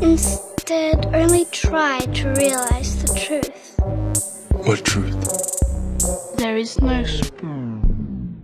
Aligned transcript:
Instead, 0.00 1.06
only 1.14 1.44
try 1.46 2.00
to 2.00 2.28
realize 2.34 3.02
the 3.02 3.18
truth. 3.18 3.74
What 4.66 4.84
truth? 4.84 5.16
There 6.36 6.56
is 6.56 6.80
no 6.80 7.04
spoon. 7.04 8.38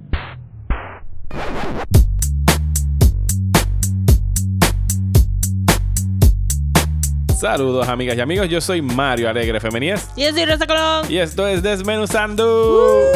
Saludos 7.39 7.89
amigas 7.89 8.16
y 8.16 8.21
amigos, 8.21 8.48
yo 8.48 8.61
soy 8.61 8.80
Mario 8.80 9.29
Alegre 9.29 9.61
Femenías 9.61 10.09
Y 10.16 10.23
yo 10.23 10.30
soy 10.32 10.45
Rosa 10.46 10.66
Colón. 10.66 11.07
y 11.11 11.18
esto 11.18 11.46
es 11.46 11.62
Desmenuzando. 11.62 13.11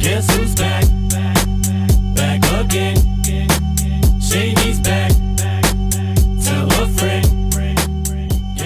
Guess 0.00 0.26
who's 0.36 0.54
back? 0.54 0.84
Back 2.14 2.42
again. 2.64 3.11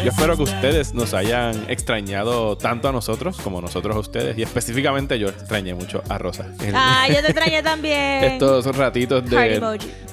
Yo 0.07 0.13
espero 0.13 0.37
que 0.37 0.45
ustedes 0.45 0.95
nos 0.95 1.15
hayan 1.15 1.65
extrañado 1.69 2.57
tanto 2.57 2.89
a 2.89 2.93
nosotros 2.93 3.39
como 3.43 3.61
nosotros 3.61 3.97
a 3.97 3.99
ustedes 3.99 4.39
y 4.39 4.43
específicamente 4.45 5.19
yo 5.19 5.31
extrañé 5.31 5.75
mucho 5.75 6.01
a 6.09 6.17
Rosa. 6.17 6.47
Ah, 6.73 7.09
yo 7.09 7.17
te 7.23 7.33
extrañé 7.33 7.61
también. 7.61 8.23
Estos 8.23 8.67
ratitos 8.77 9.29
de, 9.29 9.59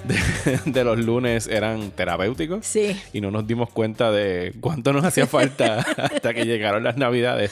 de, 0.04 0.60
de 0.66 0.84
los 0.84 0.98
lunes 0.98 1.46
eran 1.46 1.92
terapéuticos. 1.92 2.66
Sí. 2.66 3.00
Y 3.14 3.22
no 3.22 3.30
nos 3.30 3.46
dimos 3.46 3.70
cuenta 3.70 4.10
de 4.10 4.56
cuánto 4.62 4.94
nos 4.94 5.06
hacía 5.06 5.28
falta 5.28 5.82
hasta 5.98 6.34
que 6.34 6.46
llegaron 6.46 6.84
las 6.84 6.98
navidades. 6.98 7.52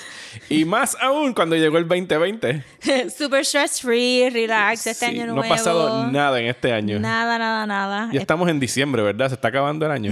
Y 0.49 0.66
más 0.66 0.98
aún 0.99 1.35
cuando 1.35 1.55
llegó 1.58 1.77
el 1.77 1.88
2020. 1.88 2.63
Super 3.16 3.41
stress 3.46 3.82
free, 3.82 4.32
relax, 4.32 4.88
este 4.88 5.05
Sí, 5.05 5.12
año 5.12 5.27
no 5.27 5.35
nuevo. 5.35 5.54
ha 5.54 5.58
pasado 5.58 6.08
nada 6.12 6.40
en 6.40 6.48
este 6.48 6.73
año. 6.73 6.99
Nada, 6.99 7.38
nada, 7.38 7.68
nada. 7.68 8.10
Ya 8.12 8.20
estamos 8.20 8.49
en 8.49 8.60
diciembre, 8.60 9.04
¿verdad? 9.04 9.27
Se 9.27 9.35
está 9.35 9.49
acabando 9.49 9.85
el 9.85 9.91
año. 9.91 10.12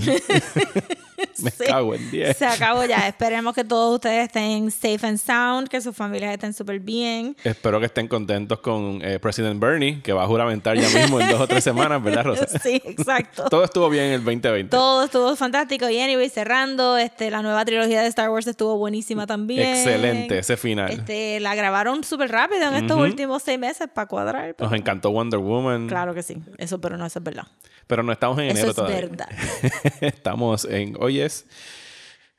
Me 1.44 1.52
Sí. 1.52 1.64
cago 1.66 1.94
en 1.96 2.12
10. 2.12 2.38
Se 2.38 2.45
acabó 2.45 2.86
ya. 2.86 3.08
Esperemos 3.08 3.54
que 3.54 3.64
todos 3.64 3.95
ustedes 3.95 4.26
estén 4.28 4.72
safe 4.72 5.00
and 5.06 5.18
sound, 5.18 5.68
que 5.68 5.81
sus 5.81 5.96
familias 5.96 6.34
estén 6.34 6.54
súper 6.54 6.80
bien. 6.80 7.36
Espero 7.44 7.80
que 7.80 7.86
estén 7.88 8.08
contentos 8.08 8.59
con 8.59 9.02
eh, 9.04 9.20
President 9.20 9.59
Bernie, 9.59 10.02
que 10.02 10.14
va 10.14 10.23
a 10.23 10.28
juramentar 10.28 10.78
ya 10.78 10.88
mismo 10.90 11.20
en 11.20 11.30
dos 11.30 11.42
o 11.42 11.48
tres 11.48 11.64
semanas, 11.64 12.02
¿verdad, 12.04 12.23
Rosa? 12.23 12.48
Sí, 12.64 12.81
exacto. 12.86 13.46
Todo 13.50 13.64
estuvo 13.64 13.90
bien 13.90 14.06
en 14.06 14.12
el 14.14 14.23
2020. 14.23 14.70
Todo 14.70 15.04
estuvo 15.04 15.36
fantástico. 15.36 15.90
Y 15.90 16.00
anyway, 16.00 16.30
cerrando, 16.30 16.98
este, 16.98 17.31
la 17.31 17.42
nueva 17.42 17.64
trilogía 17.66 18.02
de 18.02 18.08
Star 18.08 18.30
Wars 18.30 18.48
estuvo 18.48 18.78
buenísima 18.78 19.26
también. 19.28 19.76
Excelente 19.76 20.38
ese 20.40 20.58
final. 20.58 20.90
Este, 20.92 21.40
la 21.40 21.56
grabaron 21.56 22.03
súper 22.03 22.31
rápido 22.31 22.68
en 22.68 22.76
estos 22.76 22.96
Ujú. 22.98 23.06
últimos 23.06 23.44
seis 23.44 23.58
meses 23.59 23.88
para 23.94 24.08
cuadrar. 24.08 24.56
pero- 24.56 24.70
Nos 24.70 24.80
encantó 24.80 25.12
Wonder 25.12 25.40
Woman. 25.40 25.88
Claro 25.88 26.14
que 26.14 26.24
sí. 26.24 26.38
Eso, 26.58 26.80
pero 26.81 26.98
no, 26.98 27.06
eso 27.06 27.20
es 27.20 27.24
verdad. 27.26 27.48
Pero 27.88 28.03
no 28.03 28.12
estamos 28.12 28.38
en 28.38 28.46
Eso 28.46 28.52
enero 28.58 28.70
es 28.70 28.76
todavía. 28.76 29.02
verdad. 29.02 29.30
estamos 30.02 30.66
en. 30.66 30.96
Hoy 31.00 31.20
es. 31.30 31.45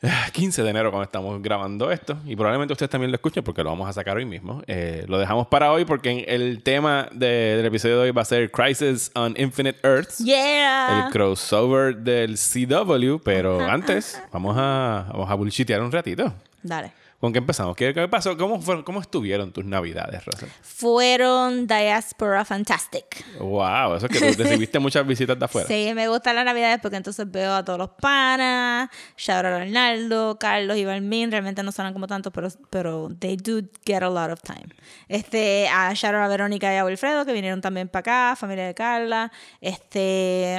ah, 0.03 0.29
15 0.33 0.63
de 0.63 0.71
enero 0.71 0.91
cuando 0.91 1.05
estamos 1.05 1.43
grabando 1.43 1.91
esto 1.91 2.17
y 2.25 2.35
probablemente 2.35 2.73
ustedes 2.73 2.89
también 2.91 3.11
lo 3.11 3.17
escuchen 3.17 3.45
porque 3.45 3.63
lo 3.63 3.71
vamos 3.71 3.89
a 3.89 3.93
sacar 3.93 4.17
hoy 4.17 4.25
mismo. 4.25 4.63
Eh, 4.67 5.05
lo 5.09 5.19
dejamos 5.19 5.47
para 5.49 5.71
hoy 5.73 5.85
porque 5.85 6.25
el 6.29 6.63
tema 6.63 7.09
de- 7.13 7.57
del 7.57 7.67
episodio 7.67 7.97
de 7.97 8.03
hoy 8.05 8.11
va 8.11 8.23
a 8.23 8.25
ser 8.25 8.51
Crisis 8.51 9.11
on 9.15 9.35
Infinite 9.37 9.79
Earths. 9.83 10.19
Yeah. 10.19 11.05
El 11.07 11.13
crossover 11.13 11.97
del 11.97 12.37
CW, 12.39 13.19
pero 13.23 13.61
antes 13.61 14.21
vamos 14.33 14.57
a, 14.59 15.07
vamos 15.13 15.31
a 15.31 15.35
bullshitear 15.35 15.83
un 15.83 15.93
ratito. 15.93 16.33
Dale. 16.63 16.93
¿Con 17.21 17.35
qué 17.35 17.39
empezamos? 17.39 17.77
¿Qué, 17.77 17.93
qué 17.93 18.09
pasó? 18.09 18.35
¿Cómo, 18.39 18.63
fueron- 18.63 18.83
¿Cómo 18.83 18.99
estuvieron 19.03 19.53
tus 19.53 19.63
navidades, 19.67 20.25
Rosa? 20.25 20.47
Fueron 20.63 21.67
Diaspora 21.67 22.47
Fantastic. 22.47 23.05
Wow, 23.39 23.97
eso 23.97 24.07
es 24.07 24.13
que 24.19 24.33
tú 24.33 24.39
recibiste 24.43 24.79
muchas 24.79 25.07
visitas 25.07 25.39
de 25.39 25.45
afuera. 25.45 25.69
Sí, 25.69 25.93
me 25.95 26.09
gustan 26.09 26.35
las 26.35 26.47
navidades 26.47 26.79
porque 26.81 26.97
entonces 26.97 27.31
veo 27.31 27.53
a 27.53 27.63
todos 27.63 27.79
los 27.79 27.91
panas, 27.91 28.89
a 29.29 29.39
Arnaldo, 29.39 30.39
Carlos 30.41 30.79
y 30.79 30.87
Balmín, 30.87 31.31
realmente 31.31 31.63
no 31.63 31.73
suenan 31.73 31.93
como 31.93 32.07
tantos, 32.07 32.33
pero, 32.33 32.49
pero 32.71 33.11
they 33.19 33.37
do 33.37 33.61
get 33.85 34.03
a 34.03 34.09
lot 34.09 34.31
of 34.31 34.41
time. 34.41 34.75
Este, 35.07 35.69
a 35.69 35.89
out 35.91 36.03
a 36.05 36.27
Verónica 36.29 36.73
y 36.73 36.79
a 36.79 36.87
Wilfredo 36.87 37.27
que 37.27 37.35
vinieron 37.35 37.61
también 37.61 37.89
para 37.89 38.31
acá, 38.31 38.37
familia 38.37 38.65
de 38.67 38.75
Carla. 38.75 39.31
Este, 39.61 40.59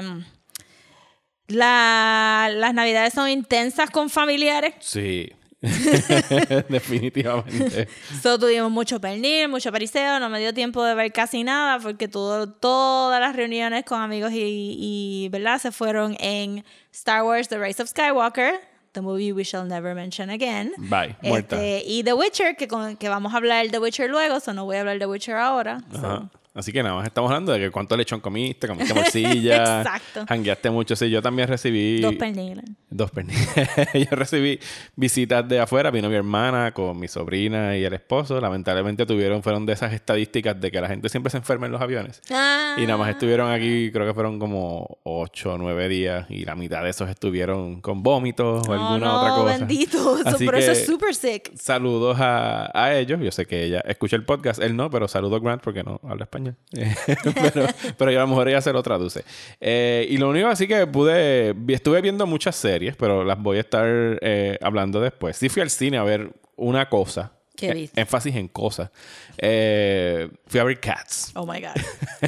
la, 1.47 2.49
las 2.53 2.73
navidades 2.75 3.13
son 3.13 3.29
intensas 3.29 3.89
con 3.89 4.11
familiares. 4.11 4.75
Sí. 4.79 5.31
Definitivamente. 6.69 7.87
So, 8.21 8.37
tuvimos 8.39 8.71
mucho 8.71 8.99
pernil, 8.99 9.47
mucho 9.47 9.71
pariseo, 9.71 10.19
no 10.19 10.29
me 10.29 10.39
dio 10.39 10.53
tiempo 10.53 10.83
de 10.83 10.95
ver 10.95 11.11
casi 11.11 11.43
nada 11.43 11.79
porque 11.79 12.07
todo, 12.07 12.47
todas 12.51 13.19
las 13.19 13.35
reuniones 13.35 13.85
con 13.85 14.01
amigos 14.01 14.31
y, 14.33 14.39
y, 14.79 15.29
¿verdad? 15.29 15.59
Se 15.59 15.71
fueron 15.71 16.15
en 16.19 16.63
Star 16.91 17.23
Wars 17.23 17.47
The 17.47 17.57
Rise 17.59 17.81
of 17.81 17.89
Skywalker, 17.89 18.59
the 18.93 19.01
movie 19.01 19.31
we 19.31 19.43
shall 19.43 19.65
never 19.67 19.93
mention 19.95 20.29
again. 20.29 20.71
Bye, 20.77 21.15
muerta. 21.21 21.55
Este, 21.55 21.83
y 21.87 22.03
The 22.03 22.13
Witcher, 22.13 22.55
que, 22.55 22.67
con- 22.67 22.97
que 22.97 23.09
vamos 23.09 23.33
a 23.33 23.37
hablar 23.37 23.65
de 23.65 23.69
The 23.71 23.79
Witcher 23.79 24.09
luego, 24.09 24.39
so 24.39 24.53
no 24.53 24.65
voy 24.65 24.77
a 24.77 24.81
hablar 24.81 24.99
de 24.99 25.05
Witcher 25.05 25.35
ahora. 25.35 25.81
So. 25.93 26.29
Así 26.53 26.73
que 26.73 26.83
nada 26.83 26.95
más 26.95 27.05
estamos 27.07 27.31
hablando 27.31 27.53
de 27.53 27.59
que 27.59 27.71
cuánto 27.71 27.95
lechón 27.95 28.19
comiste, 28.19 28.67
comiste 28.67 28.93
morcilla. 28.93 29.79
Exacto. 29.81 30.25
Jangueaste 30.27 30.69
mucho. 30.69 30.95
Sí, 30.97 31.09
yo 31.09 31.21
también 31.21 31.47
recibí. 31.47 32.01
Dos 32.01 32.15
perniles. 32.15 32.65
Dos 32.89 33.09
perniles. 33.11 33.47
yo 33.93 34.15
recibí 34.17 34.59
visitas 34.97 35.47
de 35.47 35.59
afuera. 35.61 35.91
Vino 35.91 36.09
mi 36.09 36.15
hermana 36.15 36.73
con 36.73 36.99
mi 36.99 37.07
sobrina 37.07 37.77
y 37.77 37.85
el 37.85 37.93
esposo. 37.93 38.41
Lamentablemente 38.41 39.05
tuvieron, 39.05 39.41
fueron 39.43 39.65
de 39.65 39.71
esas 39.73 39.93
estadísticas 39.93 40.59
de 40.59 40.71
que 40.71 40.81
la 40.81 40.89
gente 40.89 41.07
siempre 41.07 41.29
se 41.31 41.37
enferma 41.37 41.67
en 41.67 41.71
los 41.71 41.81
aviones. 41.81 42.21
Ah, 42.29 42.75
Y 42.77 42.81
nada 42.81 42.97
más 42.97 43.09
estuvieron 43.11 43.49
aquí, 43.49 43.89
creo 43.93 44.05
que 44.05 44.13
fueron 44.13 44.37
como 44.37 44.97
8 45.03 45.53
o 45.53 45.57
9 45.57 45.87
días. 45.87 46.25
Y 46.29 46.43
la 46.43 46.55
mitad 46.55 46.83
de 46.83 46.89
esos 46.89 47.09
estuvieron 47.09 47.79
con 47.79 48.03
vómitos 48.03 48.67
o 48.67 48.71
oh, 48.71 48.73
alguna 48.73 48.97
no, 49.07 49.21
otra 49.21 49.29
cosa. 49.35 49.57
bendito. 49.57 50.17
Eso, 50.17 50.21
Así 50.27 50.43
eso 50.43 50.51
que- 50.51 50.71
es 50.71 50.85
super 50.85 51.15
sick. 51.15 51.55
Saludos 51.55 52.17
a, 52.19 52.69
a 52.77 52.93
ellos. 52.95 53.21
Yo 53.21 53.31
sé 53.31 53.45
que 53.45 53.63
ella 53.63 53.79
escucha 53.87 54.17
el 54.17 54.25
podcast, 54.25 54.61
él 54.61 54.75
no, 54.75 54.89
pero 54.89 55.07
saludo 55.07 55.37
a 55.37 55.39
Grant 55.39 55.61
porque 55.63 55.81
no 55.83 56.01
habla 56.03 56.25
español. 56.25 56.40
pero, 57.97 58.11
a 58.11 58.23
lo 58.23 58.27
mejor 58.27 58.47
ella 58.47 58.61
se 58.61 58.73
lo 58.73 58.83
traduce. 58.83 59.23
Eh, 59.59 60.07
y 60.09 60.17
lo 60.17 60.29
único 60.29 60.47
así 60.47 60.67
que 60.67 60.87
pude, 60.87 61.55
estuve 61.67 62.01
viendo 62.01 62.25
muchas 62.25 62.55
series, 62.55 62.95
pero 62.95 63.23
las 63.23 63.41
voy 63.41 63.57
a 63.57 63.61
estar 63.61 63.87
eh, 64.21 64.57
hablando 64.61 64.99
después. 65.01 65.37
Sí 65.37 65.49
fui 65.49 65.61
al 65.61 65.69
cine 65.69 65.97
a 65.97 66.03
ver 66.03 66.31
una 66.55 66.89
cosa. 66.89 67.33
¿Qué 67.67 67.73
viste? 67.73 68.01
énfasis 68.01 68.35
en 68.35 68.47
cosas. 68.47 68.89
Eh, 69.37 70.29
fui 70.47 70.59
a 70.59 70.63
ver 70.63 70.79
Cats. 70.79 71.31
Oh 71.35 71.45
my 71.45 71.61
God. 71.61 71.75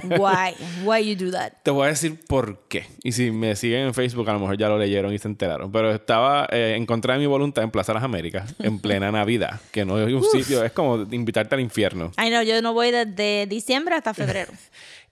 Why? 0.19 0.53
Why 0.83 1.07
you 1.07 1.15
do 1.15 1.31
that? 1.31 1.53
Te 1.63 1.71
voy 1.71 1.85
a 1.85 1.89
decir 1.89 2.19
por 2.27 2.67
qué. 2.67 2.85
Y 3.03 3.11
si 3.11 3.31
me 3.31 3.55
siguen 3.55 3.87
en 3.87 3.93
Facebook, 3.93 4.29
a 4.29 4.33
lo 4.33 4.39
mejor 4.39 4.57
ya 4.57 4.69
lo 4.69 4.77
leyeron 4.77 5.13
y 5.13 5.19
se 5.19 5.27
enteraron. 5.27 5.71
Pero 5.71 5.93
estaba 5.93 6.47
eh, 6.51 6.75
en 6.77 6.85
contra 6.85 7.13
de 7.13 7.19
mi 7.19 7.25
voluntad 7.25 7.63
en 7.63 7.71
Plaza 7.71 7.93
Las 7.93 8.03
Américas, 8.03 8.55
en 8.59 8.79
plena 8.79 9.11
Navidad, 9.11 9.59
que 9.71 9.85
no 9.85 9.99
es 9.99 10.13
un 10.13 10.23
sitio, 10.23 10.63
es 10.63 10.71
como 10.71 10.97
invitarte 11.11 11.55
al 11.55 11.61
infierno. 11.61 12.11
Ay, 12.17 12.29
no, 12.29 12.43
yo 12.43 12.61
no 12.61 12.73
voy 12.73 12.91
desde 12.91 13.47
diciembre 13.47 13.95
hasta 13.95 14.13
febrero. 14.13 14.51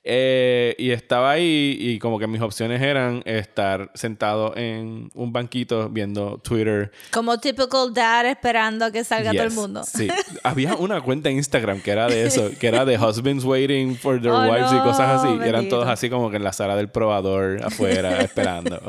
Eh, 0.03 0.75
y 0.79 0.91
estaba 0.91 1.31
ahí 1.31 1.77
y 1.79 1.99
como 1.99 2.17
que 2.17 2.25
mis 2.25 2.41
opciones 2.41 2.81
eran 2.81 3.21
estar 3.25 3.91
sentado 3.93 4.55
en 4.57 5.11
un 5.13 5.31
banquito 5.31 5.89
viendo 5.89 6.39
Twitter. 6.39 6.91
Como 7.11 7.39
typical 7.39 7.93
dad 7.93 8.25
esperando 8.25 8.85
a 8.85 8.91
que 8.91 9.03
salga 9.03 9.31
todo 9.31 9.43
el 9.43 9.49
Yes, 9.49 9.55
mundo. 9.57 9.83
Sí. 9.83 10.07
Había 10.43 10.73
una 10.75 11.01
cuenta 11.01 11.29
en 11.29 11.37
Instagram 11.37 11.81
que 11.81 11.91
era 11.91 12.07
de 12.07 12.25
eso, 12.25 12.49
que 12.59 12.67
era 12.67 12.83
de 12.85 12.97
husbands 12.97 13.43
waiting 13.45 13.95
for 13.95 14.19
their 14.19 14.31
Oh, 14.33 14.41
wives 14.41 14.71
y 14.71 14.75
no, 14.75 14.83
cosas 14.83 15.21
así. 15.23 15.37
Y 15.45 15.47
eran 15.47 15.69
todos 15.69 15.87
así 15.87 16.09
como 16.09 16.31
que 16.31 16.37
en 16.37 16.43
la 16.43 16.53
sala 16.53 16.75
del 16.75 16.89
probador 16.89 17.61
afuera 17.63 18.17
esperando. 18.21 18.81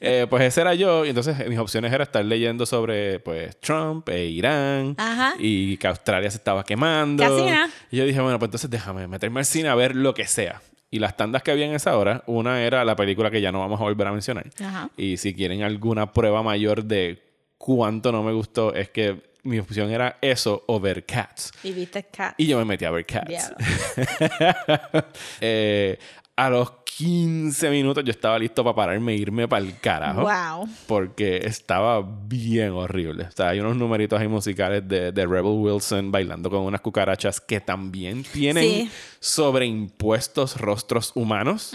Eh, 0.00 0.26
pues 0.30 0.44
ese 0.44 0.60
era 0.60 0.74
yo 0.74 1.04
y 1.04 1.08
entonces 1.08 1.40
eh, 1.40 1.48
mis 1.48 1.58
opciones 1.58 1.92
era 1.92 2.04
estar 2.04 2.24
leyendo 2.24 2.66
sobre 2.66 3.18
pues 3.20 3.58
Trump 3.58 4.08
e 4.10 4.26
Irán 4.26 4.94
Ajá. 4.98 5.34
y 5.38 5.76
que 5.78 5.88
Australia 5.88 6.30
se 6.30 6.36
estaba 6.36 6.62
quemando. 6.64 7.24
Y 7.90 7.96
yo 7.96 8.04
dije, 8.04 8.20
bueno, 8.20 8.38
pues 8.38 8.48
entonces 8.48 8.70
déjame 8.70 9.08
meterme 9.08 9.40
al 9.40 9.46
cine 9.46 9.68
a 9.68 9.74
ver 9.74 9.96
lo 9.96 10.14
que 10.14 10.26
sea. 10.26 10.51
Y 10.92 10.98
las 10.98 11.16
tandas 11.16 11.42
que 11.42 11.50
había 11.50 11.64
en 11.64 11.72
esa 11.72 11.96
hora, 11.96 12.22
una 12.26 12.62
era 12.62 12.84
la 12.84 12.94
película 12.94 13.30
que 13.30 13.40
ya 13.40 13.50
no 13.50 13.60
vamos 13.60 13.80
a 13.80 13.84
volver 13.84 14.06
a 14.06 14.12
mencionar. 14.12 14.44
Ajá. 14.60 14.90
Y 14.94 15.16
si 15.16 15.32
quieren 15.32 15.62
alguna 15.62 16.12
prueba 16.12 16.42
mayor 16.42 16.84
de 16.84 17.22
cuánto 17.56 18.12
no 18.12 18.22
me 18.22 18.32
gustó, 18.32 18.74
es 18.74 18.90
que 18.90 19.32
mi 19.42 19.58
opción 19.58 19.90
era 19.90 20.18
eso 20.20 20.64
o 20.66 20.78
ver 20.78 21.06
Cats. 21.06 21.50
Y 21.64 21.72
viste 21.72 22.04
Cat. 22.04 22.34
Y 22.36 22.46
yo 22.46 22.58
me 22.58 22.66
metí 22.66 22.84
a 22.84 22.90
ver 22.90 23.06
Cats. 23.06 23.52
Eh, 25.40 25.98
a 26.36 26.50
los 26.50 26.72
15 26.96 27.70
minutos 27.70 28.04
yo 28.04 28.10
estaba 28.10 28.38
listo 28.38 28.62
para 28.64 28.74
pararme 28.74 29.12
e 29.12 29.16
irme 29.16 29.48
para 29.48 29.64
el 29.64 29.78
carajo. 29.78 30.22
Wow. 30.22 30.68
Porque 30.86 31.38
estaba 31.44 32.02
bien 32.26 32.70
horrible. 32.72 33.24
O 33.24 33.30
sea, 33.30 33.48
hay 33.50 33.60
unos 33.60 33.76
numeritos 33.76 34.20
ahí 34.20 34.28
musicales 34.28 34.86
de, 34.86 35.12
de 35.12 35.26
Rebel 35.26 35.52
Wilson 35.56 36.10
bailando 36.12 36.50
con 36.50 36.60
unas 36.60 36.80
cucarachas 36.80 37.40
que 37.40 37.60
también 37.60 38.22
tienen 38.24 38.62
Sí. 38.64 38.90
sobreimpuestos 39.20 40.60
rostros 40.60 41.12
humanos. 41.14 41.72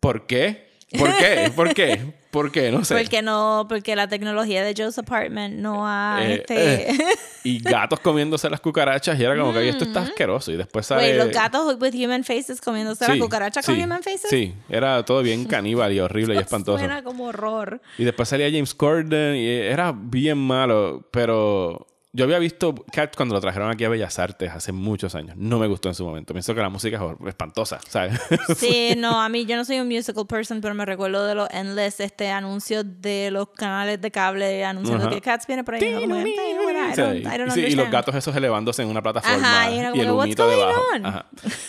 ¿Por 0.00 0.26
qué? 0.26 0.68
¿Por 0.98 1.16
qué? 1.16 1.52
¿Por 1.54 1.74
qué? 1.74 2.14
¿Por 2.36 2.52
qué? 2.52 2.70
No 2.70 2.84
sé. 2.84 2.94
Porque 2.94 3.22
no, 3.22 3.64
porque 3.66 3.96
la 3.96 4.08
tecnología 4.08 4.62
de 4.62 4.74
Joe's 4.76 4.98
Apartment 4.98 5.54
no 5.56 5.86
ha 5.88 6.18
Eh, 6.22 6.34
este. 6.34 6.90
eh. 6.90 6.98
Y 7.44 7.60
gatos 7.62 8.00
comiéndose 8.00 8.50
las 8.50 8.60
cucarachas 8.60 9.18
y 9.18 9.24
era 9.24 9.34
como 9.38 9.52
que 9.54 9.60
"Ay, 9.60 9.68
esto 9.68 9.84
está 9.84 10.02
asqueroso. 10.02 10.52
Y 10.52 10.56
después 10.56 10.84
sale... 10.84 11.12
Wait, 11.12 11.16
los 11.16 11.30
gatos 11.30 11.76
with 11.80 11.94
human 11.94 12.24
faces 12.24 12.60
comiéndose 12.60 13.06
Sí, 13.06 13.10
las 13.12 13.20
cucarachas 13.20 13.64
con 13.64 13.80
human 13.80 14.02
faces. 14.02 14.28
Sí, 14.28 14.52
era 14.68 15.02
todo 15.04 15.22
bien 15.22 15.44
caníbal 15.48 15.92
y 15.94 16.00
horrible 16.00 16.34
y 16.34 16.38
espantoso. 16.38 16.78
Suena 16.78 17.02
como 17.02 17.24
horror. 17.28 17.80
Y 17.96 18.04
después 18.04 18.28
salía 18.28 18.50
James 18.50 18.74
Corden 18.74 19.36
y 19.36 19.46
era 19.48 19.94
bien 19.96 20.36
malo, 20.36 21.08
pero 21.10 21.86
yo 22.16 22.24
había 22.24 22.38
visto 22.38 22.74
Cats 22.90 23.14
cuando 23.16 23.34
lo 23.34 23.40
trajeron 23.42 23.70
aquí 23.70 23.84
a 23.84 23.88
Bellas 23.90 24.18
Artes 24.18 24.50
hace 24.50 24.72
muchos 24.72 25.14
años. 25.14 25.36
No 25.36 25.58
me 25.58 25.66
gustó 25.66 25.88
en 25.90 25.94
su 25.94 26.04
momento. 26.04 26.32
Pienso 26.32 26.54
que 26.54 26.60
la 26.62 26.68
música 26.70 26.96
es 26.96 27.28
espantosa, 27.28 27.78
¿sabes? 27.88 28.18
Sí, 28.56 28.94
no, 28.96 29.20
a 29.20 29.28
mí 29.28 29.44
yo 29.44 29.56
no 29.56 29.64
soy 29.64 29.80
un 29.80 29.88
musical 29.88 30.26
person, 30.26 30.60
pero 30.62 30.74
me 30.74 30.84
recuerdo 30.86 31.26
de 31.26 31.34
los 31.34 31.48
endless 31.50 32.00
este 32.00 32.30
anuncios 32.30 32.84
de 33.00 33.30
los 33.30 33.48
canales 33.50 34.00
de 34.00 34.10
cable 34.10 34.64
anunciando 34.64 35.10
que 35.10 35.20
Cats 35.20 35.46
viene 35.46 35.62
por 35.62 35.74
ahí. 35.74 35.84
y 35.84 36.04
uno 36.04 36.14
como 36.14 36.24
que, 36.24 36.40
"Ay, 36.40 36.54
bueno, 36.62 36.78
I 36.88 36.94
Sí, 36.94 37.00
don't- 37.02 37.18
I 37.34 37.38
don't 37.38 37.50
sí, 37.52 37.60
y 37.60 37.62
los 37.62 37.70
understand". 37.72 37.92
gatos 37.92 38.14
esos 38.14 38.34
elevándose 38.34 38.82
en 38.82 38.88
una 38.88 39.02
plataforma 39.02 39.36
Ajá, 39.62 39.70
y 39.70 39.78
el 39.78 39.92
que, 39.92 40.10
"What's 40.10 40.24
humito 40.26 40.44
going 40.46 40.56
debajo. 40.58 40.82
on?" 40.94 41.06
Ajá. 41.06 41.26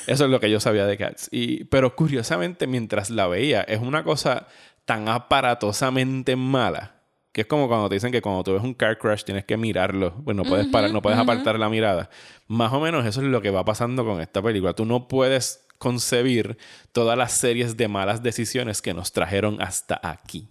Eso 0.08 0.26
es 0.26 0.32
lo 0.32 0.40
que 0.40 0.50
yo 0.50 0.60
sabía 0.62 0.86
de 0.86 0.98
Cats. 0.98 1.28
Y, 1.32 1.66
pero 1.66 1.94
curiosamente, 1.96 2.68
mientras 2.68 3.10
la 3.10 3.28
veía, 3.28 3.62
es 3.64 3.82
una 3.82 4.04
cosa 4.04 4.48
tan 4.86 5.10
aparatosamente 5.10 6.36
mala 6.36 6.94
que 7.38 7.42
es 7.42 7.48
como 7.48 7.68
cuando 7.68 7.88
te 7.88 7.94
dicen 7.94 8.12
que 8.12 8.20
cuando 8.20 8.44
tú 8.44 8.54
ves 8.54 8.64
un 8.64 8.74
car 8.74 8.98
crash 8.98 9.24
tienes 9.24 9.46
que 9.46 9.58
mirarlo. 9.58 10.10
Bueno, 10.24 10.42
no 10.42 10.50
puedes, 10.50 10.66
parar, 10.66 10.90
no 10.90 11.04
puedes 11.04 11.20
apartar 11.20 11.60
la 11.60 11.70
mirada. 11.70 12.10
Más 12.48 12.74
o 12.74 12.80
menos 12.80 13.06
eso 13.06 13.22
es 13.22 13.28
lo 13.28 13.44
que 13.44 13.52
va 13.52 13.64
pasando 13.64 14.04
con 14.04 14.20
esta 14.20 14.42
película. 14.42 14.74
Tú 14.74 14.86
no 14.86 15.08
puedes 15.08 15.64
concebir 15.78 16.58
todas 16.94 17.16
las 17.16 17.34
series 17.34 17.78
de 17.78 17.88
malas 17.88 18.24
decisiones 18.24 18.82
que 18.82 18.96
nos 18.96 19.12
trajeron 19.12 19.62
hasta 19.62 20.00
aquí. 20.02 20.50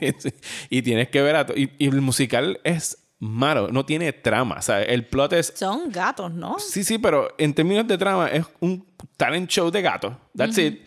y 0.70 0.80
tienes 0.80 1.10
que 1.10 1.20
ver 1.20 1.36
a... 1.36 1.46
Y, 1.54 1.70
y 1.76 1.88
el 1.88 2.00
musical 2.00 2.58
es 2.64 3.06
malo, 3.18 3.68
no 3.70 3.84
tiene 3.84 4.14
trama. 4.14 4.56
O 4.60 4.62
sea, 4.62 4.82
el 4.82 5.04
plot 5.04 5.34
es... 5.34 5.52
Son 5.54 5.92
gatos, 5.92 6.32
¿no? 6.32 6.58
Sí, 6.58 6.84
sí, 6.84 6.96
pero 6.96 7.34
en 7.36 7.52
términos 7.52 7.86
de 7.86 7.98
trama 7.98 8.28
es 8.28 8.46
un 8.60 8.86
talent 9.18 9.50
show 9.50 9.70
de 9.70 9.82
gatos. 9.82 10.14
That's 10.34 10.56
it. 10.56 10.86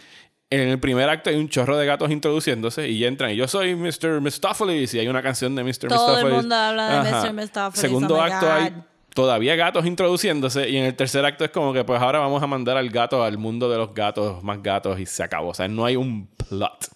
En 0.49 0.61
el 0.69 0.79
primer 0.79 1.09
acto 1.09 1.29
hay 1.29 1.35
un 1.35 1.49
chorro 1.49 1.77
de 1.77 1.85
gatos 1.85 2.09
introduciéndose 2.09 2.87
y 2.89 3.03
entran. 3.03 3.31
Y 3.31 3.35
yo 3.35 3.47
soy 3.49 3.75
Mr. 3.75 4.21
Mistopheles 4.21 4.93
y 4.93 4.99
hay 4.99 5.07
una 5.09 5.21
canción 5.21 5.55
de 5.55 5.63
Mr. 5.63 5.89
Todo 5.89 6.09
el 6.19 6.23
Mistopheles. 6.23 6.37
mundo 6.37 6.55
habla 6.55 7.03
de 7.03 7.11
Mr. 7.11 7.33
Mistopheles, 7.33 7.79
Segundo 7.81 8.15
oh 8.15 8.21
acto 8.21 8.51
hay 8.51 8.73
todavía 9.13 9.55
gatos 9.57 9.85
introduciéndose 9.85 10.69
y 10.69 10.77
en 10.77 10.85
el 10.85 10.95
tercer 10.95 11.25
acto 11.25 11.43
es 11.43 11.51
como 11.51 11.73
que 11.73 11.83
pues 11.83 11.99
ahora 12.01 12.19
vamos 12.19 12.41
a 12.41 12.47
mandar 12.47 12.77
al 12.77 12.89
gato 12.89 13.23
al 13.23 13.37
mundo 13.37 13.69
de 13.69 13.77
los 13.77 13.93
gatos, 13.93 14.41
más 14.43 14.63
gatos 14.63 14.97
y 14.99 15.05
se 15.05 15.21
acabó. 15.23 15.49
O 15.49 15.53
sea, 15.53 15.67
no 15.67 15.83
hay 15.83 15.97
un 15.97 16.27
plot. 16.27 16.87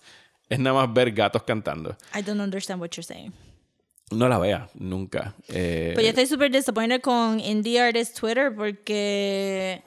Es 0.47 0.59
nada 0.59 0.75
más 0.85 0.93
ver 0.93 1.11
gatos 1.11 1.43
cantando. 1.43 1.97
I 2.17 2.21
don't 2.21 2.39
understand 2.39 2.79
what 2.81 2.89
you're 2.91 3.03
saying. 3.03 3.33
No 4.11 4.27
la 4.29 4.37
vea 4.37 4.69
nunca. 4.75 5.35
Eh, 5.49 5.91
Pues 5.93 6.05
yo 6.05 6.09
estoy 6.09 6.25
súper 6.27 6.51
disappointed 6.51 7.01
con 7.01 7.39
Indie 7.39 7.81
Artist 7.81 8.17
Twitter 8.19 8.53
porque 8.55 9.81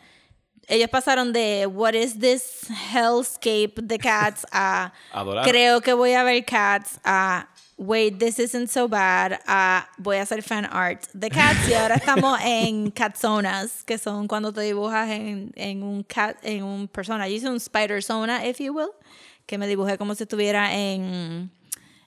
ellos 0.68 0.88
pasaron 0.88 1.32
de 1.32 1.66
What 1.66 1.94
is 1.94 2.18
this 2.18 2.66
hellscape 2.92 3.80
de 3.82 3.98
Cats 3.98 4.46
a 4.52 4.92
Adorar. 5.12 5.44
Creo 5.44 5.80
que 5.80 5.92
voy 5.92 6.12
a 6.14 6.22
ver 6.22 6.44
Cats 6.44 6.98
a 7.04 7.48
Wait, 7.76 8.20
this 8.20 8.38
isn't 8.38 8.68
so 8.70 8.86
bad 8.86 9.40
a 9.48 9.88
Voy 9.98 10.16
a 10.16 10.22
hacer 10.22 10.42
fan 10.42 10.64
art 10.64 11.06
de 11.12 11.28
Cats 11.28 11.68
y 11.68 11.74
ahora 11.74 11.96
estamos 11.96 12.38
en 12.42 12.90
Catzonas, 12.92 13.82
que 13.84 13.98
son 13.98 14.28
cuando 14.28 14.52
te 14.52 14.60
dibujas 14.60 15.10
en, 15.10 15.52
en 15.56 15.82
un 15.82 16.04
cat, 16.04 16.36
en 16.42 16.62
un 16.62 16.86
persona. 16.86 17.28
Yo 17.28 17.34
hice 17.34 17.48
un 17.48 17.56
Spider 17.56 18.02
Zona, 18.02 18.46
if 18.46 18.58
you 18.60 18.72
will, 18.72 18.90
que 19.46 19.58
me 19.58 19.66
dibujé 19.66 19.98
como 19.98 20.14
si 20.14 20.22
estuviera 20.22 20.72
en 20.72 21.50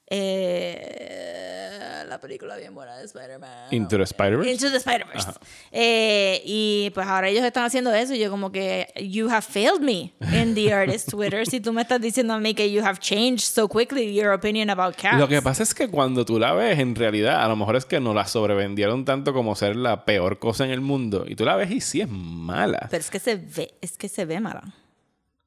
eh, 0.10 2.04
la 2.08 2.20
película 2.20 2.56
bien 2.56 2.74
buena 2.74 2.98
de 2.98 3.06
Spider-Man. 3.06 3.68
Into 3.72 3.98
the 3.98 4.04
Spider-Verse. 4.04 4.52
Into 4.52 4.72
the 4.72 4.78
Spider-Verse. 4.78 5.32
Eh, 5.72 6.42
y 6.46 6.92
pues 6.94 7.06
ahora 7.08 7.30
ellos 7.30 7.44
están 7.44 7.66
haciendo 7.66 7.94
eso 7.94 8.14
y 8.14 8.20
yo 8.20 8.30
como 8.30 8.52
que 8.52 8.88
you 8.96 9.30
have 9.30 9.42
failed 9.42 9.82
me 9.82 10.14
in 10.34 10.56
the 10.56 10.74
artist 10.74 11.10
Twitter 11.12 11.46
si 11.46 11.60
tú 11.60 11.74
me 11.74 11.82
estás 11.82 12.02
diciendo 12.02 12.34
a 12.34 12.40
mí 12.40 12.54
que 12.54 12.72
you 12.72 12.84
have 12.84 13.00
changed 13.00 13.42
so 13.42 13.68
quickly 13.68 14.14
your 14.14 14.32
opinion 14.32 14.70
about 14.70 14.96
cats. 14.96 15.20
Lo 15.20 15.28
que 15.28 15.42
pasa 15.42 15.64
es 15.64 15.74
que 15.74 15.90
cuando 15.90 16.26
tú 16.26 16.40
la 16.40 16.54
ves, 16.54 16.80
en 16.80 16.96
realidad, 16.96 17.44
a 17.44 17.48
lo 17.48 17.56
mejor 17.56 17.76
es 17.76 17.86
que 17.86 18.00
no 18.00 18.14
la 18.14 18.26
sobrevendieron 18.26 19.06
tanto 19.06 19.34
como 19.34 19.56
ser 19.56 19.76
la 19.76 20.06
peor 20.06 20.40
cosa 20.40 20.66
en 20.66 20.72
el 20.72 20.82
mundo. 20.82 21.26
Y 21.28 21.36
tú 21.36 21.46
la 21.46 21.56
ves 21.56 21.72
y 21.72 21.82
sí 21.82 22.02
es 22.02 22.10
mala. 22.10 22.88
Pero 22.90 23.02
es 23.02 23.10
que 23.10 23.20
se 23.20 23.36
ve, 23.36 23.74
es 23.82 23.98
que 23.98 24.08
se 24.08 24.26
ve 24.26 24.40
mala. 24.40 24.74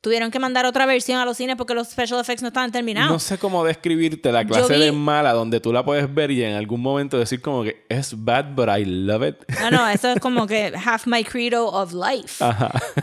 Tuvieron 0.03 0.31
que 0.31 0.39
mandar 0.39 0.65
otra 0.65 0.87
versión 0.87 1.19
a 1.21 1.27
los 1.27 1.37
cines 1.37 1.57
porque 1.57 1.75
los 1.75 1.89
special 1.89 2.19
effects 2.21 2.41
no 2.41 2.49
estaban 2.49 2.73
terminados. 2.73 3.11
No 3.13 3.19
sé 3.19 3.37
cómo 3.37 3.63
describirte 3.65 4.33
la 4.33 4.47
clase 4.47 4.73
vi- 4.73 4.81
de 4.81 4.93
mala 4.93 5.35
donde 5.35 5.61
tú 5.61 5.75
la 5.75 5.85
puedes 5.85 6.13
ver 6.15 6.31
y 6.31 6.43
en 6.43 6.55
algún 6.55 6.81
momento 6.81 7.19
decir 7.19 7.43
como 7.43 7.63
que 7.63 7.85
es 7.91 8.15
bad, 8.25 8.55
but 8.55 8.69
I 8.71 8.87
love 8.87 9.23
it. 9.29 9.37
No, 9.61 9.71
no, 9.71 9.87
eso 9.91 10.09
es 10.13 10.19
como 10.21 10.47
que 10.47 10.73
half 10.87 11.07
my 11.07 11.23
credo 11.23 11.67
of 11.69 11.93
life. 11.93 12.43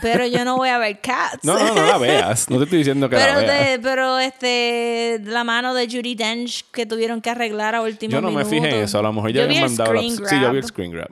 Pero 0.02 0.26
yo 0.26 0.44
no 0.44 0.56
voy 0.56 0.70
a 0.70 0.78
ver 0.78 1.00
cats. 1.00 1.44
No, 1.44 1.56
no, 1.56 1.72
no 1.72 1.86
la 1.86 1.98
veas. 1.98 2.50
No 2.50 2.58
te 2.58 2.64
estoy 2.64 2.78
diciendo 2.78 3.08
que 3.08 3.14
la 3.14 3.24
Pero, 3.26 3.40
veas. 3.46 3.70
de, 3.70 3.78
pero 3.78 4.18
este, 4.18 5.20
la 5.24 5.44
mano 5.44 5.74
de 5.74 5.86
Judy 5.86 6.16
Dench 6.16 6.64
que 6.72 6.84
tuvieron 6.84 7.20
que 7.20 7.30
arreglar 7.30 7.76
a 7.76 7.82
último 7.82 8.10
Yo 8.10 8.20
no 8.20 8.32
me 8.32 8.38
minuto. 8.44 8.50
fijé 8.50 8.70
en 8.76 8.82
eso. 8.82 8.98
A 8.98 9.02
lo 9.02 9.12
mejor 9.12 9.30
ya 9.32 9.44
habían 9.44 9.62
mandado 9.66 9.92
la- 9.94 10.00
Sí, 10.02 10.16
yo 10.42 10.50
vi 10.50 10.58
el 10.58 10.64
screen 10.64 10.90
grab. 10.90 11.10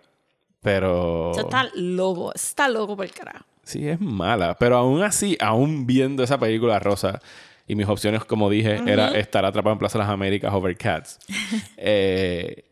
Pero... 0.63 1.31
Eso 1.31 1.43
está 1.43 1.69
loco, 1.75 2.33
está 2.35 2.69
loco 2.69 2.97
por 2.97 3.05
el 3.07 3.13
carajo. 3.13 3.45
Sí, 3.67 3.89
es 3.89 4.01
mala. 4.01 4.57
Pero 4.59 4.77
aún 4.77 5.03
así, 5.03 5.37
aún 5.41 5.87
viendo 5.87 6.23
esa 6.23 6.39
película 6.39 6.79
rosa, 6.79 7.21
y 7.67 7.75
mis 7.75 7.89
opciones, 7.89 8.25
como 8.25 8.49
dije, 8.49 8.81
era 8.87 9.09
estar 9.19 9.45
atrapado 9.45 9.73
en 9.73 9.81
Plaza 9.81 9.99
de 9.99 10.05
las 10.05 10.13
Américas 10.13 10.55
over 10.55 10.77
Cats. 10.77 11.19
eh, 11.77 12.65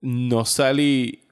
no 0.00 0.44
salí 0.44 1.26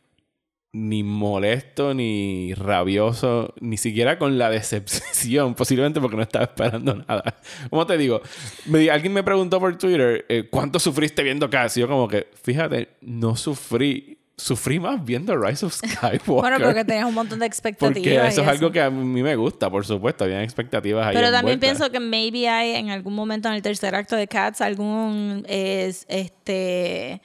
ni 0.72 1.04
molesto, 1.04 1.94
ni 1.94 2.52
rabioso, 2.54 3.54
ni 3.60 3.76
siquiera 3.76 4.18
con 4.18 4.36
la 4.36 4.50
decepción, 4.50 5.54
posiblemente 5.56 6.00
porque 6.00 6.16
no 6.16 6.22
estaba 6.22 6.46
esperando 6.46 6.96
nada. 6.96 7.36
Como 7.70 7.86
te 7.86 7.96
digo, 7.96 8.20
me 8.66 8.90
alguien 8.90 9.12
me 9.12 9.22
preguntó 9.22 9.60
por 9.60 9.78
Twitter, 9.78 10.26
eh, 10.28 10.48
¿cuánto 10.50 10.80
sufriste 10.80 11.22
viendo 11.22 11.48
Cats? 11.48 11.76
Y 11.76 11.82
yo 11.82 11.88
como 11.88 12.08
que, 12.08 12.26
fíjate, 12.42 12.88
no 13.02 13.36
sufrí, 13.36 14.18
sufrí 14.36 14.80
más 14.80 15.04
viendo 15.04 15.36
Rise 15.36 15.66
of 15.66 15.74
Skywalker. 15.74 16.20
Bueno, 16.26 16.58
porque 16.60 16.84
tenías 16.84 17.06
un 17.06 17.14
montón 17.14 17.38
de 17.38 17.46
expectativas. 17.46 17.94
Porque 17.94 18.14
y 18.14 18.16
eso 18.16 18.42
es 18.42 18.48
algo 18.48 18.72
que 18.72 18.80
a 18.80 18.90
mí 18.90 19.22
me 19.22 19.36
gusta, 19.36 19.70
por 19.70 19.86
supuesto. 19.86 20.24
Habían 20.24 20.42
expectativas 20.42 21.06
ahí. 21.06 21.14
Pero 21.14 21.30
también 21.30 21.60
pienso 21.60 21.90
que 21.90 22.00
maybe 22.00 22.48
hay 22.48 22.72
en 22.72 22.90
algún 22.90 23.14
momento 23.14 23.48
en 23.48 23.54
el 23.54 23.62
tercer 23.62 23.94
acto 23.94 24.16
de 24.16 24.26
Cats 24.26 24.60
algún 24.60 25.44
es, 25.48 26.04
este 26.08 27.20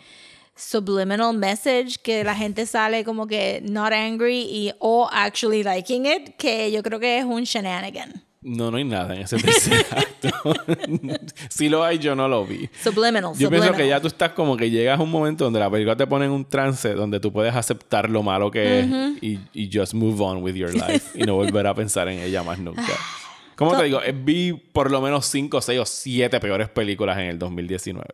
subliminal 0.55 1.33
message 1.37 1.97
que 2.03 2.23
la 2.23 2.35
gente 2.35 2.65
sale 2.65 3.05
como 3.05 3.27
que 3.27 3.61
not 3.63 3.93
angry 3.93 4.41
y 4.41 4.73
o 4.79 5.07
actually 5.09 5.63
liking 5.63 6.05
it 6.05 6.35
que 6.37 6.69
yo 6.69 6.83
creo 6.83 6.99
que 6.99 7.17
es 7.17 7.25
un 7.25 7.43
shenanigan. 7.43 8.28
No, 8.41 8.71
no 8.71 8.77
hay 8.77 8.85
nada 8.85 9.15
en 9.15 9.21
ese 9.23 9.37
tercer 9.37 9.85
acto. 9.91 10.29
si 11.49 11.67
lo 11.67 11.83
hay, 11.83 11.99
yo 11.99 12.15
no 12.15 12.27
lo 12.29 12.45
vi. 12.45 12.69
Subliminal. 12.81 13.33
Yo 13.37 13.49
pienso 13.49 13.73
que 13.73 13.87
ya 13.87 13.99
tú 13.99 14.07
estás 14.07 14.31
como 14.31 14.55
que 14.55 14.69
llegas 14.69 14.97
a 14.97 15.03
un 15.03 15.11
momento 15.11 15.43
donde 15.43 15.59
la 15.59 15.69
película 15.69 15.95
te 15.97 16.07
pone 16.07 16.25
en 16.25 16.31
un 16.31 16.45
trance 16.45 16.93
donde 16.93 17.19
tú 17.19 17.33
puedes 17.33 17.53
aceptar 17.53 18.09
lo 18.09 18.23
malo 18.23 18.49
que 18.49 18.79
es 18.79 18.87
y, 19.21 19.39
y 19.53 19.69
just 19.71 19.93
move 19.93 20.23
on 20.23 20.41
with 20.41 20.53
your 20.55 20.73
life 20.73 21.01
y 21.19 21.23
no 21.23 21.35
volver 21.35 21.67
a 21.67 21.73
pensar 21.75 22.07
en 22.07 22.19
ella 22.19 22.41
más 22.43 22.59
nunca. 22.59 22.81
Como 23.55 23.75
te 23.77 23.83
digo, 23.83 24.01
Eh, 24.01 24.13
vi 24.13 24.53
por 24.53 24.89
lo 24.89 25.01
menos 25.01 25.25
5, 25.25 25.59
6 25.61 25.79
o 25.81 25.85
7 25.85 26.39
peores 26.39 26.69
películas 26.69 27.17
en 27.17 27.25
el 27.25 27.37
2019. 27.39 28.07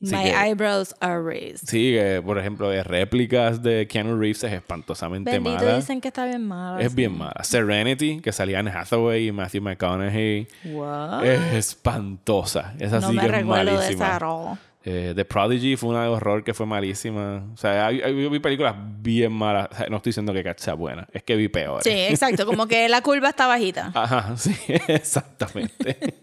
My 0.00 0.24
que- 0.24 0.34
eyebrows 0.50 0.94
are 1.00 1.22
raised. 1.22 1.66
Sí, 1.68 1.92
que, 1.92 2.20
por 2.24 2.38
ejemplo, 2.38 2.68
de 2.68 2.82
réplicas 2.84 3.62
de 3.62 3.86
Keanu 3.88 4.18
Reeves 4.18 4.44
es 4.44 4.52
espantosamente 4.52 5.30
Bendito 5.30 5.56
mala. 5.64 5.76
dicen 5.76 6.00
que 6.02 6.08
está 6.08 6.26
bien 6.26 6.46
mala. 6.46 6.82
Es 6.82 6.94
bien 6.94 7.16
mala. 7.16 7.42
Serenity, 7.42 8.20
que 8.20 8.30
salía 8.32 8.60
en 8.60 8.68
Hathaway 8.68 9.28
y 9.28 9.32
Matthew 9.32 9.62
McConaughey, 9.62 10.48
What? 10.66 11.24
es 11.24 11.40
espantosa. 11.54 12.74
Esa 12.78 13.00
no 13.00 13.08
sí 13.08 13.14
me 13.14 13.20
que 13.22 13.26
es 13.28 13.32
recuerdo 13.32 13.64
de 13.64 13.70
esa 13.70 13.80
malísima. 14.18 14.58
Eh, 14.88 15.14
The 15.16 15.24
Prodigy 15.24 15.74
fue 15.74 15.88
una 15.90 16.02
de 16.04 16.08
horror 16.08 16.44
que 16.44 16.54
fue 16.54 16.64
malísima. 16.64 17.44
O 17.52 17.56
sea, 17.56 17.88
hay- 17.88 18.00
hay- 18.02 18.22
yo 18.22 18.30
vi 18.30 18.38
películas 18.38 18.76
bien 19.00 19.32
malas. 19.32 19.68
O 19.72 19.74
sea, 19.74 19.86
no 19.88 19.96
estoy 19.96 20.10
diciendo 20.10 20.32
que 20.32 20.54
sea 20.58 20.74
buena, 20.74 21.08
es 21.12 21.24
que 21.24 21.34
vi 21.34 21.48
peores. 21.48 21.82
Sí, 21.82 21.90
exacto. 21.90 22.46
Como 22.46 22.68
que 22.68 22.88
la 22.88 23.02
curva 23.02 23.30
está 23.30 23.48
bajita. 23.48 23.90
Ajá, 23.94 24.36
sí, 24.36 24.54
exactamente. 24.86 26.14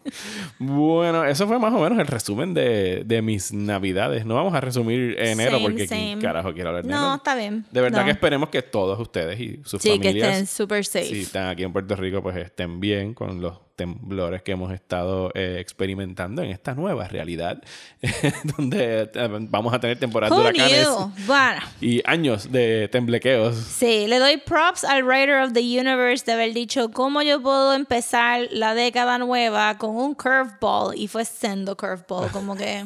bueno, 0.59 1.25
eso 1.25 1.47
fue 1.47 1.59
más 1.59 1.73
o 1.73 1.79
menos 1.79 1.99
el 1.99 2.07
resumen 2.07 2.53
de, 2.53 3.03
de 3.05 3.21
mis 3.21 3.51
navidades. 3.53 4.25
No 4.25 4.35
vamos 4.35 4.53
a 4.53 4.61
resumir 4.61 5.17
enero 5.19 5.51
Same, 5.57 5.63
porque 5.63 5.87
¿quién 5.87 6.11
same. 6.11 6.21
carajo 6.21 6.53
quiero 6.53 6.69
hablar 6.69 6.83
de 6.85 6.89
No, 6.89 6.97
enero? 6.99 7.15
está 7.15 7.35
bien. 7.35 7.65
De 7.71 7.81
verdad 7.81 7.99
No. 7.99 8.05
que 8.05 8.11
esperemos 8.11 8.49
que 8.49 8.61
todos 8.61 8.99
ustedes 8.99 9.39
y 9.39 9.59
sus 9.65 9.81
Sí, 9.81 9.99
que 9.99 10.07
familias, 10.09 10.29
estén 10.29 10.47
super 10.47 10.85
safe. 10.85 11.05
si 11.05 11.21
están 11.21 11.47
aquí 11.49 11.63
en 11.63 11.73
Puerto 11.73 11.95
Rico, 11.95 12.21
pues 12.21 12.37
estén 12.37 12.79
bien 12.79 13.13
con 13.13 13.41
los 13.41 13.59
temblores 13.75 14.43
que 14.43 14.51
hemos 14.51 14.71
estado 14.71 15.31
eh, 15.33 15.57
experimentando 15.59 16.41
en 16.43 16.51
esta 16.51 16.75
nueva 16.75 17.07
realidad, 17.07 17.61
donde 18.57 19.09
eh, 19.13 19.27
vamos 19.49 19.73
a 19.73 19.79
tener 19.79 19.97
temporadas 19.99 20.35
de 20.35 20.41
huracanes? 20.41 20.87
Bueno, 21.25 21.61
y 21.81 22.01
años 22.05 22.51
de 22.51 22.87
temblequeos. 22.91 23.55
sí, 23.55 24.05
le 24.07 24.19
doy 24.19 24.37
props 24.37 24.83
al 24.83 25.03
writer 25.03 25.41
of 25.43 25.53
the 25.53 25.61
universe 25.61 26.23
de 26.25 26.33
haber 26.33 26.53
dicho 26.53 26.89
cómo 26.91 27.21
yo 27.21 27.41
puedo 27.41 27.73
empezar 27.73 28.47
la 28.51 28.73
década 28.75 29.17
nueva 29.17 29.77
con 29.77 29.95
un 29.95 30.13
curveball 30.13 30.95
y 30.95 31.07
fue 31.07 31.25
sendo 31.25 31.75
curveball, 31.75 32.29
como 32.31 32.55
que 32.55 32.85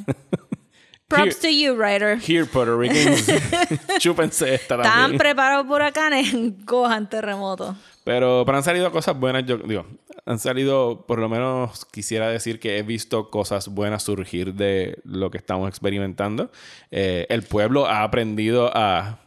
props 1.07 1.39
to 1.39 1.49
you 1.49 1.73
writer. 1.73 2.17
Here, 2.17 2.45
Puerto 2.45 2.77
Ricans, 2.77 3.25
chúpense 3.99 4.55
esta 4.55 4.75
Están 4.75 5.17
preparados 5.17 5.65
por 5.65 5.81
huracanes, 5.81 6.33
cojan 6.65 7.09
terremotos. 7.09 7.75
Pero, 8.07 8.43
pero 8.45 8.57
han 8.57 8.63
salido 8.63 8.89
cosas 8.89 9.19
buenas, 9.19 9.45
yo 9.45 9.57
digo, 9.57 9.85
han 10.25 10.39
salido, 10.39 11.03
por 11.05 11.19
lo 11.19 11.27
menos 11.27 11.83
quisiera 11.83 12.29
decir 12.29 12.57
que 12.57 12.77
he 12.77 12.81
visto 12.81 13.29
cosas 13.29 13.67
buenas 13.67 14.03
surgir 14.03 14.53
de 14.53 14.97
lo 15.03 15.29
que 15.29 15.37
estamos 15.37 15.67
experimentando. 15.67 16.49
Eh, 16.89 17.25
el 17.27 17.43
pueblo 17.43 17.85
ha 17.85 18.03
aprendido 18.03 18.71
a 18.73 19.19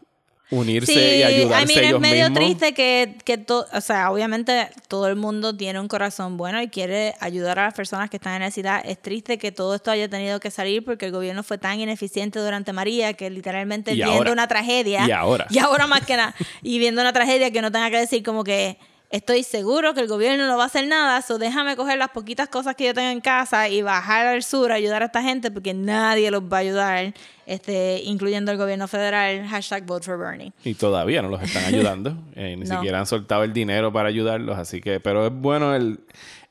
unirse 0.50 1.18
y 1.18 1.22
ayudarse 1.22 1.62
I 1.64 1.66
mean, 1.66 1.78
es 1.84 1.88
ellos 1.90 2.00
medio 2.00 2.24
mismos. 2.30 2.38
triste 2.38 2.74
que, 2.74 3.16
que 3.24 3.38
to- 3.38 3.66
o 3.72 3.80
sea, 3.80 4.10
obviamente 4.10 4.68
todo 4.88 5.06
el 5.08 5.16
mundo 5.16 5.56
tiene 5.56 5.78
un 5.80 5.88
corazón 5.88 6.36
bueno 6.36 6.60
y 6.62 6.68
quiere 6.68 7.14
ayudar 7.20 7.58
a 7.58 7.64
las 7.66 7.74
personas 7.74 8.10
que 8.10 8.16
están 8.16 8.34
en 8.34 8.40
necesidad. 8.42 8.82
Es 8.84 9.00
triste 9.00 9.38
que 9.38 9.52
todo 9.52 9.74
esto 9.74 9.90
haya 9.90 10.08
tenido 10.08 10.40
que 10.40 10.50
salir 10.50 10.84
porque 10.84 11.06
el 11.06 11.12
gobierno 11.12 11.42
fue 11.42 11.58
tan 11.58 11.78
ineficiente 11.80 12.38
durante 12.40 12.72
María 12.72 13.12
que 13.14 13.30
literalmente 13.30 13.92
Y 13.92 13.96
viendo 13.96 14.12
ahora. 14.14 14.32
una 14.32 14.48
tragedia. 14.48 15.06
Y 15.06 15.10
ahora. 15.12 15.46
Y 15.50 15.58
ahora 15.58 15.86
más 15.86 16.04
que 16.04 16.16
nada. 16.16 16.34
Y 16.62 16.78
viendo 16.78 17.00
una 17.00 17.12
tragedia 17.12 17.50
que 17.50 17.62
no 17.62 17.70
tenga 17.72 17.90
que 17.90 17.98
decir 17.98 18.22
como 18.22 18.44
que 18.44 18.78
estoy 19.10 19.42
seguro 19.42 19.92
que 19.94 20.00
el 20.00 20.06
gobierno 20.08 20.46
no 20.46 20.56
va 20.56 20.64
a 20.64 20.66
hacer 20.66 20.86
nada, 20.86 21.20
so 21.22 21.36
déjame 21.38 21.76
coger 21.76 21.98
las 21.98 22.10
poquitas 22.10 22.48
cosas 22.48 22.76
que 22.76 22.86
yo 22.86 22.94
tengo 22.94 23.08
en 23.10 23.20
casa 23.20 23.68
y 23.68 23.82
bajar 23.82 24.26
al 24.26 24.42
sur 24.42 24.70
a 24.72 24.76
ayudar 24.76 25.02
a 25.02 25.06
esta 25.06 25.22
gente 25.22 25.50
porque 25.50 25.74
nadie 25.74 26.30
los 26.30 26.42
va 26.44 26.58
a 26.58 26.60
ayudar, 26.60 27.12
este, 27.46 28.00
incluyendo 28.04 28.52
el 28.52 28.58
gobierno 28.58 28.86
federal, 28.88 29.46
hashtag 29.48 29.84
vote 29.84 30.04
for 30.06 30.16
Bernie. 30.18 30.52
Y 30.64 30.74
todavía 30.74 31.22
no 31.22 31.28
los 31.28 31.42
están 31.42 31.64
ayudando. 31.64 32.16
Eh, 32.36 32.56
ni 32.56 32.64
No. 32.64 32.76
siquiera 32.76 33.00
han 33.00 33.06
soltado 33.06 33.42
el 33.44 33.52
dinero 33.52 33.92
para 33.92 34.08
ayudarlos. 34.08 34.56
Así 34.56 34.80
que, 34.80 34.98
pero 35.00 35.26
es 35.26 35.32
bueno 35.34 35.74
el, 35.74 36.00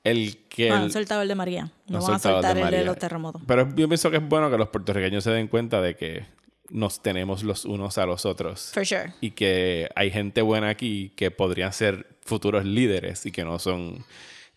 el 0.04 0.38
que... 0.50 0.68
El- 0.68 0.74
han 0.74 0.92
soltado 0.92 1.22
el 1.22 1.28
de 1.30 1.36
María. 1.36 1.72
No, 1.88 2.00
no 2.00 2.06
van 2.06 2.16
a 2.16 2.20
soltado 2.20 2.38
el 2.38 2.42
de 2.44 2.50
soltar 2.50 2.74
el 2.74 2.80
de 2.82 2.86
los 2.86 2.98
terremotos. 3.00 3.42
Pero 3.48 3.68
yo 3.76 3.88
pienso 3.88 4.12
que 4.12 4.18
es 4.18 4.28
bueno 4.28 4.52
que 4.52 4.58
los 4.58 4.68
puertorriqueños 4.70 5.24
se 5.24 5.32
den 5.32 5.48
cuenta 5.48 5.82
de 5.82 5.96
que 5.96 6.26
nos 6.70 7.02
tenemos 7.02 7.42
los 7.44 7.66
unos 7.66 7.98
a 7.98 8.06
los 8.06 8.26
otros. 8.26 8.70
For 8.74 8.86
sure. 8.86 9.14
y 9.22 9.32
que 9.32 9.90
hay 9.96 10.12
gente 10.12 10.42
buena 10.44 10.70
aquí 10.70 11.12
que 11.16 11.32
podrían 11.32 11.74
ser 11.74 12.06
futuros 12.30 12.64
líderes 12.64 13.26
y 13.26 13.32
que 13.32 13.44
no 13.44 13.60
son 13.60 14.06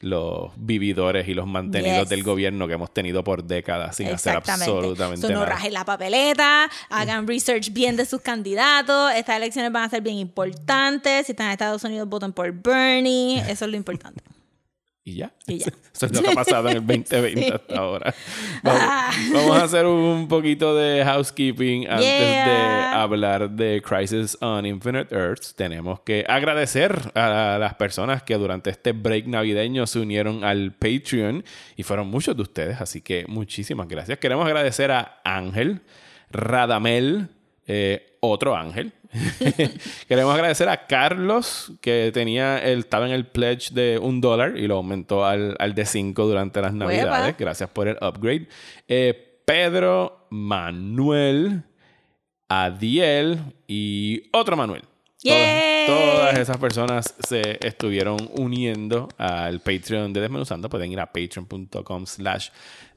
los 0.01 0.51
vividores 0.57 1.29
y 1.29 1.35
los 1.35 1.47
mantenidos 1.47 2.01
Yes. 2.01 2.09
del 2.09 2.25
gobierno 2.25 2.67
que 2.67 2.75
hemos 2.75 2.93
tenido 2.93 3.23
por 3.23 3.45
décadas 3.45 3.95
sin 3.97 4.09
hacer 4.09 4.35
absolutamente 4.37 5.21
So, 5.29 5.29
no 5.33 5.41
nada. 5.41 5.47
rajen 5.53 5.73
la 5.73 5.85
papeleta, 5.85 6.69
hagan 6.91 7.29
research 7.29 7.71
bien 7.73 7.97
de 7.97 8.05
sus 8.05 8.21
candidatos. 8.21 9.13
Estas 9.15 9.37
elecciones 9.37 9.71
van 9.71 9.85
a 9.85 9.89
ser 9.89 10.03
bien 10.03 10.17
importantes. 10.19 11.27
Si 11.27 11.33
están 11.33 11.47
en 11.47 11.53
Estados 11.53 11.85
Unidos, 11.85 12.09
voten 12.09 12.33
por 12.33 12.51
Bernie. 12.53 13.39
Eso 13.49 13.65
es 13.65 13.71
lo 13.71 13.77
importante. 13.77 14.21
Y 15.05 15.15
ya. 15.17 15.33
Y 15.49 15.59
ya. 15.59 15.67
Eso 15.95 16.07
es 16.07 16.15
lo 16.15 16.23
que 16.23 16.31
ha 16.31 16.35
pasado 16.35 16.69
en 16.69 16.77
el 16.77 16.87
2020 16.87 17.43
Sí. 17.43 17.51
hasta 17.53 17.77
ahora. 17.79 18.15
Vamos, 18.63 18.83
Ah. 18.85 19.11
vamos 19.33 19.57
a 19.59 19.65
hacer 19.65 19.85
un 19.87 20.29
poquito 20.29 20.77
de 20.77 21.05
housekeeping 21.05 21.89
antes 21.89 22.07
de 22.07 22.53
hablar 22.93 23.51
de 23.51 23.83
Crisis 23.83 24.39
on 24.41 24.65
Infinite 24.65 25.13
Earths. 25.13 25.55
Tenemos 25.57 26.01
que 26.01 26.25
agradecer 26.29 26.97
a 27.17 27.57
las 27.59 27.75
personas 27.75 28.23
que 28.23 28.35
durante 28.37 28.71
este 28.71 28.93
break 28.93 29.27
navideño 29.27 29.87
se 29.89 29.99
unieron 29.99 30.45
al 30.45 30.73
Patreon 30.73 31.45
y 31.77 31.83
fueron 31.83 32.07
muchos 32.09 32.37
de 32.37 32.43
ustedes, 32.43 32.81
así 32.81 33.01
que 33.01 33.25
muchísimas 33.27 33.89
gracias. 33.89 34.19
Queremos 34.19 34.47
agradecer 34.47 34.93
a 34.93 35.21
Ángel, 35.25 35.81
Radamel, 36.31 37.29
eh, 37.67 38.17
otro 38.21 38.57
Ángel. 38.57 38.93
Queremos 40.09 40.35
agradecer 40.35 40.69
a 40.69 40.87
Carlos, 40.87 41.73
que 41.81 42.11
tenía 42.13 42.59
el, 42.59 42.81
estaba 42.81 43.07
en 43.07 43.13
el 43.13 43.27
pledge 43.27 43.73
de 43.73 43.99
un 43.99 44.21
dólar 44.21 44.57
y 44.57 44.67
lo 44.67 44.77
aumentó 44.77 45.25
al, 45.25 45.57
al 45.59 45.75
de 45.75 45.85
cinco 45.85 46.27
durante 46.27 46.61
las 46.61 46.73
navidades. 46.73 47.37
Gracias 47.37 47.69
por 47.71 47.89
el 47.89 47.97
upgrade. 48.01 48.49
Eh, 48.89 49.41
Pedro, 49.45 50.27
Manuel, 50.31 51.63
Adiel 52.49 53.41
y 53.67 54.31
otro 54.33 54.57
Manuel. 54.57 54.83
Todas, 55.87 56.39
esas 56.39 56.57
personas 56.57 57.15
se 57.27 57.59
estuvieron 57.65 58.17
uniendo 58.33 59.09
al 59.19 59.61
Patreon 59.61 60.13
de 60.13 60.21
Desmenuzando. 60.21 60.69
Pueden 60.69 60.91
ir 60.93 61.01
a 61.01 61.07
patreon.com 61.07 62.07
slash 62.07 62.49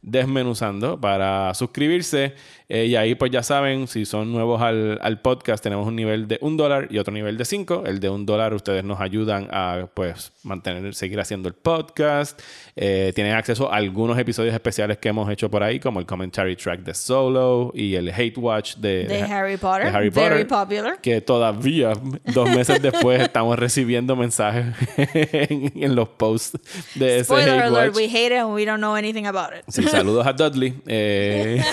desmenuzando 0.06 1.00
para 1.00 1.54
suscribirse. 1.54 2.34
Eh, 2.68 2.86
y 2.88 2.96
ahí 2.96 3.14
pues 3.14 3.30
ya 3.32 3.44
saben, 3.44 3.88
si 3.88 4.06
son 4.06 4.32
nuevos 4.32 4.60
al, 4.60 4.98
al 5.04 5.22
podcast, 5.22 5.62
tenemos 5.64 5.88
un 5.88 5.96
nivel 5.96 6.28
de 6.28 6.40
un 6.42 6.58
dólar 6.58 6.88
y 6.90 6.98
otro 6.98 7.14
nivel 7.14 7.38
de 7.38 7.46
cinco. 7.46 7.84
El 7.86 8.00
de 8.00 8.10
un 8.10 8.26
dólar 8.26 8.56
ustedes 8.56 8.84
nos 8.84 9.00
ayudan 9.02 9.48
a 9.52 9.86
pues 9.94 10.32
mantener, 10.44 10.96
seguir 10.96 11.20
haciendo 11.20 11.48
el 11.48 11.54
podcast. 11.54 12.42
Eh, 12.76 13.12
tienen 13.14 13.34
acceso 13.36 13.72
a 13.72 13.76
algunos 13.76 14.18
episodios 14.18 14.54
especiales 14.56 14.98
que 14.98 15.10
hemos 15.10 15.30
hecho 15.30 15.50
por 15.52 15.62
ahí, 15.62 15.80
como 15.80 16.00
el 16.00 16.08
commentary 16.08 16.56
track 16.56 16.80
de 16.80 16.96
Solo 16.96 17.72
y 17.76 17.94
el 17.96 18.10
Hate 18.10 18.38
Watch 18.38 18.78
de, 18.78 19.04
De 19.06 19.22
Ha- 19.22 19.40
Harry 19.42 19.58
Potter. 19.58 19.84
de 19.84 19.90
Harry 19.98 20.10
Very 20.10 20.46
popular. 20.46 21.00
que 21.02 21.22
todavía, 21.22 21.94
dos 22.34 22.50
meses 22.50 22.82
después, 22.82 23.22
estamos 23.22 23.60
recibiendo 23.60 24.16
mensajes 24.16 24.66
en, 24.98 25.72
en 25.76 25.96
los 25.96 26.10
posts 26.10 26.58
de 26.96 27.18
ese 27.18 27.26
Spoiler 27.26 27.50
hate 27.60 27.64
alert, 27.68 27.88
watch. 27.90 27.96
we 27.96 28.06
hate 28.10 28.28
it 28.34 28.40
and 28.40 28.54
we 28.56 28.66
don't 28.66 28.80
know 28.80 28.96
anything 28.96 29.26
about 29.28 29.50
it. 29.56 29.64
Sí, 29.68 29.84
saludos 29.98 30.28
a 30.28 30.34
Dudley. 30.34 30.74
Eh, 30.86 31.64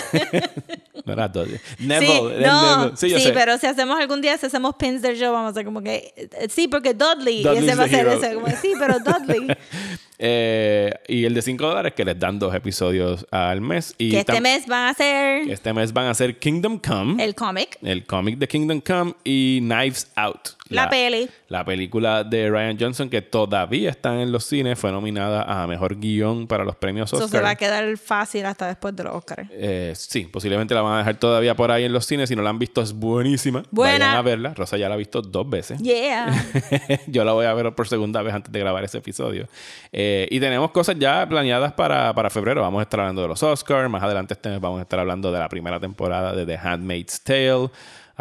no 1.05 1.13
era 1.13 1.27
Dudley. 1.27 1.59
Neville. 1.79 2.37
sí, 2.37 2.43
no. 2.43 2.97
Sí, 2.97 3.09
yo 3.09 3.17
sí, 3.17 3.23
sé. 3.25 3.33
pero 3.33 3.57
si 3.57 3.67
hacemos 3.67 3.99
algún 3.99 4.21
día, 4.21 4.37
si 4.37 4.45
hacemos 4.45 4.75
pins 4.75 5.01
del 5.01 5.17
show, 5.17 5.31
vamos 5.33 5.49
a 5.49 5.51
hacer 5.51 5.65
como 5.65 5.81
que, 5.81 6.13
eh, 6.15 6.47
sí, 6.49 6.67
porque 6.67 6.93
Dudley, 6.93 7.41
y 7.41 7.43
Dudley's 7.43 7.63
ese 7.63 7.75
va 7.75 7.83
a 7.83 8.19
ser 8.19 8.35
como, 8.35 8.47
sí, 8.61 8.73
pero 8.79 8.99
Dudley. 8.99 9.47
Eh, 10.19 10.93
y 11.07 11.25
el 11.25 11.33
de 11.33 11.41
5 11.41 11.65
dólares 11.67 11.93
que 11.95 12.05
les 12.05 12.17
dan 12.17 12.39
dos 12.39 12.53
episodios 12.55 13.25
al 13.31 13.61
mes. 13.61 13.95
Y 13.97 14.11
que 14.11 14.19
este 14.19 14.33
tam- 14.33 14.41
mes 14.41 14.67
van 14.67 14.89
a 14.89 14.93
ser 14.93 15.49
este 15.49 15.73
mes 15.73 15.91
van 15.91 16.05
a 16.07 16.13
ser 16.13 16.37
Kingdom 16.37 16.77
Come. 16.79 17.23
el 17.23 17.35
cómic, 17.35 17.77
el 17.81 18.05
cómic 18.05 18.37
de 18.37 18.47
Kingdom 18.47 18.81
Come 18.81 19.13
y 19.23 19.59
Knives 19.61 20.11
Out. 20.15 20.49
la, 20.69 20.89
peli. 20.89 21.29
La 21.49 21.65
película 21.65 22.23
de 22.23 22.49
Ryan 22.49 22.77
Johnson 22.79 23.09
que 23.09 23.21
todavía 23.21 23.89
está 23.89 24.21
en 24.21 24.31
los 24.31 24.45
cines 24.45 24.79
fue 24.79 24.91
nominada 24.91 25.43
a 25.43 25.67
Mejor 25.67 25.95
Guión 25.99 26.47
para 26.47 26.63
los 26.63 26.75
premios 26.75 27.11
Eso 27.13 27.23
Oscar. 27.25 27.39
se 27.39 27.43
va 27.43 27.49
a 27.51 27.55
quedar 27.55 27.97
fácil 27.97 28.45
hasta 28.45 28.67
después 28.67 28.95
de 28.95 29.03
los 29.03 29.13
Oscars. 29.15 29.47
Eh, 29.51 29.93
sí, 29.95 30.21
posiblemente 30.31 30.73
la 30.73 30.81
van 30.81 30.95
a 30.95 30.97
dejar 30.99 31.17
todavía 31.17 31.55
por 31.55 31.69
ahí 31.71 31.83
en 31.83 31.93
los 31.93 32.05
cines. 32.05 32.29
Si 32.29 32.35
no 32.35 32.41
la 32.41 32.49
han 32.49 32.59
visto, 32.59 32.81
es 32.81 32.93
buenísima. 32.93 33.63
Buena. 33.71 34.05
Vayan 34.05 34.17
a 34.17 34.21
verla. 34.21 34.53
Rosa 34.53 34.77
ya 34.77 34.87
la 34.89 34.95
ha 34.95 34.97
visto 34.97 35.21
dos 35.21 35.47
veces. 35.49 35.79
Yeah. 35.81 36.33
Yo 37.07 37.23
la 37.23 37.33
voy 37.33 37.45
a 37.45 37.53
ver 37.53 37.73
por 37.75 37.87
segunda 37.87 38.21
vez 38.21 38.33
antes 38.33 38.51
de 38.51 38.59
grabar 38.59 38.83
ese 38.83 38.97
episodio. 38.99 39.47
Eh, 39.91 40.02
y 40.29 40.39
tenemos 40.39 40.71
cosas 40.71 40.97
ya 40.97 41.27
planeadas 41.27 41.73
para, 41.73 42.13
para 42.13 42.29
febrero. 42.29 42.61
Vamos 42.61 42.79
a 42.79 42.83
estar 42.83 42.99
hablando 42.99 43.21
de 43.21 43.27
los 43.27 43.41
Oscars. 43.43 43.89
Más 43.89 44.03
adelante 44.03 44.33
este 44.33 44.57
vamos 44.59 44.79
a 44.79 44.83
estar 44.83 44.99
hablando 44.99 45.31
de 45.31 45.39
la 45.39 45.49
primera 45.49 45.79
temporada 45.79 46.33
de 46.33 46.45
The 46.45 46.57
Handmaid's 46.57 47.21
Tale. 47.21 47.69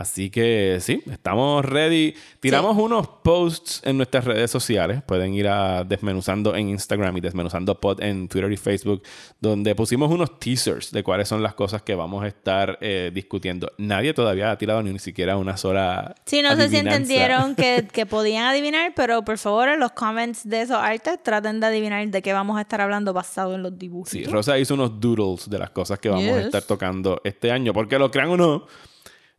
Así 0.03 0.31
que 0.31 0.79
sí, 0.81 1.01
estamos 1.13 1.65
ready. 1.65 2.13
Tiramos 2.41 2.77
unos 2.77 3.07
posts 3.23 3.81
en 3.85 3.97
nuestras 3.97 4.25
redes 4.25 4.51
sociales. 4.51 5.01
Pueden 5.07 5.33
ir 5.33 5.47
a 5.47 5.85
Desmenuzando 5.85 6.57
en 6.57 6.71
Instagram 6.71 7.17
y 7.19 7.21
Desmenuzando 7.21 7.79
Pod 7.81 8.03
en 8.03 8.27
Twitter 8.27 8.51
y 8.51 8.57
Facebook, 8.57 9.03
donde 9.41 9.77
pusimos 9.77 10.11
unos 10.11 10.41
teasers 10.41 10.91
de 10.91 11.05
cuáles 11.05 11.29
son 11.29 11.41
las 11.41 11.55
cosas 11.55 11.83
que 11.83 11.95
vamos 11.95 12.25
a 12.25 12.27
estar 12.27 12.79
eh, 12.81 13.13
discutiendo. 13.15 13.71
Nadie 13.79 14.13
todavía 14.13 14.51
ha 14.51 14.59
tirado 14.59 14.83
ni 14.83 14.99
siquiera 14.99 15.37
una 15.37 15.57
sola. 15.57 16.17
Sí, 16.27 16.43
no 16.43 16.57
sé 16.57 16.69
si 16.69 16.79
entendieron 16.79 17.55
que, 17.55 17.87
que 17.93 18.05
podían 18.05 18.47
adivinar, 18.47 18.95
pero 18.97 19.25
por 19.25 19.39
favor 19.39 19.69
en 19.69 19.79
los 19.79 19.93
comments 19.93 20.49
de 20.49 20.63
esos 20.63 20.79
artes 20.79 21.23
traten 21.23 21.61
de 21.61 21.67
adivinar 21.69 22.05
de 22.09 22.23
qué 22.23 22.33
vamos 22.33 22.59
a 22.59 22.63
estar 22.63 22.81
hablando 22.81 23.13
basado 23.13 23.55
en 23.55 23.63
los 23.63 23.79
dibujos. 23.79 24.09
Sí, 24.11 24.25
Rosa 24.25 24.59
hizo 24.59 24.75
unos 24.75 24.99
doodles 24.99 25.49
de 25.49 25.61
las 25.61 25.71
cosas 25.71 26.01
que 26.01 26.09
vamos 26.09 26.25
a 26.25 26.37
Yes. 26.39 26.47
estar 26.47 26.63
tocando 26.63 27.21
este 27.23 27.53
año, 27.53 27.73
porque 27.73 28.01
lo 28.01 28.11
crean 28.11 28.31
o 28.31 28.37
no, 28.37 28.67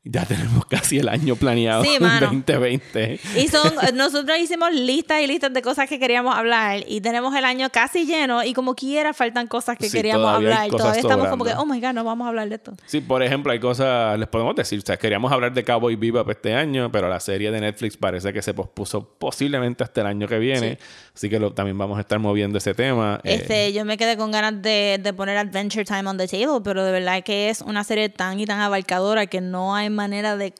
ya 0.05 0.25
tenemos 0.25 0.65
casi 0.65 0.99
el 0.99 1.07
año 1.07 1.35
planeado 1.37 1.83
Sí, 1.83 1.97
mano. 1.99 2.27
2020. 2.27 3.19
Y 3.37 3.47
son, 3.47 3.73
nosotros 3.95 4.37
hicimos 4.37 4.73
listas 4.73 5.21
y 5.21 5.27
listas 5.27 5.53
de 5.53 5.61
cosas 5.61 5.87
que 5.87 5.97
queríamos 5.97 6.35
hablar 6.35 6.83
y 6.87 6.99
tenemos 6.99 7.33
el 7.35 7.45
año 7.45 7.69
casi 7.69 8.05
lleno 8.05 8.43
y 8.43 8.53
como 8.53 8.75
quiera 8.75 9.13
faltan 9.13 9.47
cosas 9.47 9.77
que 9.77 9.87
Sí, 9.89 9.97
queríamos 9.97 10.23
todavía 10.23 10.63
hablar. 10.63 10.77
Todavía 10.77 10.99
estamos 10.99 11.27
como 11.29 11.45
que, 11.45 11.53
oh 11.53 11.65
my 11.65 11.79
God, 11.79 11.93
no 11.93 12.03
vamos 12.03 12.25
a 12.25 12.29
hablar 12.29 12.49
de 12.49 12.55
esto. 12.55 12.73
Sí, 12.85 12.99
por 12.99 13.23
ejemplo, 13.23 13.51
hay 13.53 13.59
cosas, 13.59 14.19
les 14.19 14.27
podemos 14.27 14.55
decir, 14.55 14.79
o 14.79 14.81
sea, 14.81 14.97
queríamos 14.97 15.31
hablar 15.31 15.53
de 15.53 15.63
Cowboy 15.63 15.95
Bebop 15.95 16.29
este 16.29 16.53
año, 16.53 16.91
pero 16.91 17.07
la 17.07 17.21
serie 17.21 17.49
de 17.51 17.61
Netflix 17.61 17.95
parece 17.95 18.33
que 18.33 18.41
se 18.41 18.53
pospuso 18.53 19.15
posiblemente 19.17 19.83
hasta 19.85 20.01
el 20.01 20.07
año 20.07 20.27
que 20.27 20.37
viene, 20.37 20.79
así 21.15 21.29
que 21.29 21.39
lo- 21.39 21.53
también 21.53 21.77
vamos 21.77 21.97
a 21.97 22.01
estar 22.01 22.19
moviendo 22.19 22.57
ese 22.57 22.73
tema. 22.73 23.19
Eh, 23.23 23.35
Este, 23.35 23.71
yo 23.73 23.85
me 23.85 23.97
quedé 23.97 24.17
con 24.17 24.31
ganas 24.31 24.61
de, 24.61 24.99
de 25.01 25.13
poner 25.13 25.37
Adventure 25.37 25.85
Time 25.85 26.09
on 26.09 26.17
the 26.17 26.27
Table, 26.27 26.61
pero 26.63 26.83
de 26.83 26.91
verdad 26.91 27.23
que 27.23 27.49
es 27.49 27.61
una 27.61 27.83
serie 27.83 28.09
tan 28.09 28.39
y 28.39 28.45
tan 28.45 28.59
abarcadora 28.59 29.27
que 29.27 29.41
no 29.41 29.75
hay 29.75 29.89
manera 29.89 30.35
de 30.37 30.51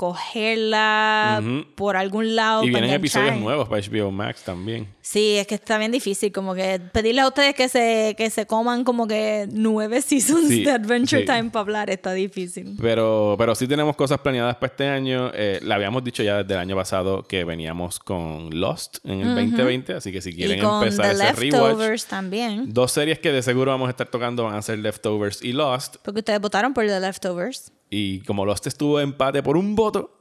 cogerla 0.58 1.42
por 1.76 1.98
algún 1.98 2.36
lado. 2.36 2.64
Y 2.64 2.70
vienen 2.70 2.92
episodios 2.92 3.38
nuevos 3.40 3.68
para 3.68 3.82
HBO 3.82 4.12
Max 4.12 4.44
también. 4.44 4.88
Sí, 5.02 5.36
es 5.38 5.48
que 5.48 5.56
está 5.56 5.78
bien 5.78 5.92
difícil, 5.92 6.32
como 6.32 6.54
que 6.56 6.80
pedirle 6.92 7.22
a 7.22 7.28
ustedes 7.28 7.56
que 7.56 7.68
se, 7.70 8.16
que 8.18 8.30
se 8.30 8.46
coman 8.46 8.84
como 8.84 9.08
que 9.08 9.48
nueve 9.52 10.02
seasons 10.02 10.48
Sí, 10.48 10.64
de 10.64 10.72
Adventure 10.72 11.22
sí. 11.22 11.28
Time 11.28 11.50
para 11.50 11.62
hablar, 11.62 11.90
está 11.90 12.14
difícil. 12.14 12.76
Pero, 12.82 13.36
pero 13.38 13.56
sí 13.56 13.68
tenemos 13.68 13.96
cosas 13.96 14.20
planeadas 14.20 14.56
para 14.56 14.72
este 14.72 14.88
año. 14.88 15.32
Eh, 15.34 15.60
le 15.62 15.74
habíamos 15.74 16.04
dicho 16.04 16.24
ya 16.24 16.38
desde 16.44 16.54
el 16.54 16.60
año 16.60 16.76
pasado 16.76 17.24
que 17.24 17.44
veníamos 17.44 18.00
con 18.00 18.50
Lost 18.60 18.98
en 19.04 19.22
el 19.22 19.36
2020, 19.36 19.94
así 19.94 20.12
que 20.12 20.22
si 20.22 20.30
quieren 20.32 20.43
y 20.52 20.60
con 20.60 20.84
empezar 20.84 21.06
The 21.06 21.12
ese 21.24 21.34
rewatch. 21.34 21.42
Leftovers 21.62 22.06
también. 22.06 22.74
Dos 22.74 22.92
series 22.92 23.20
que 23.20 23.32
de 23.32 23.42
seguro 23.42 23.72
vamos 23.72 23.88
a 23.88 23.92
estar 23.92 24.08
tocando 24.08 24.44
van 24.44 24.56
a 24.56 24.62
ser 24.62 24.80
Leftovers 24.80 25.42
y 25.44 25.54
Lost. 25.54 25.98
Porque 26.04 26.20
ustedes 26.20 26.40
votaron 26.40 26.74
por 26.74 26.86
The 26.86 27.00
Leftovers. 27.00 27.72
Y 27.90 28.22
como 28.22 28.44
Lost 28.46 28.66
estuvo 28.66 29.00
empate 29.00 29.44
por 29.44 29.56
un 29.56 29.76
voto 29.76 30.20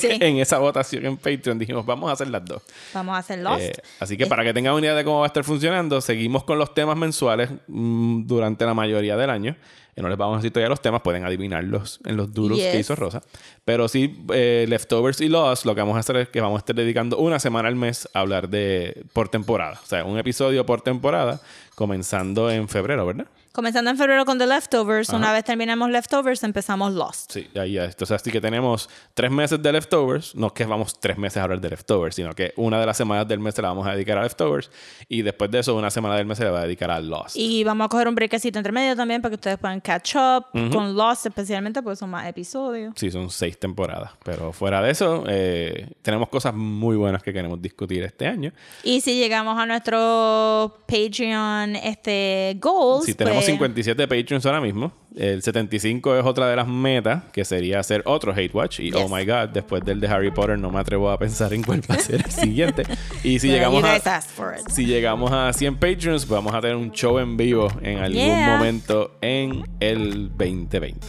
Sí. 0.00 0.08
en 0.20 0.38
esa 0.38 0.58
votación 0.58 1.04
en 1.04 1.16
Patreon, 1.18 1.58
dijimos, 1.58 1.84
vamos 1.84 2.08
a 2.08 2.14
hacer 2.14 2.28
las 2.28 2.44
dos. 2.44 2.62
Vamos 2.94 3.14
a 3.14 3.18
hacer 3.18 3.40
Lost. 3.40 3.60
Eh, 3.62 3.72
así 3.98 4.16
que 4.16 4.26
para 4.26 4.42
que 4.42 4.54
tengan 4.54 4.72
una 4.74 4.86
idea 4.86 4.94
de 4.94 5.04
cómo 5.04 5.18
va 5.18 5.26
a 5.26 5.28
estar 5.28 5.44
funcionando, 5.44 6.00
seguimos 6.00 6.44
con 6.44 6.58
los 6.58 6.72
temas 6.72 6.96
mensuales 6.96 7.50
mm, 7.66 8.26
durante 8.26 8.64
la 8.64 8.72
mayoría 8.72 9.16
del 9.18 9.28
año. 9.28 9.56
No 10.02 10.08
les 10.08 10.18
vamos 10.18 10.34
a 10.34 10.38
decir 10.38 10.52
todavía 10.52 10.68
los 10.68 10.82
temas, 10.82 11.02
pueden 11.02 11.24
adivinarlos 11.24 12.00
en 12.04 12.16
los 12.16 12.32
duros 12.32 12.58
que 12.58 12.78
hizo 12.78 12.94
Rosa. 12.96 13.22
Pero 13.64 13.88
sí, 13.88 14.24
eh, 14.32 14.66
Leftovers 14.68 15.20
y 15.20 15.28
Lost, 15.28 15.64
lo 15.64 15.74
que 15.74 15.80
vamos 15.80 15.96
a 15.96 16.00
hacer 16.00 16.16
es 16.16 16.28
que 16.28 16.40
vamos 16.40 16.56
a 16.56 16.60
estar 16.60 16.76
dedicando 16.76 17.18
una 17.18 17.38
semana 17.38 17.68
al 17.68 17.76
mes 17.76 18.08
a 18.14 18.20
hablar 18.20 18.48
de 18.48 19.04
por 19.12 19.28
temporada. 19.28 19.80
O 19.82 19.86
sea, 19.86 20.04
un 20.04 20.18
episodio 20.18 20.64
por 20.66 20.82
temporada, 20.82 21.40
comenzando 21.74 22.50
en 22.50 22.68
febrero, 22.68 23.06
¿verdad? 23.06 23.26
Comenzando 23.52 23.90
en 23.90 23.96
febrero 23.96 24.24
con 24.24 24.38
The 24.38 24.46
Leftovers. 24.46 25.08
Ajá. 25.10 25.18
Una 25.18 25.32
vez 25.32 25.44
terminamos 25.44 25.90
Leftovers, 25.90 26.44
empezamos 26.44 26.92
Lost. 26.92 27.32
Sí, 27.32 27.48
ahí 27.56 27.72
ya. 27.72 27.84
Entonces, 27.84 28.12
así 28.12 28.30
que 28.30 28.40
tenemos 28.40 28.88
tres 29.14 29.30
meses 29.30 29.60
de 29.60 29.72
leftovers. 29.72 30.34
No 30.36 30.48
es 30.48 30.52
que 30.52 30.64
vamos 30.64 31.00
tres 31.00 31.18
meses 31.18 31.38
a 31.38 31.42
hablar 31.44 31.60
de 31.60 31.70
leftovers, 31.70 32.14
sino 32.14 32.32
que 32.32 32.52
una 32.56 32.78
de 32.78 32.86
las 32.86 32.96
semanas 32.96 33.26
del 33.26 33.40
mes 33.40 33.54
se 33.54 33.62
la 33.62 33.68
vamos 33.68 33.86
a 33.88 33.92
dedicar 33.92 34.18
a 34.18 34.22
leftovers. 34.22 34.70
Y 35.08 35.22
después 35.22 35.50
de 35.50 35.58
eso, 35.58 35.74
una 35.74 35.90
semana 35.90 36.16
del 36.16 36.26
mes 36.26 36.38
se 36.38 36.44
le 36.44 36.50
va 36.50 36.60
a 36.60 36.64
dedicar 36.64 36.90
a 36.92 37.00
Lost. 37.00 37.36
Y 37.36 37.64
vamos 37.64 37.86
a 37.86 37.88
coger 37.88 38.06
un 38.06 38.14
breakcito 38.14 38.58
entre 38.58 38.72
medio 38.72 38.94
también 38.94 39.20
para 39.20 39.30
que 39.30 39.34
ustedes 39.34 39.58
puedan 39.58 39.80
catch 39.80 40.14
up 40.14 40.46
con 40.52 40.94
Lost, 40.94 41.26
especialmente 41.26 41.82
porque 41.82 41.96
son 41.96 42.10
más 42.10 42.28
episodios. 42.28 42.94
Sí, 42.96 43.10
son 43.10 43.30
seis 43.30 43.58
temporadas. 43.58 44.12
Pero 44.24 44.52
fuera 44.52 44.80
de 44.80 44.90
eso, 44.90 45.24
eh, 45.26 45.88
tenemos 46.02 46.28
cosas 46.28 46.54
muy 46.54 46.96
buenas 46.96 47.22
que 47.22 47.32
queremos 47.32 47.60
discutir 47.60 48.04
este 48.04 48.28
año. 48.28 48.52
Y 48.84 49.00
si 49.00 49.18
llegamos 49.18 49.58
a 49.58 49.66
nuestro 49.66 50.78
Patreon 50.86 51.76
este, 51.76 52.56
goals, 52.60 53.06
Si 53.06 53.14
tenemos 53.14 53.39
pues, 53.40 53.46
57 53.46 54.08
Patreons 54.08 54.46
ahora 54.46 54.60
mismo, 54.60 54.92
el 55.16 55.42
75 55.42 56.16
es 56.18 56.24
otra 56.24 56.48
de 56.48 56.56
las 56.56 56.66
metas, 56.68 57.24
que 57.32 57.44
sería 57.44 57.80
hacer 57.80 58.02
otro 58.06 58.32
Hate 58.32 58.50
Watch. 58.54 58.80
Y 58.80 58.84
Yes. 58.92 58.96
oh 58.96 59.08
my 59.08 59.24
god, 59.24 59.48
después 59.50 59.84
del 59.84 60.00
de 60.00 60.08
Harry 60.08 60.30
Potter, 60.30 60.58
no 60.58 60.70
me 60.70 60.78
atrevo 60.80 61.10
a 61.10 61.18
pensar 61.18 61.52
en 61.52 61.62
cuál 61.62 61.82
va 61.90 61.96
a 61.96 61.98
ser 61.98 62.22
el 62.24 62.30
siguiente. 62.30 62.84
Y 63.24 63.38
si 63.38 63.48
llegamos 63.48 63.84
a. 63.84 64.20
Si 64.68 64.86
llegamos 64.86 65.30
a 65.32 65.52
100 65.52 65.76
Patreons, 65.76 66.26
vamos 66.26 66.54
a 66.54 66.60
tener 66.60 66.76
un 66.76 66.90
show 66.92 67.18
en 67.18 67.36
vivo 67.36 67.68
en 67.82 67.98
algún 67.98 68.20
Yeah. 68.22 68.56
momento 68.56 69.16
en 69.20 69.62
el 69.80 70.28
2020. 70.36 71.06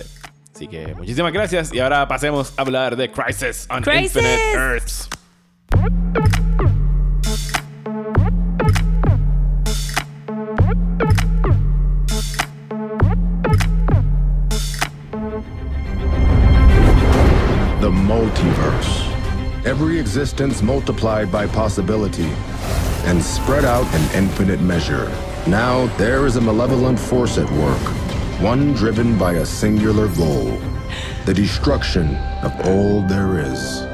Así 0.54 0.68
que 0.68 0.94
muchísimas 0.96 1.32
gracias. 1.34 1.74
Y 1.74 1.80
ahora 1.80 2.08
pasemos 2.08 2.54
a 2.58 2.62
hablar 2.62 2.96
de 2.96 3.10
Crisis 3.12 3.68
on 3.70 3.82
Crisis. 3.82 4.16
Infinite 4.18 4.52
Earths. 4.54 5.10
Multiverse. 17.92 19.66
Every 19.66 20.00
existence 20.00 20.62
multiplied 20.62 21.32
by 21.32 21.48
possibility 21.48 22.32
and 23.06 23.22
spread 23.22 23.66
out 23.66 23.86
in 23.94 24.24
infinite 24.24 24.62
measure. 24.62 25.10
Now 25.48 25.88
there 25.98 26.26
is 26.26 26.36
a 26.38 26.42
malevolent 26.42 27.00
force 27.00 27.38
at 27.38 27.50
work, 27.52 27.82
one 28.42 28.74
driven 28.74 29.18
by 29.18 29.34
a 29.34 29.46
singular 29.46 30.08
goal 30.16 30.60
the 31.26 31.34
destruction 31.34 32.16
of 32.42 32.52
all 32.66 33.02
there 33.04 33.40
is. 33.40 33.91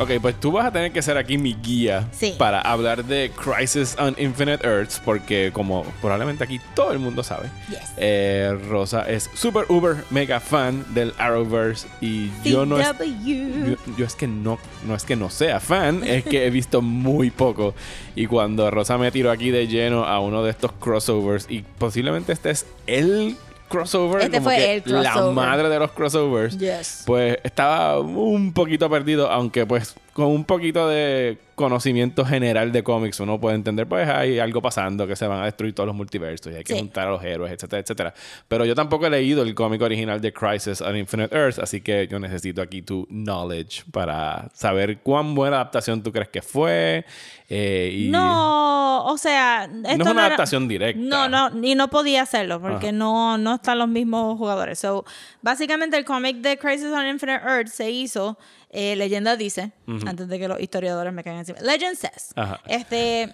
Ok, 0.00 0.12
pues 0.22 0.40
tú 0.40 0.50
vas 0.52 0.64
a 0.66 0.72
tener 0.72 0.92
que 0.92 1.02
ser 1.02 1.16
aquí 1.18 1.36
mi 1.36 1.54
guía 1.54 2.08
Sí. 2.12 2.34
para 2.38 2.60
hablar 2.60 3.04
de 3.04 3.30
Crisis 3.30 3.96
on 3.98 4.14
Infinite 4.18 4.66
Earths, 4.66 5.00
porque 5.04 5.50
como 5.52 5.84
probablemente 6.00 6.42
aquí 6.42 6.58
todo 6.74 6.92
el 6.92 6.98
mundo 6.98 7.22
sabe, 7.22 7.48
Yes. 7.68 7.78
eh, 7.98 8.58
Rosa 8.68 9.02
es 9.08 9.28
super 9.34 9.66
uber 9.68 9.96
mega 10.10 10.40
fan 10.40 10.84
del 10.94 11.12
Arrowverse 11.18 11.86
y 12.00 12.30
yo 12.44 12.64
no 12.64 12.78
es, 12.80 12.88
yo, 13.24 13.76
yo 13.98 14.06
es 14.06 14.14
que 14.14 14.26
no, 14.26 14.58
no 14.86 14.94
es 14.94 15.04
que 15.04 15.16
no 15.16 15.28
sea 15.28 15.60
fan, 15.60 16.02
es 16.06 16.24
que 16.24 16.46
he 16.46 16.50
visto 16.50 16.80
muy 16.80 17.30
poco. 17.30 17.74
Y 18.16 18.26
cuando 18.26 18.70
Rosa 18.70 18.96
me 18.96 19.10
tiró 19.12 19.30
aquí 19.30 19.50
de 19.50 19.66
lleno 19.68 20.04
a 20.04 20.18
uno 20.20 20.42
de 20.42 20.50
estos 20.50 20.72
crossovers, 20.72 21.46
y 21.50 21.62
posiblemente 21.62 22.32
este 22.32 22.50
es 22.50 22.64
el 22.86 23.36
crossover, 23.68 24.22
Este 24.22 24.38
como 24.38 24.44
fue 24.50 24.56
que 24.56 24.74
el 24.74 24.82
crossover. 24.82 25.04
la 25.26 25.30
madre 25.30 25.68
de 25.68 25.78
los 25.78 25.92
crossovers, 25.92 26.58
Yes. 26.58 27.04
pues 27.06 27.38
estaba 27.44 28.00
un 28.00 28.52
poquito 28.52 28.90
perdido, 28.90 29.30
aunque 29.30 29.64
pues 29.64 29.94
con 30.12 30.26
un 30.26 30.44
poquito 30.44 30.88
de 30.88 31.38
conocimiento 31.60 32.24
general 32.24 32.72
de 32.72 32.82
cómics 32.82 33.20
uno 33.20 33.38
puede 33.40 33.54
entender, 33.54 33.86
pues 33.86 34.08
hay 34.08 34.38
algo 34.40 34.60
pasando, 34.60 35.06
que 35.06 35.14
se 35.14 35.26
van 35.28 35.40
a 35.42 35.44
destruir 35.44 35.74
todos 35.74 35.86
los 35.86 35.94
multiversos 35.94 36.52
y 36.52 36.56
hay 36.56 36.64
que 36.64 36.72
Sí. 36.72 36.78
juntar 36.80 37.06
a 37.06 37.10
los 37.12 37.22
héroes, 37.22 37.52
etcétera, 37.52 37.80
etcétera. 37.82 38.14
Pero 38.48 38.64
yo 38.64 38.74
tampoco 38.74 39.06
he 39.06 39.10
leído 39.10 39.42
el 39.42 39.54
cómic 39.54 39.80
original 39.82 40.20
de 40.20 40.32
Crisis 40.32 40.80
on 40.80 40.96
Infinite 40.96 41.32
Earths, 41.36 41.58
así 41.60 41.80
que 41.80 42.08
yo 42.08 42.18
necesito 42.18 42.60
aquí 42.62 42.82
tu 42.82 43.06
knowledge 43.10 43.84
para 43.92 44.48
saber 44.54 44.98
cuán 44.98 45.34
buena 45.36 45.56
adaptación 45.56 46.02
tú 46.02 46.10
crees 46.10 46.28
que 46.28 46.42
fue. 46.42 47.04
eh, 47.52 47.90
y 48.06 48.08
No, 48.10 49.04
o 49.06 49.18
sea, 49.18 49.64
esto 49.64 49.74
no 49.82 49.88
es 49.90 49.98
una 49.98 50.10
era- 50.12 50.22
adaptación 50.26 50.68
directa. 50.68 51.00
No, 51.02 51.28
no, 51.28 51.66
y 51.66 51.74
no 51.74 51.88
podía 51.88 52.22
hacerlo 52.22 52.60
porque 52.60 52.88
Ajá. 52.90 52.96
no, 52.96 53.38
no 53.38 53.56
están 53.56 53.76
los 53.78 53.88
mismos 53.88 54.38
jugadores. 54.38 54.78
So, 54.78 55.04
básicamente 55.42 55.96
el 55.96 56.04
cómic 56.04 56.36
de 56.36 56.56
Crisis 56.58 56.86
on 56.92 57.06
Infinite 57.08 57.40
Earth 57.44 57.66
se 57.68 57.90
hizo, 57.90 58.38
eh, 58.70 58.94
leyenda 58.94 59.36
dice, 59.36 59.72
antes 60.06 60.28
de 60.28 60.38
que 60.38 60.46
los 60.46 60.60
historiadores 60.60 61.12
me 61.12 61.24
caigan 61.24 61.44
Legend 61.60 61.96
says, 61.96 62.32
Ajá. 62.36 62.60
este, 62.66 63.32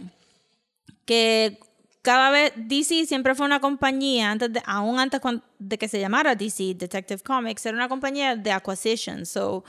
que 1.04 1.58
cada 2.02 2.30
vez 2.30 2.52
DC 2.56 3.06
siempre 3.06 3.34
fue 3.34 3.46
una 3.46 3.60
compañía, 3.60 4.30
antes 4.30 4.52
de, 4.52 4.62
aún 4.64 4.98
antes 4.98 5.20
de 5.58 5.76
que 5.76 5.88
se 5.88 5.98
llamara 5.98 6.34
DC 6.36 6.74
Detective 6.76 7.20
Comics, 7.22 7.66
era 7.66 7.76
una 7.76 7.88
compañía 7.88 8.36
de 8.36 8.52
acquisition. 8.52 9.26
So, 9.26 9.64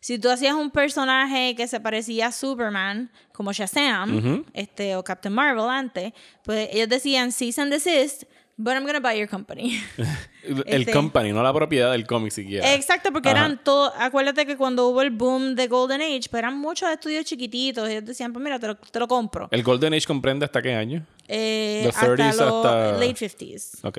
si 0.00 0.18
tú 0.18 0.28
hacías 0.28 0.54
un 0.54 0.70
personaje 0.70 1.54
que 1.56 1.66
se 1.66 1.80
parecía 1.80 2.26
a 2.26 2.32
Superman, 2.32 3.10
como 3.32 3.52
Shazam, 3.52 4.44
este, 4.52 4.96
o 4.96 5.02
Captain 5.02 5.34
Marvel 5.34 5.68
antes, 5.68 6.12
pues 6.44 6.68
ellos 6.72 6.88
decían 6.88 7.32
cease 7.32 7.60
and 7.60 7.72
desist, 7.72 8.24
but 8.58 8.74
I'm 8.74 8.84
gonna 8.84 9.00
buy 9.00 9.16
your 9.18 9.28
company. 9.28 9.80
El 10.42 10.82
este- 10.82 10.92
company, 10.92 11.32
no 11.32 11.42
la 11.42 11.52
propiedad 11.54 11.92
del 11.92 12.06
cómic 12.06 12.32
siquiera. 12.32 12.74
Exacto, 12.74 13.10
porque 13.12 13.30
Ajá. 13.30 13.38
eran 13.38 13.64
todos, 13.64 13.92
acuérdate 13.98 14.44
que 14.44 14.56
cuando 14.56 14.88
hubo 14.88 15.00
el 15.00 15.10
boom 15.10 15.54
de 15.54 15.66
Golden 15.68 16.00
Age, 16.02 16.28
pues 16.30 16.38
eran 16.40 16.58
muchos 16.58 16.90
estudios 16.90 17.24
chiquititos, 17.24 17.88
ellos 17.88 18.04
decían, 18.04 18.32
pues 18.32 18.42
mira, 18.42 18.58
te 18.58 18.66
lo, 18.66 18.76
te 18.76 18.98
lo 18.98 19.08
compro. 19.08 19.48
¿El 19.50 19.62
Golden 19.62 19.94
Age 19.94 20.06
comprende 20.06 20.44
hasta 20.44 20.60
qué 20.60 20.74
año? 20.74 21.06
Eh, 21.26 21.82
Los 21.86 21.96
hasta 21.96 22.08
30s 22.14 22.36
los 22.36 22.40
hasta- 22.66 22.92
late 22.92 23.14
50s. 23.14 23.78
Ok. 23.84 23.98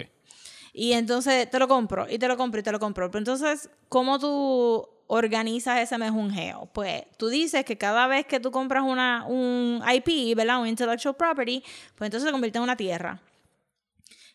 Y 0.73 0.93
entonces 0.93 1.49
te 1.49 1.57
lo 1.57 1.67
compro, 1.67 2.05
y 2.09 2.19
te 2.19 2.27
lo 2.27 2.37
compro, 2.37 2.59
y 2.59 2.63
te 2.63 2.71
lo 2.71 2.79
compro. 2.79 3.09
Pero 3.09 3.19
entonces, 3.19 3.69
¿cómo 3.89 4.19
tú 4.19 4.87
organizas 5.07 5.79
ese 5.79 5.97
mejunjeo? 5.97 6.69
Pues 6.73 7.03
tú 7.17 7.27
dices 7.27 7.65
que 7.65 7.77
cada 7.77 8.07
vez 8.07 8.25
que 8.27 8.39
tú 8.39 8.51
compras 8.51 8.83
una, 8.85 9.25
un 9.27 9.81
IP, 9.93 10.35
¿verdad? 10.35 10.61
Un 10.61 10.67
intellectual 10.67 11.15
property, 11.15 11.63
pues 11.95 12.07
entonces 12.07 12.27
se 12.27 12.31
convierte 12.31 12.57
en 12.59 12.63
una 12.63 12.75
tierra. 12.75 13.19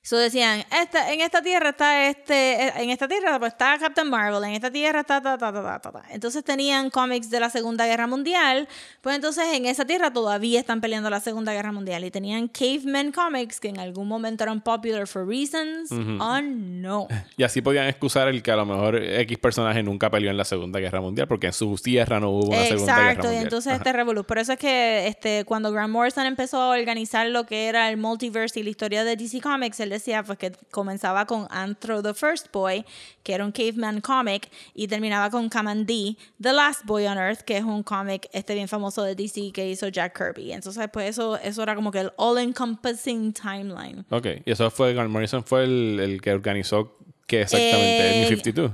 So 0.05 0.19
decían, 0.19 0.65
esta, 0.83 1.15
en 1.15 1.23
esta 1.23 1.41
tierra 1.41 1.71
está 1.71 2.11
este, 2.11 2.67
eh, 2.67 2.73
en 2.77 2.91
esta 2.91 3.09
tierra 3.09 3.39
pues 3.39 3.53
está 3.53 3.79
Captain 3.79 4.07
Marvel, 4.07 4.45
en 4.45 4.51
esta 4.51 4.71
tierra 4.71 5.01
está 5.01 5.23
ta, 5.23 5.39
ta, 5.39 5.51
ta, 5.51 5.63
ta, 5.63 5.79
ta, 5.81 5.93
ta. 5.93 6.03
Entonces 6.11 6.45
tenían 6.45 6.91
cómics 6.91 7.31
de 7.31 7.41
la 7.41 7.49
Segunda 7.49 7.87
Guerra 7.87 8.07
Mundial, 8.07 8.69
pues 9.01 9.17
entonces 9.17 9.47
en 9.55 9.65
esa 9.65 9.87
tierra 9.87 10.13
todavía 10.13 10.61
están 10.61 10.83
peleando 10.83 11.09
la 11.09 11.21
Segunda 11.21 11.55
Guerra 11.55 11.73
Mundial 11.73 12.05
y 12.05 12.11
tenían 12.11 12.49
Caveman 12.49 13.13
Comics 13.13 13.59
que 13.59 13.69
en 13.69 13.79
algún 13.79 14.07
momento 14.07 14.45
eran 14.45 14.61
popular 14.61 15.07
for 15.07 15.27
reasons 15.27 15.91
unknown. 15.91 17.09
Y 17.39 17.43
así 17.43 17.63
podían 17.63 17.87
excusar 17.87 18.29
el 18.29 18.43
que 18.43 18.51
a 18.51 18.57
lo 18.57 18.67
mejor 18.67 19.03
X 19.03 19.39
personaje 19.39 19.83
nunca 19.83 20.11
peleó 20.11 20.31
en 20.31 20.37
la 20.37 20.45
Segunda 20.45 20.81
Guerra 20.81 21.01
Mundial, 21.01 21.29
porque 21.29 21.47
en 21.47 21.55
su 21.55 21.75
tierra 21.83 22.21
no 22.21 22.29
hubo 22.29 22.49
una 22.49 22.67
Segunda 22.67 22.95
Guerra 22.95 23.11
Exacto, 23.13 23.23
Mundial. 23.29 23.43
y 23.43 23.45
entonces 23.45 23.73
este 23.73 23.93
revolú. 23.95 24.25
Por 24.25 24.37
eso 24.37 24.53
es 24.53 24.59
que 24.59 25.07
este, 25.07 25.47
cuando 25.47 25.73
Grant 25.73 25.91
Morrison 25.91 26.27
empezó 26.27 26.61
a 26.61 26.69
organizar 26.69 27.27
lo 27.29 27.47
que 27.47 27.69
era 27.69 27.89
el 27.89 27.97
multiverse 27.97 28.61
y 28.61 28.65
la 28.65 28.69
historia 28.69 29.03
de 29.03 29.17
DC 29.17 29.41
Comics, 29.41 29.81
él 29.81 29.94
decía 29.95 30.23
pues 30.23 30.39
que 30.39 30.53
comenzaba 30.71 31.27
con 31.27 31.47
Anthro 31.51 32.03
the 32.03 32.15
First 32.15 32.53
Boy, 32.53 32.85
que 33.23 33.35
era 33.35 33.45
un 33.45 33.53
caveman 33.53 34.01
comic, 34.01 34.51
y 34.75 34.87
terminaba 34.89 35.31
con 35.31 35.49
Kamandi, 35.49 36.19
The 36.41 36.53
Last 36.53 36.85
Boy 36.85 37.07
on 37.07 37.19
Earth, 37.19 37.41
que 37.41 37.57
es 37.57 37.65
un 37.65 37.83
cómic 37.83 38.29
este 38.33 38.55
bien 38.55 38.69
famoso 38.69 39.03
de 39.03 39.15
DC 39.15 39.53
que 39.53 39.69
hizo 39.69 39.89
Jack 39.89 40.17
Kirby. 40.17 40.53
Entonces 40.53 40.89
pues 40.93 41.11
eso, 41.11 41.37
eso 41.39 41.63
era 41.63 41.75
como 41.75 41.91
que 41.91 42.01
el 42.01 42.13
all-encompassing 42.17 43.33
timeline. 43.33 44.05
Ok, 44.11 44.27
y 44.45 44.51
eso 44.51 44.71
fue, 44.71 44.95
Grant 44.95 45.11
Morrison 45.11 45.45
fue 45.45 45.65
el, 45.65 46.01
el 46.01 46.21
que 46.21 46.33
organizó 46.33 46.97
¿Qué 47.27 47.43
exactamente? 47.43 48.17
Eh, 48.17 48.21
¿New 48.21 48.29
52? 48.29 48.73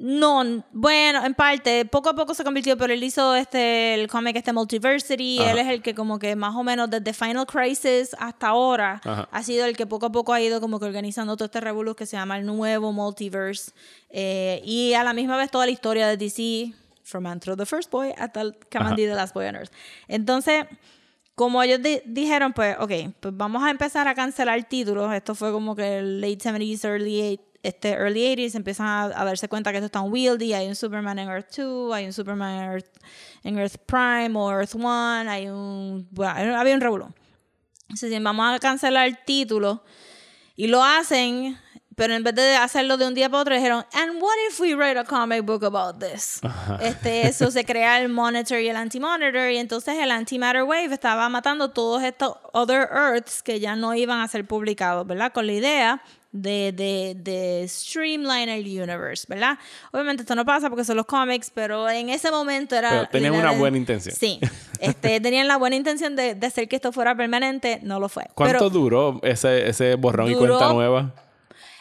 No, 0.00 0.64
bueno, 0.72 1.24
en 1.26 1.34
parte, 1.34 1.84
poco 1.84 2.08
a 2.10 2.14
poco 2.14 2.32
se 2.32 2.44
convirtió, 2.44 2.76
pero 2.78 2.92
él 2.92 3.02
hizo 3.02 3.34
este, 3.34 3.94
el 3.94 4.06
cómic 4.06 4.36
este 4.36 4.52
Multiversity, 4.52 5.40
Ajá. 5.40 5.50
él 5.50 5.58
es 5.58 5.66
el 5.66 5.82
que 5.82 5.92
como 5.92 6.20
que 6.20 6.36
más 6.36 6.54
o 6.54 6.62
menos 6.62 6.88
desde 6.88 7.12
Final 7.12 7.46
Crisis 7.46 8.14
hasta 8.20 8.46
ahora 8.48 9.00
Ajá. 9.04 9.28
ha 9.32 9.42
sido 9.42 9.66
el 9.66 9.76
que 9.76 9.86
poco 9.86 10.06
a 10.06 10.12
poco 10.12 10.32
ha 10.32 10.40
ido 10.40 10.60
como 10.60 10.78
que 10.78 10.86
organizando 10.86 11.36
todo 11.36 11.46
este 11.46 11.60
revolú 11.60 11.96
que 11.96 12.06
se 12.06 12.16
llama 12.16 12.38
el 12.38 12.46
nuevo 12.46 12.92
Multiverse 12.92 13.72
eh, 14.10 14.62
y 14.64 14.92
a 14.94 15.02
la 15.02 15.12
misma 15.14 15.36
vez 15.36 15.50
toda 15.50 15.66
la 15.66 15.72
historia 15.72 16.06
de 16.06 16.16
DC, 16.16 16.72
from 17.02 17.26
Antro 17.26 17.56
the 17.56 17.66
First 17.66 17.90
Boy 17.90 18.12
hasta 18.16 18.40
el 18.42 18.56
Kamandi 18.70 19.02
the 19.04 19.14
Last 19.14 19.34
Boy 19.34 19.46
on 19.46 19.56
Earth. 19.56 19.72
Entonces, 20.06 20.64
como 21.34 21.62
ellos 21.62 21.82
di- 21.82 22.02
dijeron, 22.04 22.52
pues, 22.52 22.76
ok, 22.78 22.92
pues 23.20 23.36
vamos 23.36 23.62
a 23.64 23.70
empezar 23.70 24.06
a 24.08 24.14
cancelar 24.14 24.62
títulos. 24.68 25.12
Esto 25.12 25.34
fue 25.34 25.50
como 25.52 25.74
que 25.74 25.98
el 25.98 26.20
late 26.20 26.38
70s, 26.38 26.84
early, 26.84 27.20
eight- 27.20 27.40
este, 27.62 27.92
early 27.92 28.20
80s. 28.36 28.54
Empiezan 28.54 28.86
a, 28.86 29.04
a 29.04 29.24
darse 29.24 29.48
cuenta 29.48 29.70
que 29.70 29.78
esto 29.78 29.86
está 29.86 30.00
unwieldy. 30.00 30.54
Hay 30.54 30.68
un 30.68 30.76
Superman 30.76 31.18
en 31.18 31.28
Earth 31.28 31.56
2, 31.56 31.94
hay 31.94 32.06
un 32.06 32.12
Superman 32.12 32.56
en 32.56 32.70
Earth, 32.70 32.96
en 33.44 33.58
Earth 33.58 33.76
Prime 33.86 34.32
o 34.34 34.50
Earth 34.50 34.74
1, 34.74 34.88
hay 35.28 35.48
un... 35.48 36.06
Bueno, 36.10 36.56
había 36.56 36.74
un 36.74 36.80
revolú. 36.80 37.12
Entonces, 37.88 38.22
vamos 38.22 38.54
a 38.54 38.58
cancelar 38.58 39.24
títulos. 39.24 39.80
Y 40.56 40.66
lo 40.66 40.82
hacen, 40.82 41.56
pero 41.94 42.14
en 42.14 42.22
vez 42.22 42.34
de 42.34 42.56
hacerlo 42.56 42.96
de 42.96 43.06
un 43.06 43.14
día 43.14 43.28
para 43.28 43.42
otro, 43.42 43.54
dijeron, 43.54 43.84
and 43.92 44.22
what 44.22 44.34
if 44.48 44.60
we 44.60 44.74
write 44.74 44.98
a 44.98 45.04
comic 45.04 45.44
book 45.44 45.64
about 45.64 45.98
this? 45.98 46.40
Este, 46.80 47.26
eso 47.26 47.50
se 47.50 47.64
crea 47.64 48.00
el 48.00 48.08
Monitor 48.08 48.60
y 48.60 48.68
el 48.68 48.76
Anti-Monitor, 48.76 49.50
y 49.50 49.58
entonces 49.58 49.96
el 49.98 50.10
Antimatter 50.10 50.64
Wave 50.64 50.92
estaba 50.92 51.28
matando 51.28 51.70
todos 51.70 52.02
estos 52.02 52.36
other 52.52 52.88
Earths 52.92 53.42
que 53.42 53.60
ya 53.60 53.76
no 53.76 53.94
iban 53.94 54.20
a 54.20 54.28
ser 54.28 54.46
publicados, 54.46 55.06
¿verdad? 55.06 55.32
Con 55.32 55.46
la 55.46 55.52
idea 55.52 56.02
de, 56.42 56.72
de, 56.72 57.14
de 57.16 57.66
streamline 57.68 58.48
el 58.48 58.64
universe, 58.64 59.26
¿verdad? 59.28 59.58
Obviamente 59.92 60.22
esto 60.22 60.34
no 60.34 60.44
pasa 60.44 60.68
porque 60.68 60.84
son 60.84 60.96
los 60.96 61.06
cómics, 61.06 61.50
pero 61.54 61.88
en 61.88 62.08
ese 62.08 62.30
momento 62.30 62.76
era... 62.76 62.90
Pero 62.90 63.08
tenían 63.08 63.34
una 63.34 63.52
buena 63.52 63.76
intención. 63.76 64.14
Sí, 64.14 64.40
este, 64.80 65.20
tenían 65.20 65.48
la 65.48 65.56
buena 65.56 65.76
intención 65.76 66.16
de, 66.16 66.34
de 66.34 66.46
hacer 66.46 66.68
que 66.68 66.76
esto 66.76 66.92
fuera 66.92 67.14
permanente, 67.16 67.80
no 67.82 68.00
lo 68.00 68.08
fue. 68.08 68.24
¿Cuánto 68.34 68.58
Pero- 68.58 68.70
duró 68.70 69.20
ese, 69.22 69.68
ese 69.68 69.94
borrón 69.96 70.30
y 70.30 70.34
cuenta 70.34 70.72
nueva? 70.72 71.14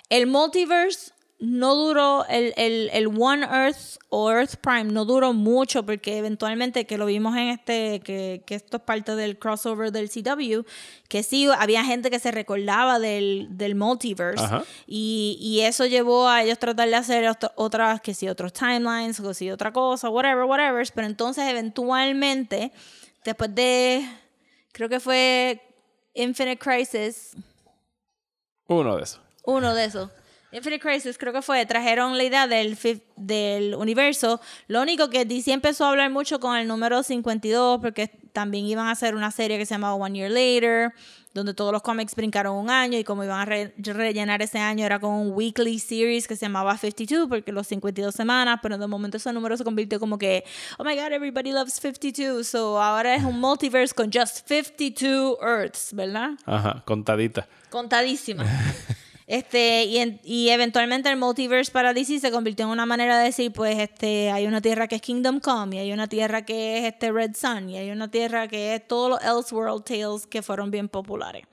el 0.09 0.25
multiverse 0.27 1.11
no 1.39 1.75
duró, 1.75 2.25
el, 2.29 2.51
el, 2.57 2.89
el 2.93 3.07
One 3.07 3.45
Earth 3.45 3.99
o 4.09 4.31
Earth 4.31 4.55
Prime 4.55 4.85
no 4.85 5.05
duró 5.05 5.33
mucho 5.33 5.85
porque 5.85 6.17
eventualmente, 6.17 6.87
que 6.87 6.97
lo 6.97 7.05
vimos 7.05 7.35
en 7.37 7.49
este, 7.49 7.99
que, 7.99 8.41
que 8.47 8.55
esto 8.55 8.77
es 8.77 8.83
parte 8.83 9.15
del 9.15 9.37
crossover 9.37 9.91
del 9.91 10.09
CW, 10.09 10.61
que 11.07 11.21
sí 11.21 11.47
había 11.55 11.83
gente 11.83 12.09
que 12.09 12.17
se 12.17 12.31
recordaba 12.31 12.97
del, 12.97 13.49
del 13.51 13.75
multiverse 13.75 14.43
Ajá. 14.43 14.63
y, 14.87 15.37
y 15.39 15.61
eso 15.61 15.85
llevó 15.85 16.27
a 16.27 16.41
ellos 16.41 16.57
tratar 16.57 16.89
de 16.89 16.95
hacer 16.95 17.27
otro- 17.29 17.51
otras, 17.55 18.01
que 18.01 18.15
sí, 18.15 18.27
otros 18.27 18.51
timelines 18.51 19.19
o 19.19 19.27
que 19.27 19.33
sí, 19.35 19.51
otra 19.51 19.71
cosa, 19.71 20.09
whatever, 20.09 20.45
whatever, 20.45 20.87
pero 20.95 21.05
entonces 21.05 21.43
eventualmente, 21.47 22.71
después 23.23 23.53
de, 23.53 24.09
creo 24.71 24.89
que 24.89 24.99
fue 24.99 25.61
Infinite 26.15 26.57
Crisis, 26.57 27.35
Uno 28.67 28.97
de 28.97 29.03
esos. 29.03 29.21
uno 29.45 29.75
de 29.75 29.85
esos. 29.85 30.09
Infinite 30.51 30.79
Crisis 30.79 31.17
creo 31.17 31.33
que 31.33 31.41
fue, 31.41 31.65
trajeron 31.65 32.17
la 32.17 32.23
idea 32.23 32.47
del, 32.47 32.77
del 33.17 33.75
universo. 33.75 34.39
Lo 34.67 34.81
único 34.81 35.09
que 35.09 35.25
DC 35.25 35.51
empezó 35.51 35.85
a 35.85 35.89
hablar 35.89 36.09
mucho 36.09 36.39
con 36.39 36.55
el 36.55 36.67
número 36.67 37.03
52 37.03 37.79
porque 37.81 38.07
también 38.31 38.65
iban 38.65 38.87
a 38.87 38.91
hacer 38.91 39.15
una 39.15 39.31
serie 39.31 39.57
que 39.57 39.65
se 39.65 39.73
llamaba 39.73 39.95
One 39.95 40.17
Year 40.17 40.31
Later, 40.31 40.93
donde 41.33 41.53
todos 41.53 41.71
los 41.73 41.81
cómics 41.81 42.15
brincaron 42.15 42.55
un 42.55 42.69
año 42.69 42.97
y 42.97 43.03
como 43.03 43.23
iban 43.23 43.39
a 43.41 43.45
re- 43.45 43.73
rellenar 43.77 44.41
ese 44.41 44.57
año 44.59 44.85
era 44.85 44.99
con 44.99 45.11
un 45.11 45.31
weekly 45.33 45.79
series 45.79 46.27
que 46.27 46.35
se 46.35 46.45
llamaba 46.45 46.77
52 46.77 47.27
porque 47.27 47.51
los 47.51 47.67
52 47.67 48.15
semanas, 48.15 48.59
pero 48.61 48.77
de 48.77 48.87
momento 48.87 49.17
ese 49.17 49.33
número 49.33 49.57
se 49.57 49.63
convirtió 49.63 49.99
como 49.99 50.17
que, 50.17 50.43
oh 50.77 50.83
my 50.83 50.95
god, 50.95 51.11
everybody 51.11 51.51
loves 51.51 51.73
52, 51.73 52.47
so 52.47 52.81
ahora 52.81 53.15
es 53.15 53.23
un 53.23 53.39
multiverse 53.39 53.93
con 53.93 54.09
just 54.11 54.47
52 54.47 55.37
Earths, 55.41 55.93
¿verdad? 55.93 56.31
Ajá, 56.45 56.81
contadita. 56.85 57.47
contadísima. 57.69 58.45
Este, 59.27 59.83
y, 59.83 59.97
en- 59.97 60.21
y 60.23 60.49
eventualmente 60.49 61.09
el 61.09 61.17
multiverse 61.17 61.69
para 61.71 61.93
DC 61.93 62.19
se 62.19 62.31
convirtió 62.31 62.65
en 62.65 62.71
una 62.71 62.85
manera 62.85 63.17
de 63.19 63.25
decir, 63.25 63.51
pues, 63.51 63.77
este, 63.77 64.31
hay 64.31 64.47
una 64.47 64.61
tierra 64.61 64.87
que 64.87 64.95
es 64.95 65.01
Kingdom 65.01 65.41
Come, 65.41 65.75
y 65.75 65.79
hay 65.79 65.91
una 65.91 66.07
tierra 66.07 66.45
que 66.45 66.77
es 66.79 66.85
este 66.93 67.11
Red 67.11 67.35
Sun, 67.35 67.69
y 67.69 67.77
hay 67.77 67.91
una 67.91 68.09
tierra 68.09 68.47
que 68.47 68.75
es 68.75 68.87
todos 68.87 69.09
los 69.09 69.21
Elseworld 69.21 69.83
Tales 69.83 70.25
que 70.27 70.41
fueron 70.41 70.71
bien 70.71 70.87
populares. 70.87 71.43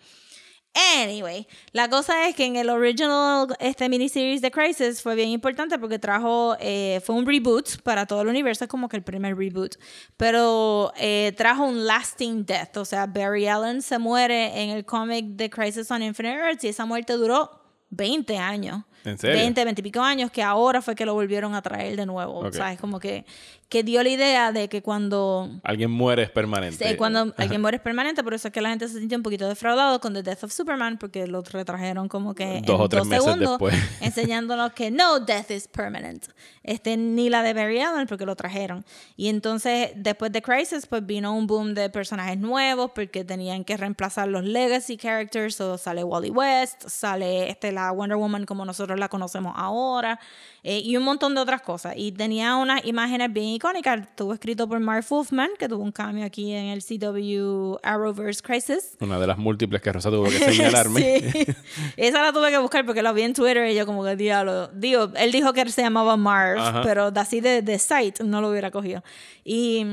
Anyway, 1.04 1.46
la 1.72 1.88
cosa 1.88 2.26
es 2.28 2.34
que 2.34 2.44
en 2.46 2.56
el 2.56 2.68
original 2.68 3.46
este 3.60 3.88
miniseries 3.88 4.40
de 4.42 4.50
Crisis 4.50 5.00
fue 5.02 5.14
bien 5.14 5.28
importante 5.28 5.78
porque 5.78 6.00
trajo, 6.00 6.56
eh, 6.58 7.00
fue 7.04 7.14
un 7.14 7.24
reboot 7.26 7.80
para 7.82 8.06
todo 8.06 8.22
el 8.22 8.28
universo, 8.28 8.64
es 8.64 8.70
como 8.70 8.88
que 8.88 8.96
el 8.96 9.04
primer 9.04 9.36
reboot, 9.36 9.76
pero 10.16 10.92
eh, 10.96 11.32
trajo 11.36 11.64
un 11.64 11.86
lasting 11.86 12.44
death, 12.44 12.76
o 12.78 12.84
sea, 12.84 13.06
Barry 13.06 13.46
Allen 13.46 13.82
se 13.82 13.98
muere 14.00 14.62
en 14.62 14.70
el 14.70 14.84
cómic 14.84 15.26
de 15.36 15.48
Crisis 15.48 15.88
on 15.92 16.02
Infinite 16.02 16.34
Earths 16.38 16.64
y 16.64 16.68
esa 16.68 16.84
muerte 16.86 17.12
duró 17.12 17.63
20 17.90 18.36
años. 18.38 18.82
¿En 19.04 19.18
serio? 19.18 19.36
20, 19.36 19.64
20 19.64 19.80
y 19.80 19.82
pico 19.82 20.00
años 20.00 20.30
que 20.30 20.42
ahora 20.42 20.80
fue 20.80 20.94
que 20.94 21.04
lo 21.04 21.14
volvieron 21.14 21.54
a 21.54 21.62
traer 21.62 21.96
de 21.96 22.06
nuevo. 22.06 22.38
Ok. 22.40 22.46
O 22.46 22.52
sea, 22.52 22.72
es 22.72 22.80
como 22.80 22.98
que, 22.98 23.24
que 23.68 23.82
dio 23.82 24.02
la 24.02 24.08
idea 24.08 24.52
de 24.52 24.68
que 24.68 24.82
cuando 24.82 25.50
Alguien 25.62 25.90
muere 25.90 26.22
es 26.24 26.30
permanente. 26.30 26.88
Sí, 26.88 26.96
cuando 26.96 27.32
alguien 27.36 27.60
muere 27.60 27.78
es 27.78 27.82
permanente, 27.82 28.22
por 28.22 28.34
eso 28.34 28.48
es 28.48 28.54
que 28.54 28.60
la 28.60 28.70
gente 28.70 28.88
se 28.88 28.98
sintió 28.98 29.16
un 29.16 29.22
poquito 29.22 29.48
defraudado 29.48 30.00
con 30.00 30.14
The 30.14 30.22
Death 30.22 30.44
of 30.44 30.52
Superman, 30.52 30.98
porque 30.98 31.26
lo 31.26 31.42
retrajeron 31.42 32.08
como 32.08 32.34
que 32.34 32.62
Dos 32.64 32.76
en 32.76 32.80
o 32.80 32.88
tres 32.88 33.00
dos 33.00 33.08
meses 33.08 33.24
segundos, 33.24 33.50
después. 33.50 33.74
enseñándonos 34.00 34.72
que 34.72 34.90
no 34.90 35.20
death 35.20 35.50
is 35.50 35.68
permanent. 35.68 36.26
Este, 36.62 36.96
ni 36.96 37.28
la 37.28 37.42
de 37.42 37.52
Barry 37.52 37.80
Allen, 37.80 38.06
porque 38.06 38.24
lo 38.24 38.36
trajeron. 38.36 38.84
Y 39.16 39.28
entonces, 39.28 39.90
después 39.96 40.32
de 40.32 40.40
Crisis, 40.40 40.86
pues 40.86 41.04
vino 41.04 41.34
un 41.34 41.46
boom 41.46 41.74
de 41.74 41.90
personajes 41.90 42.38
nuevos, 42.38 42.92
porque 42.94 43.24
tenían 43.24 43.64
que 43.64 43.76
reemplazar 43.76 44.28
los 44.28 44.44
legacy 44.44 44.96
characters, 44.96 45.60
o 45.60 45.78
sale 45.78 46.04
Wally 46.04 46.30
West, 46.30 46.88
sale 46.88 47.50
este, 47.50 47.72
la 47.72 47.90
Wonder 47.92 48.16
Woman 48.16 48.46
como 48.46 48.64
nosotros 48.64 48.98
la 48.98 49.08
conocemos 49.08 49.52
ahora, 49.56 50.20
eh, 50.66 50.80
y 50.82 50.96
un 50.96 51.02
montón 51.04 51.34
de 51.34 51.42
otras 51.42 51.60
cosas. 51.60 51.92
Y 51.94 52.10
tenía 52.12 52.56
unas 52.56 52.82
imágenes 52.86 53.30
bien 53.30 53.48
icónicas. 53.48 54.00
Estuvo 54.00 54.32
escrito 54.32 54.66
por 54.66 54.80
Mark 54.80 55.04
Wolfman, 55.10 55.50
que 55.58 55.68
tuvo 55.68 55.82
un 55.84 55.92
cambio 55.92 56.24
aquí 56.24 56.54
en 56.54 56.66
el 56.66 56.82
CW 56.82 57.76
Arrowverse 57.82 58.42
Crisis. 58.42 58.96
Una 59.00 59.18
de 59.20 59.26
las 59.26 59.36
múltiples 59.36 59.82
que 59.82 59.92
Rosa 59.92 60.08
tuvo 60.08 60.24
que 60.24 60.30
señalarme. 60.38 61.20
Sí. 61.20 61.46
Esa 61.98 62.22
la 62.22 62.32
tuve 62.32 62.50
que 62.50 62.56
buscar 62.56 62.86
porque 62.86 63.02
la 63.02 63.12
vi 63.12 63.22
en 63.22 63.34
Twitter 63.34 63.70
y 63.70 63.74
yo 63.74 63.84
como 63.84 64.02
que 64.02 64.16
diablo. 64.16 64.68
Digo, 64.68 65.10
él 65.16 65.32
dijo 65.32 65.52
que 65.52 65.68
se 65.68 65.82
llamaba 65.82 66.16
Marv, 66.16 66.58
Ajá. 66.58 66.80
pero 66.82 67.12
así 67.14 67.42
de, 67.42 67.60
de 67.60 67.78
site 67.78 68.24
no 68.24 68.40
lo 68.40 68.48
hubiera 68.48 68.70
cogido. 68.70 69.04
Y 69.44 69.84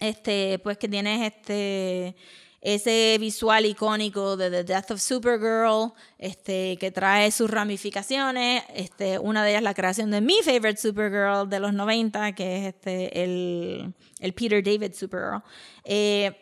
este, 0.00 0.58
pues 0.58 0.76
que 0.76 0.88
tienes 0.88 1.32
este 1.32 2.16
ese 2.60 3.16
visual 3.20 3.66
icónico 3.66 4.36
de 4.36 4.50
The 4.50 4.64
Death 4.64 4.90
of 4.92 5.00
Supergirl, 5.00 5.92
este, 6.18 6.76
que 6.78 6.90
trae 6.90 7.30
sus 7.30 7.50
ramificaciones, 7.50 8.64
este, 8.74 9.18
una 9.18 9.44
de 9.44 9.50
ellas 9.50 9.62
la 9.62 9.74
creación 9.74 10.10
de 10.10 10.20
mi 10.20 10.40
favorite 10.42 10.76
Supergirl 10.76 11.48
de 11.48 11.60
los 11.60 11.72
90, 11.72 12.32
que 12.32 12.56
es 12.58 12.74
este, 12.74 13.22
el, 13.22 13.94
el 14.18 14.32
Peter 14.34 14.62
David 14.62 14.92
Supergirl. 14.94 15.42
Eh, 15.84 16.36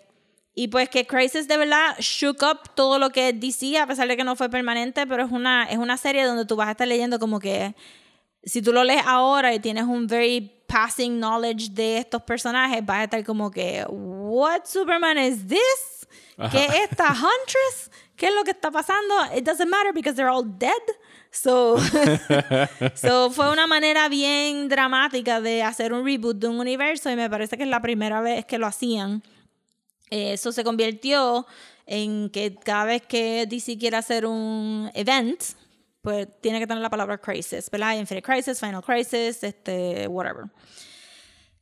y 0.55 0.69
pues 0.69 0.89
que 0.89 1.07
Crisis 1.07 1.47
de 1.49 1.59
verdad 1.59 1.97
shook 1.99 2.43
up 2.43 2.75
todo 2.75 2.99
lo 2.99 3.11
que 3.11 3.35
DC, 3.35 3.79
a 3.79 3.87
pesar 3.87 4.09
de 4.09 4.17
que 4.17 4.25
no 4.25 4.37
fue 4.37 4.49
permanente, 4.49 5.07
pero 5.07 5.23
es 5.23 5.31
una, 5.31 5.65
es 5.65 5.77
una 5.77 5.99
serie 5.99 6.25
donde 6.25 6.47
tú 6.47 6.57
vas 6.57 6.69
a 6.69 6.71
estar 6.71 6.89
leyendo 6.89 7.19
como 7.19 7.39
que 7.39 7.75
si 8.43 8.63
tú 8.63 8.73
lo 8.73 8.83
lees 8.83 9.03
ahora 9.05 9.53
y 9.53 9.61
tienes 9.61 9.85
un 9.85 10.07
very 10.07 10.41
passing 10.67 11.19
knowledge 11.19 11.69
de 11.73 11.99
estos 11.99 12.23
personajes, 12.23 12.85
vas 12.85 12.99
a 12.99 13.05
estar 13.05 13.25
como 13.25 13.51
que, 13.51 13.85
what 13.89 14.63
Superman 14.65 15.19
is 15.19 15.47
this? 15.47 15.96
¿Qué 16.51 16.64
es 16.64 16.90
esta 16.90 17.09
Huntress? 17.09 17.90
¿Qué 18.14 18.27
es 18.29 18.35
lo 18.35 18.44
que 18.44 18.51
está 18.51 18.70
pasando? 18.70 19.14
It 19.35 19.44
doesn't 19.44 19.68
matter 19.68 19.92
because 19.92 20.16
they're 20.16 20.31
all 20.31 20.44
dead. 20.44 20.72
So, 21.31 21.77
so 22.94 23.31
fue 23.31 23.51
una 23.51 23.66
manera 23.66 24.09
bien 24.09 24.68
dramática 24.68 25.40
de 25.40 25.62
hacer 25.62 25.92
un 25.92 26.05
reboot 26.05 26.38
de 26.38 26.49
un 26.49 26.59
universo 26.59 27.11
y 27.11 27.16
me 27.16 27.29
parece 27.29 27.57
que 27.57 27.64
es 27.64 27.68
la 27.68 27.81
primera 27.81 28.20
vez 28.20 28.44
que 28.46 28.59
lo 28.59 28.66
hacían. 28.66 29.22
Eso 30.11 30.53
se 30.53 30.62
convirtió 30.62 31.46
en 31.87 32.31
que 32.31 32.55
cada 32.55 32.85
vez 32.85 33.03
que 33.03 33.46
DC 33.46 33.79
quiere 33.79 33.96
hacer 33.96 34.27
un 34.27 34.90
event, 34.94 35.42
pues 36.03 36.29
tiene 36.40 36.59
que 36.59 36.66
tener 36.66 36.83
la 36.83 36.90
palabra 36.90 37.18
crisis, 37.18 37.70
¿verdad? 37.70 37.99
Infinite 37.99 38.22
Crisis, 38.22 38.61
Final 38.61 38.83
Crisis, 38.83 39.42
este, 39.42 40.07
whatever. 40.07 40.44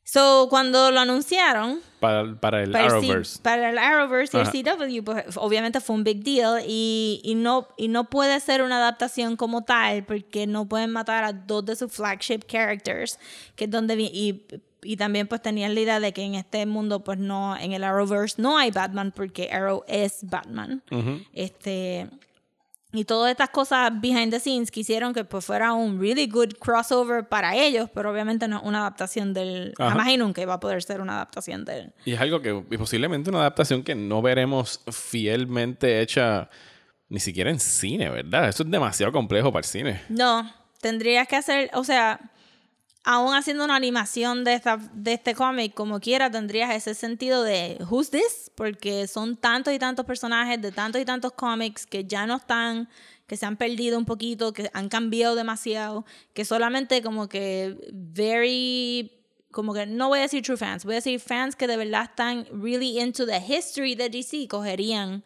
So, 0.07 0.45
cuando 0.51 0.91
lo 0.91 0.99
anunciaron, 0.99 1.79
Para, 1.99 2.35
para 2.39 2.61
el 2.61 2.69
para 2.71 2.85
el, 2.85 2.91
Arrowverse. 2.91 3.39
para 3.41 3.69
el 3.71 3.77
Arrowverse 3.79 4.37
y 4.37 4.39
el 4.39 4.47
Ajá. 4.47 4.77
CW, 4.77 5.03
pues 5.03 5.25
obviamente 5.37 5.81
fue 5.81 5.95
un 5.95 6.03
big 6.03 6.23
deal 6.23 6.61
y, 6.67 7.21
y, 7.23 7.33
no, 7.33 7.67
y 7.75 7.87
no 7.87 8.07
puede 8.07 8.39
ser 8.39 8.61
una 8.61 8.77
adaptación 8.77 9.35
como 9.35 9.63
tal 9.63 10.03
porque 10.05 10.45
no 10.45 10.67
pueden 10.67 10.91
matar 10.91 11.23
a 11.23 11.33
dos 11.33 11.65
de 11.65 11.75
sus 11.75 11.91
flagship 11.91 12.41
characters, 12.47 13.17
que 13.55 13.63
es 13.65 13.71
donde 13.71 13.95
y, 13.95 14.45
y 14.83 14.95
también 14.95 15.25
pues 15.27 15.41
tenían 15.41 15.73
la 15.73 15.81
idea 15.81 15.99
de 15.99 16.13
que 16.13 16.21
en 16.21 16.35
este 16.35 16.63
mundo 16.67 17.03
pues 17.03 17.17
no, 17.17 17.57
en 17.57 17.73
el 17.73 17.83
Arrowverse 17.83 18.39
no 18.39 18.59
hay 18.59 18.69
Batman 18.69 19.11
porque 19.11 19.49
Arrow 19.51 19.83
es 19.87 20.19
Batman. 20.21 20.83
Este... 21.33 22.07
Y 22.95 23.05
todas 23.05 23.31
estas 23.31 23.49
cosas 23.49 23.91
behind 23.99 24.31
the 24.31 24.39
scenes 24.39 24.71
que 24.71 24.79
hicieron 24.79 25.13
que 25.13 25.25
pues 25.25 25.45
fuera 25.45 25.73
un 25.73 25.99
really 25.99 26.27
good 26.27 26.53
crossover 26.59 27.27
para 27.27 27.55
ellos, 27.55 27.89
pero 27.93 28.11
obviamente 28.11 28.47
no 28.47 28.61
una 28.61 28.79
adaptación 28.79 29.33
del... 29.33 29.73
Y 30.07 30.17
nunca 30.17 30.41
iba 30.41 30.53
a 30.53 30.59
poder 30.59 30.81
ser 30.81 31.01
una 31.01 31.15
adaptación 31.15 31.65
del... 31.65 31.93
Y 32.05 32.13
es 32.13 32.21
algo 32.21 32.41
que 32.41 32.63
y 32.69 32.77
posiblemente 32.77 33.29
una 33.29 33.39
adaptación 33.39 33.83
que 33.83 33.95
no 33.95 34.21
veremos 34.21 34.81
fielmente 34.91 36.01
hecha 36.01 36.49
ni 37.09 37.19
siquiera 37.19 37.49
en 37.51 37.59
cine, 37.59 38.09
¿verdad? 38.09 38.49
Eso 38.49 38.63
es 38.63 38.71
demasiado 38.71 39.11
complejo 39.11 39.51
para 39.51 39.59
el 39.59 39.65
cine. 39.65 40.01
No, 40.09 40.49
tendrías 40.81 41.27
que 41.27 41.35
hacer, 41.35 41.69
o 41.73 41.83
sea, 41.83 42.19
aún 43.05 43.35
haciendo 43.35 43.63
una 43.63 43.75
animación 43.75 44.43
de, 44.43 44.55
esta, 44.55 44.77
de 44.93 45.13
este 45.13 45.35
cómic, 45.35 45.75
como 45.75 45.99
quiera, 45.99 46.31
tendrías 46.31 46.73
ese 46.73 46.95
sentido 46.95 47.43
de 47.43 47.77
who's 47.87 48.09
this? 48.09 48.51
Porque 48.55 49.07
son 49.07 49.37
tantos 49.37 49.73
y 49.73 49.79
tantos 49.79 50.05
personajes 50.05 50.59
de 50.59 50.71
tantos 50.71 50.99
y 50.99 51.05
tantos 51.05 51.31
cómics 51.33 51.85
que 51.85 52.05
ya 52.05 52.25
no 52.25 52.37
están, 52.37 52.89
que 53.27 53.37
se 53.37 53.45
han 53.45 53.57
perdido 53.57 53.99
un 53.99 54.05
poquito, 54.05 54.53
que 54.53 54.71
han 54.73 54.89
cambiado 54.89 55.35
demasiado, 55.35 56.03
que 56.33 56.45
solamente 56.45 57.03
como 57.03 57.29
que 57.29 57.77
very 57.93 59.11
como 59.51 59.73
que 59.73 59.85
no 59.85 60.09
voy 60.09 60.19
a 60.19 60.23
decir 60.23 60.43
true 60.43 60.57
fans, 60.57 60.83
voy 60.83 60.95
a 60.95 60.97
decir 60.97 61.17
fans 61.17 61.55
que 61.55 61.65
de 61.65 61.77
verdad 61.77 62.03
están 62.09 62.45
really 62.51 62.99
into 62.99 63.25
the 63.25 63.37
history 63.39 63.95
de 63.95 64.09
DC 64.09 64.49
cogerían 64.49 65.23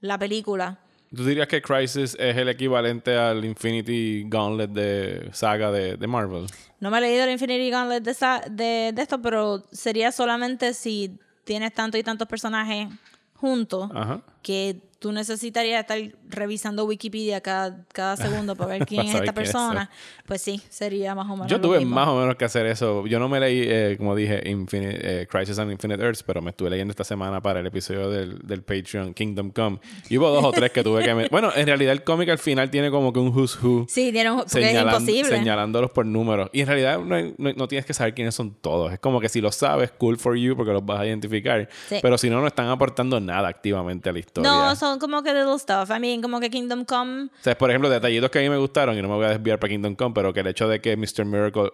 la 0.00 0.18
película. 0.18 0.80
¿Tú 1.14 1.24
dirías 1.24 1.48
que 1.48 1.60
Crisis 1.60 2.16
es 2.20 2.36
el 2.36 2.48
equivalente 2.48 3.16
al 3.16 3.44
Infinity 3.44 4.24
Gauntlet 4.28 4.70
de 4.70 5.28
saga 5.32 5.72
de, 5.72 5.96
de 5.96 6.06
Marvel? 6.06 6.46
No 6.78 6.90
me 6.90 6.98
he 6.98 7.00
leído 7.00 7.24
el 7.24 7.30
Infinity 7.30 7.68
Gauntlet 7.68 8.04
de, 8.04 8.14
de, 8.50 8.92
de 8.94 9.02
esto, 9.02 9.20
pero 9.20 9.64
sería 9.72 10.12
solamente 10.12 10.72
si 10.72 11.18
tienes 11.42 11.74
tantos 11.74 11.98
y 11.98 12.04
tantos 12.04 12.28
personajes 12.28 12.88
juntos 13.34 13.90
Ajá. 13.92 14.20
que 14.42 14.80
tú 15.00 15.10
necesitarías 15.12 15.80
estar 15.80 15.98
revisando 16.28 16.84
Wikipedia 16.84 17.40
cada, 17.40 17.84
cada 17.92 18.16
segundo 18.16 18.54
para 18.54 18.78
ver 18.78 18.86
quién 18.86 19.06
es 19.06 19.14
esta 19.14 19.24
es 19.24 19.32
persona. 19.32 19.90
Pues 20.26 20.42
sí, 20.42 20.60
sería 20.68 21.14
más 21.14 21.26
o 21.26 21.32
menos. 21.36 21.48
Yo 21.48 21.56
lo 21.56 21.62
tuve 21.62 21.78
mismo. 21.78 21.94
más 21.96 22.06
o 22.08 22.20
menos 22.20 22.36
que 22.36 22.44
hacer 22.44 22.66
eso. 22.66 23.06
Yo 23.06 23.18
no 23.18 23.28
me 23.28 23.40
leí, 23.40 23.62
eh, 23.66 23.94
como 23.98 24.14
dije, 24.14 24.42
Infinite, 24.48 25.22
eh, 25.22 25.26
Crisis 25.26 25.58
on 25.58 25.72
Infinite 25.72 26.02
Earths, 26.04 26.22
pero 26.22 26.40
me 26.42 26.50
estuve 26.50 26.70
leyendo 26.70 26.92
esta 26.92 27.02
semana 27.04 27.40
para 27.40 27.60
el 27.60 27.66
episodio 27.66 28.10
del, 28.10 28.38
del 28.40 28.62
Patreon 28.62 29.14
Kingdom 29.14 29.50
Come. 29.50 29.80
Y 30.10 30.18
hubo 30.18 30.28
dos 30.30 30.44
o 30.44 30.52
tres 30.52 30.70
que 30.70 30.82
tuve 30.84 31.02
que... 31.02 31.14
me- 31.14 31.28
Bueno, 31.30 31.50
en 31.56 31.66
realidad 31.66 31.92
el 31.92 32.04
cómic 32.04 32.28
al 32.28 32.38
final 32.38 32.70
tiene 32.70 32.90
como 32.90 33.12
que 33.12 33.20
un 33.20 33.28
who's 33.28 33.58
who. 33.62 33.86
Sí, 33.88 34.12
tiene 34.12 34.30
un- 34.30 34.40
es 34.46 34.54
imposible. 34.54 35.24
señalándolos 35.30 35.90
por 35.92 36.04
números. 36.04 36.50
Y 36.52 36.60
en 36.60 36.66
realidad 36.66 36.98
no, 37.00 37.14
hay- 37.14 37.34
no- 37.38 37.52
no 37.54 37.66
tienes 37.68 37.86
que 37.86 37.94
saber 37.94 38.14
quiénes 38.14 38.34
son 38.34 38.54
todos. 38.60 38.92
Es 38.92 38.98
como 38.98 39.18
que 39.20 39.30
si 39.30 39.40
lo 39.40 39.50
sabes, 39.50 39.90
cool 39.92 40.18
for 40.18 40.36
you 40.36 40.54
porque 40.54 40.72
los 40.72 40.84
vas 40.84 41.00
a 41.00 41.06
identificar. 41.06 41.68
Sí. 41.88 41.96
Pero 42.02 42.18
si 42.18 42.28
no, 42.28 42.40
no 42.42 42.46
están 42.46 42.68
aportando 42.68 43.18
nada 43.18 43.48
activamente 43.48 44.10
a 44.10 44.12
la 44.12 44.18
historia. 44.18 44.50
No, 44.50 44.76
son 44.76 44.89
como 44.98 45.22
que 45.22 45.32
little 45.32 45.58
stuff. 45.58 45.90
I 45.90 46.00
mean, 46.00 46.22
como 46.22 46.40
que 46.40 46.50
Kingdom 46.50 46.84
Come. 46.84 47.24
O 47.24 47.42
sea, 47.42 47.56
por 47.56 47.70
ejemplo, 47.70 47.88
detallitos 47.88 48.30
que 48.30 48.38
a 48.38 48.42
mí 48.42 48.50
me 48.50 48.58
gustaron, 48.58 48.96
y 48.96 49.02
no 49.02 49.08
me 49.08 49.14
voy 49.14 49.26
a 49.26 49.30
desviar 49.30 49.58
para 49.58 49.70
Kingdom 49.70 49.94
Come, 49.94 50.14
pero 50.14 50.32
que 50.32 50.40
el 50.40 50.46
hecho 50.46 50.68
de 50.68 50.80
que 50.80 50.96
Mr. 50.96 51.24
Miracle 51.24 51.70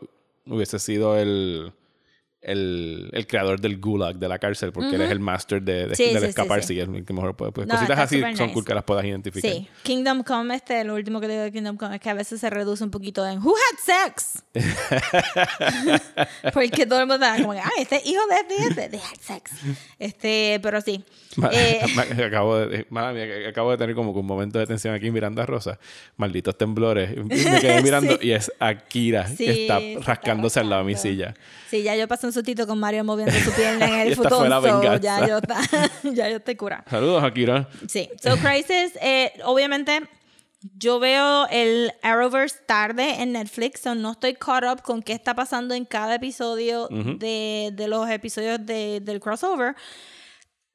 hubiese 0.47 0.79
sido 0.79 1.17
el, 1.17 1.73
el, 2.47 3.11
el 3.13 3.27
creador 3.27 3.61
del 3.61 3.79
gulag, 3.81 4.17
de 4.17 4.29
la 4.29 4.39
cárcel, 4.39 4.73
porque 4.73 4.95
él 4.95 5.03
es 5.03 5.11
el 5.11 5.21
master 5.21 5.61
de, 5.63 5.89
de- 5.89 5.95
Sí, 5.97 6.05
del 6.13 6.21
sí, 6.21 6.27
escaparse 6.29 6.69
sí. 6.69 6.75
y 6.75 6.81
es 6.81 6.89
el 6.89 7.05
que 7.05 7.13
mejor 7.13 7.37
puede. 7.37 7.53
Pues, 7.53 7.67
No, 7.67 7.75
cositas 7.75 7.99
así 7.99 8.21
son 8.21 8.31
nice. 8.31 8.53
cool 8.53 8.65
que 8.65 8.75
las 8.75 8.85
puedas 8.85 9.05
identificar. 9.05 9.51
Sí, 9.51 9.69
Kingdom 9.83 10.23
Come, 10.23 10.55
este, 10.55 10.83
lo 10.85 10.95
último 10.95 11.21
que 11.21 11.29
digo 11.29 11.43
de 11.43 11.53
Kingdom 11.53 11.77
Come 11.77 11.97
es 11.97 12.01
que 12.01 12.11
a 12.11 12.15
veces 12.15 12.41
se 12.41 12.49
reduce 12.49 12.83
un 12.85 12.91
poquito 12.91 13.27
en 13.27 13.39
Who 13.43 13.53
had 13.55 13.79
sex? 14.15 14.43
Porque 16.53 16.87
todo 16.87 17.01
el 17.01 17.07
mundo 17.07 17.25
está 17.27 17.37
como 17.41 17.53
ay, 17.53 17.61
este 17.81 18.01
hijo 18.05 18.21
de 18.29 18.57
este, 18.69 18.89
they 18.89 19.01
had 19.01 19.21
sex. 19.21 19.51
Este, 19.99 20.61
pero 20.63 20.81
sí. 20.81 21.05
Ma- 21.37 21.51
Eh, 21.53 21.81
acabo, 22.27 22.59
de, 22.59 22.87
mala 22.91 23.13
mía, 23.13 23.27
acabo 23.49 23.71
de 23.71 23.77
tener 23.77 23.95
como 23.95 24.13
que 24.13 24.21
un 24.21 24.27
momento 24.27 24.59
de 24.59 24.67
tensión 24.67 24.95
aquí 24.95 25.11
mirando 25.11 25.43
a 25.43 25.47
Rosa. 25.47 25.79
Malditos 26.17 26.57
temblores. 26.57 27.11
Y 27.17 27.21
me 27.51 27.61
quedé 27.61 27.83
mirando 27.83 28.19
y 28.21 28.31
es 28.33 28.51
Akira 28.59 29.25
que 29.37 29.63
está 29.63 29.79
se 29.79 29.93
está 29.95 30.07
rascándose 30.07 30.61
al 30.61 30.71
lado 30.71 30.83
de 30.83 30.87
mi 30.93 30.97
silla. 30.97 31.35
Sí, 31.69 31.83
ya 31.83 31.97
yo 31.97 32.07
pasé 32.09 32.27
un 32.27 32.33
sustito 32.37 32.67
con 32.67 32.79
Mario 32.79 33.03
moviendo 33.05 33.35
su 33.41 33.51
pierna 33.53 33.87
en 33.87 33.95
el 34.09 34.17
futón. 34.17 34.49
so 34.51 34.83
ya 35.01 35.27
yo, 35.27 35.41
ya 36.13 36.29
yo 36.31 36.37
estoy 36.37 36.55
curada. 36.57 36.85
Saludos, 36.89 37.25
Akira. 37.25 37.69
Sí. 37.89 38.09
So, 38.23 38.37
Crisis, 38.37 38.97
eh, 39.03 39.33
obviamente, 39.45 40.03
yo 40.79 40.99
veo 40.99 41.47
el 41.51 41.93
Arrowverse 42.03 42.57
tarde 42.67 43.23
en 43.23 43.33
Netflix, 43.33 43.81
so 43.81 43.95
no 43.95 44.13
estoy 44.13 44.35
caught 44.35 44.65
up 44.65 44.83
con 44.83 45.03
qué 45.03 45.13
está 45.13 45.35
pasando 45.35 45.75
en 45.75 45.85
cada 45.85 46.15
episodio 46.17 46.89
de, 46.91 47.71
de 47.73 47.89
los 47.89 48.09
episodios 48.11 48.65
de- 48.65 49.01
del 49.01 49.21
crossover. 49.21 49.75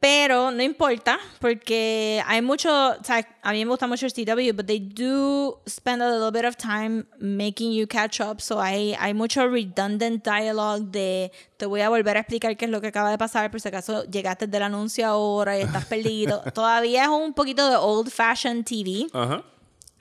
Pero 0.01 0.49
no 0.49 0.63
importa, 0.63 1.19
porque 1.39 2.23
hay 2.25 2.41
mucho, 2.41 2.69
o 2.89 3.03
sea, 3.03 3.23
a 3.43 3.51
mí 3.51 3.63
me 3.63 3.69
gusta 3.69 3.85
mucho 3.85 4.07
el 4.07 4.11
CW, 4.11 4.51
but 4.55 4.65
they 4.65 4.79
do 4.79 5.61
spend 5.69 6.01
a 6.01 6.09
little 6.09 6.31
bit 6.31 6.43
of 6.43 6.57
time 6.57 7.05
making 7.19 7.71
you 7.71 7.85
catch 7.85 8.19
up. 8.19 8.41
So 8.41 8.59
hay, 8.59 8.95
hay 8.97 9.13
mucho 9.13 9.47
redundant 9.47 10.23
dialogue 10.23 10.89
de 10.89 11.31
te 11.57 11.67
voy 11.67 11.81
a 11.81 11.89
volver 11.89 12.17
a 12.17 12.21
explicar 12.21 12.57
qué 12.57 12.65
es 12.65 12.71
lo 12.71 12.81
que 12.81 12.87
acaba 12.87 13.11
de 13.11 13.19
pasar, 13.19 13.51
por 13.51 13.61
si 13.61 13.67
acaso 13.67 14.03
llegaste 14.05 14.47
del 14.47 14.63
anuncio 14.63 15.05
ahora 15.05 15.59
y 15.59 15.61
estás 15.61 15.85
perdido. 15.85 16.41
Todavía 16.55 17.03
es 17.03 17.09
un 17.09 17.35
poquito 17.35 17.69
de 17.69 17.75
old 17.75 18.09
fashioned 18.09 18.65
TV. 18.65 19.05
Ajá. 19.13 19.43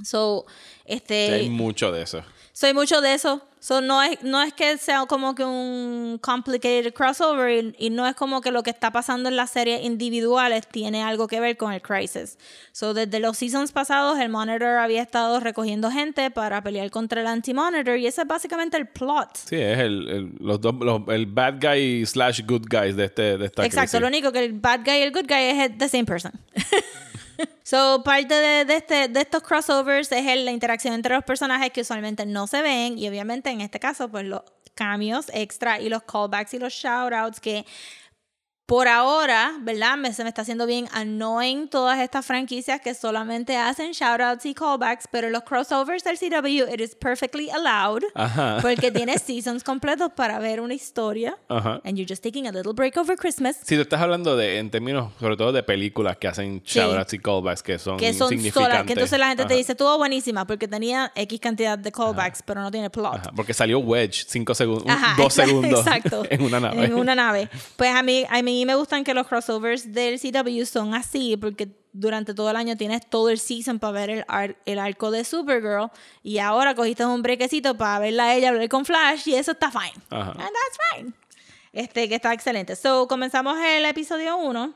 So, 0.03 0.47
Sí, 0.49 0.95
este, 0.95 1.33
hay 1.35 1.51
mucho 1.51 1.93
de 1.93 2.03
eso. 2.03 2.23
Soy 2.53 2.75
mucho 2.75 3.01
de 3.01 3.15
eso. 3.15 3.47
So, 3.63 3.83
no, 3.83 4.03
es, 4.03 4.23
no 4.23 4.41
es 4.43 4.55
que 4.55 4.79
sea 4.79 5.05
como 5.05 5.35
que 5.35 5.45
un 5.45 6.19
complicated 6.23 6.95
crossover 6.95 7.63
y, 7.79 7.87
y 7.87 7.91
no 7.91 8.07
es 8.07 8.15
como 8.15 8.41
que 8.41 8.51
lo 8.51 8.63
que 8.63 8.71
está 8.71 8.91
pasando 8.91 9.29
en 9.29 9.37
las 9.37 9.51
series 9.51 9.83
individuales 9.85 10.67
tiene 10.67 11.03
algo 11.03 11.29
que 11.29 11.41
ver 11.41 11.59
con 11.59 11.71
el 11.75 11.83
crisis. 11.83 12.39
So, 12.73 12.95
desde 12.95 13.21
los 13.21 13.37
seasons 13.37 13.71
pasados, 13.73 14.19
el 14.19 14.31
Monitor 14.31 14.79
había 14.79 15.03
estado 15.03 15.41
recogiendo 15.41 15.91
gente 15.91 16.31
para 16.31 16.63
pelear 16.63 16.91
contra 16.91 17.21
el 17.21 17.27
Anti-Monitor 17.27 17.99
y 17.99 18.07
ese 18.07 18.23
es 18.23 18.27
básicamente 18.27 18.79
el 18.79 18.89
plot. 18.89 19.37
Sí, 19.37 19.57
es 19.57 19.79
el, 19.79 20.09
el- 20.09 20.33
los 20.41 20.59
dos, 20.59 20.75
los- 20.81 21.03
el 21.09 21.27
bad 21.27 21.57
guy 21.61 22.07
slash 22.07 22.41
good 22.47 22.65
guys 22.67 22.97
de, 22.97 23.05
este, 23.05 23.37
de 23.37 23.45
esta 23.45 23.67
Exacto, 23.67 23.91
crisis. 23.91 24.01
lo 24.01 24.07
único 24.07 24.33
que 24.33 24.43
el 24.43 24.55
bad 24.55 24.81
guy 24.87 25.01
y 25.01 25.03
el 25.03 25.13
good 25.13 25.27
guy 25.29 25.37
es 25.61 25.77
the 25.77 25.87
same 25.91 26.07
person. 26.07 26.33
so, 27.63 28.03
parte 28.05 28.35
de, 28.35 28.65
de 28.65 28.77
este, 28.77 29.09
de 29.09 29.21
estos 29.21 29.43
crossovers 29.43 30.11
es 30.13 30.27
el- 30.27 30.45
la 30.45 30.51
interacción 30.53 30.95
entre 30.95 31.15
los 31.15 31.25
personajes 31.25 31.71
que 31.71 31.81
usualmente 31.83 32.27
no 32.27 32.47
se 32.47 32.63
ven 32.63 32.99
y 32.99 33.09
obviamente 33.09 33.51
en 33.51 33.61
este 33.61 33.79
caso 33.81 34.09
pues 34.11 34.25
los 34.25 34.43
cambios 34.75 35.27
extra 35.35 35.81
y 35.81 35.89
los 35.89 36.03
callbacks 36.05 36.55
y 36.55 36.59
los 36.59 36.73
shoutouts 36.73 37.41
que 37.41 37.65
por 38.71 38.87
ahora, 38.87 39.55
¿verdad? 39.63 39.97
Me, 39.97 40.13
se 40.13 40.23
me 40.23 40.29
está 40.29 40.43
haciendo 40.43 40.65
bien 40.65 40.87
annoying 40.93 41.67
todas 41.67 41.99
estas 41.99 42.25
franquicias 42.25 42.81
que 42.81 42.95
solamente 42.95 43.57
hacen 43.57 43.91
shoutouts 43.91 44.47
y 44.47 44.55
callbacks, 44.55 45.09
pero 45.11 45.29
los 45.29 45.43
crossovers 45.43 46.05
del 46.05 46.17
CW, 46.17 46.73
it 46.73 46.81
is 46.81 46.95
perfectly 46.95 47.51
allowed. 47.51 48.05
Ajá. 48.15 48.59
Porque 48.63 48.93
tienes 48.93 49.23
seasons 49.23 49.65
completos 49.65 50.13
para 50.15 50.39
ver 50.39 50.61
una 50.61 50.75
historia. 50.75 51.37
Ajá. 51.49 51.81
And 51.83 51.97
you're 51.97 52.07
just 52.09 52.23
taking 52.23 52.47
a 52.47 52.53
little 52.53 52.73
break 52.73 52.97
over 52.97 53.17
Christmas. 53.17 53.57
Si 53.65 53.75
tú 53.75 53.83
estás 53.83 54.01
hablando 54.01 54.37
de, 54.37 54.59
en 54.59 54.71
términos, 54.71 55.13
sobre 55.19 55.37
todo 55.37 55.51
de 55.51 55.65
películas 55.65 56.17
que 56.19 56.29
hacen 56.29 56.63
Sí. 56.65 56.79
shoutouts 56.79 57.13
y 57.13 57.19
callbacks 57.19 57.65
que 57.65 57.77
son 57.77 57.97
que 57.97 58.15
son 58.15 58.29
significantes. 58.29 58.71
solas, 58.71 58.87
que 58.87 58.93
entonces 58.93 59.19
la 59.19 59.27
gente 59.31 59.47
te 59.47 59.55
Ajá. 59.55 59.59
dice, 59.59 59.73
estuvo 59.73 59.99
buenísima 59.99 60.47
porque 60.47 60.69
tenía 60.69 61.11
X 61.17 61.41
cantidad 61.41 61.77
de 61.77 61.91
callbacks, 61.91 62.45
pero 62.45 62.61
no 62.61 62.71
tiene 62.71 62.89
plot. 62.89 63.35
Porque 63.35 63.53
salió 63.53 63.81
Wedge 63.81 64.27
cinco 64.29 64.55
segundos, 64.55 64.87
dos 65.17 65.35
segundos 65.35 65.81
exacto. 65.81 66.23
en 66.31 66.43
una 66.43 66.61
nave. 66.61 66.85
En 66.85 66.95
una 66.95 67.17
nave. 67.17 67.49
Pues 67.75 67.93
a 67.93 68.05
mí, 68.05 68.25
a 68.31 68.41
mí 68.43 68.60
me 68.67 68.75
gustan 68.75 69.05
que 69.05 69.15
los 69.15 69.27
crossovers 69.27 69.93
del 69.93 70.19
CW 70.21 70.65
son 70.65 70.95
así, 70.95 71.37
porque 71.37 71.69
durante 71.93 72.35
todo 72.35 72.51
el 72.51 72.57
año 72.57 72.77
tienes 72.77 73.09
todo 73.09 73.31
el 73.31 73.39
season 73.39 73.79
para 73.79 73.93
ver 73.93 74.11
el, 74.11 74.25
ar- 74.29 74.57
el 74.65 74.79
arco 74.79 75.11
de 75.11 75.25
Supergirl 75.25 75.91
y 76.23 76.39
ahora 76.39 76.75
cogiste 76.75 77.05
un 77.05 77.23
brequecito 77.23 77.77
para 77.77 77.99
verla 77.99 78.25
a 78.27 78.35
ella 78.35 78.51
hablar 78.51 78.69
con 78.69 78.85
Flash 78.85 79.29
y 79.29 79.35
eso 79.35 79.53
está 79.53 79.71
fine. 79.71 79.93
Ajá. 80.11 80.31
And 80.33 80.41
that's 80.41 80.79
fine. 80.95 81.13
Este, 81.73 82.09
que 82.09 82.17
está 82.17 82.33
excelente. 82.33 82.75
So, 82.77 83.07
comenzamos 83.09 83.57
el 83.59 83.85
episodio 83.85 84.37
1 84.39 84.75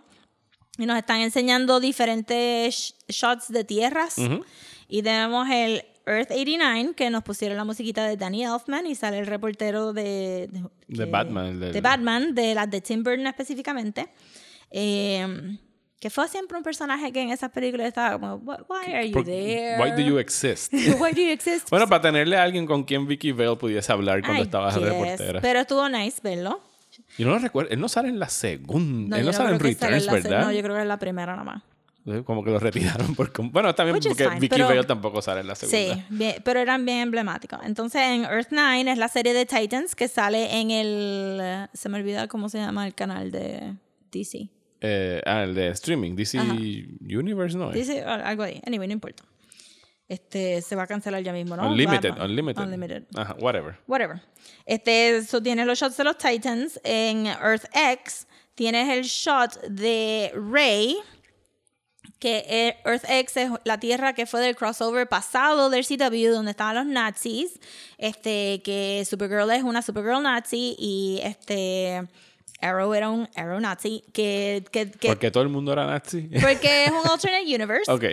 y 0.78 0.86
nos 0.86 0.96
están 0.98 1.20
enseñando 1.20 1.78
diferentes 1.80 2.74
sh- 2.74 2.94
shots 3.08 3.48
de 3.48 3.64
tierras. 3.64 4.16
Y 4.88 5.02
tenemos 5.02 5.48
el 5.50 5.84
Earth 6.06 6.30
89, 6.30 6.92
que 6.94 7.08
nos 7.10 7.22
pusieron 7.22 7.56
la 7.56 7.64
musiquita 7.64 8.06
de 8.06 8.16
Danny 8.16 8.44
Elfman 8.44 8.86
y 8.86 8.94
sale 8.94 9.18
el 9.18 9.26
reportero 9.26 9.92
de... 9.92 10.48
De, 10.52 10.62
De 10.88 11.04
que- 11.04 11.10
Batman, 11.10 11.58
del- 11.60 11.72
De 11.72 11.80
Batman, 11.80 12.34
de 12.34 12.54
las 12.54 12.70
de 12.70 12.80
Tim 12.80 13.02
Burton 13.02 13.26
específicamente. 13.26 14.08
Eh, 14.70 15.56
que 16.00 16.10
fue 16.10 16.28
siempre 16.28 16.58
un 16.58 16.62
personaje 16.64 17.10
que 17.12 17.22
en 17.22 17.30
esas 17.30 17.50
películas 17.50 17.86
estaba 17.86 18.18
como, 18.18 18.34
"Why- 18.36 18.92
are 18.94 19.08
you 19.10 19.24
there? 19.24 19.82
Why 19.82 19.90
do 19.92 20.00
you 20.06 20.18
exist? 20.18 20.70
Why 21.00 21.12
do 21.12 21.22
you 21.22 21.30
exist? 21.30 21.70
bueno, 21.70 21.86
para 21.88 22.02
tenerle 22.02 22.36
a 22.36 22.42
alguien 22.42 22.66
con 22.66 22.84
quien 22.84 23.06
Vicky 23.06 23.32
Vale 23.32 23.56
pudiese 23.56 23.90
hablar 23.90 24.20
cuando 24.22 24.42
estaba 24.42 24.70
de 24.72 24.80
reportera. 24.80 25.40
Pero 25.40 25.60
estuvo 25.60 25.88
nice 25.88 26.20
verlo. 26.22 26.60
Yo 27.18 27.26
no 27.26 27.32
lo 27.32 27.38
recuerdo. 27.38 27.70
Él 27.70 27.80
no 27.80 27.88
sale 27.88 28.08
en 28.10 28.18
la 28.18 28.28
segunda. 28.28 29.08
No, 29.08 29.16
él 29.16 29.22
yo 29.22 29.26
no 29.26 29.32
sale 29.32 29.54
en 29.54 29.58
sale 29.58 29.70
Returns, 29.72 30.04
la 30.06 30.12
se- 30.12 30.28
¿verdad? 30.28 30.44
No, 30.46 30.52
yo 30.52 30.62
creo 30.62 30.74
que 30.76 30.82
es 30.82 30.88
la 30.88 30.98
primera 30.98 31.32
nada 31.32 31.44
más. 31.44 31.62
Como 32.24 32.44
que 32.44 32.50
lo 32.50 32.58
retiraron. 32.58 33.14
Por 33.14 33.32
bueno, 33.50 33.74
también 33.74 33.94
Which 33.94 34.08
porque 34.08 34.24
fine, 34.24 34.40
Vicky 34.40 34.48
pero- 34.56 34.68
Vale 34.68 34.84
tampoco 34.84 35.22
sale 35.22 35.40
en 35.40 35.46
la 35.46 35.54
segunda. 35.54 35.94
Sí, 35.94 36.02
bien- 36.10 36.36
pero 36.44 36.60
eran 36.60 36.84
bien 36.84 36.98
emblemáticos. 36.98 37.60
Entonces, 37.64 38.02
en 38.02 38.24
Earth 38.24 38.48
9 38.50 38.90
es 38.92 38.98
la 38.98 39.08
serie 39.08 39.32
de 39.32 39.46
Titans 39.46 39.94
que 39.96 40.08
sale 40.08 40.60
en 40.60 40.70
el. 40.70 41.68
Se 41.72 41.88
me 41.88 41.98
olvida 41.98 42.28
cómo 42.28 42.48
se 42.48 42.58
llama 42.58 42.86
el 42.86 42.94
canal 42.94 43.30
de 43.30 43.74
DC. 44.12 44.48
Eh, 44.82 45.22
ah, 45.24 45.44
el 45.44 45.54
de 45.54 45.68
streaming. 45.68 46.14
DC 46.14 46.38
Ajá. 46.38 46.52
Universe, 46.52 47.56
¿no? 47.56 47.70
DC, 47.70 48.04
o 48.04 48.08
algo 48.10 48.42
ahí. 48.42 48.60
Anyway, 48.66 48.86
no 48.86 48.92
importa. 48.92 49.24
Este, 50.06 50.60
se 50.60 50.76
va 50.76 50.82
a 50.82 50.86
cancelar 50.86 51.22
ya 51.22 51.32
mismo, 51.32 51.56
¿no? 51.56 51.70
Unlimited. 51.70 52.12
Unlimited. 52.20 52.62
Unlimited. 52.62 53.04
Ajá, 53.16 53.34
whatever. 53.40 53.78
Whatever. 53.86 54.20
Este, 54.66 55.16
eso 55.16 55.42
tiene 55.42 55.64
los 55.64 55.78
shots 55.78 55.96
de 55.96 56.04
los 56.04 56.18
Titans. 56.18 56.78
En 56.84 57.26
Earth 57.26 57.64
X 57.72 58.26
tienes 58.54 58.90
el 58.90 59.04
shot 59.04 59.58
de 59.62 60.30
Rey, 60.52 60.98
que 62.24 62.42
eh, 62.48 62.76
Earth 62.86 63.04
X 63.06 63.36
es 63.36 63.50
la 63.64 63.78
tierra 63.78 64.14
que 64.14 64.24
fue 64.24 64.40
del 64.40 64.56
crossover 64.56 65.06
pasado 65.06 65.68
del 65.68 65.84
CW, 65.86 66.30
donde 66.32 66.52
estaban 66.52 66.74
los 66.74 66.86
nazis. 66.86 67.60
Este, 67.98 68.62
que 68.64 69.04
Supergirl 69.06 69.50
es 69.50 69.62
una 69.62 69.82
Supergirl 69.82 70.22
nazi 70.22 70.74
y 70.78 71.20
este 71.22 72.02
Arrow 72.62 72.94
era 72.94 73.10
un 73.10 73.28
Arrow 73.36 73.60
nazi. 73.60 74.02
Que, 74.14 74.64
que, 74.72 74.90
que- 74.90 75.08
Porque 75.08 75.30
todo 75.30 75.42
el 75.42 75.50
mundo 75.50 75.74
era 75.74 75.84
nazi. 75.84 76.22
porque 76.40 76.86
es 76.86 76.90
un 76.92 77.06
alternate 77.10 77.44
universe. 77.44 77.92
ok. 77.92 78.04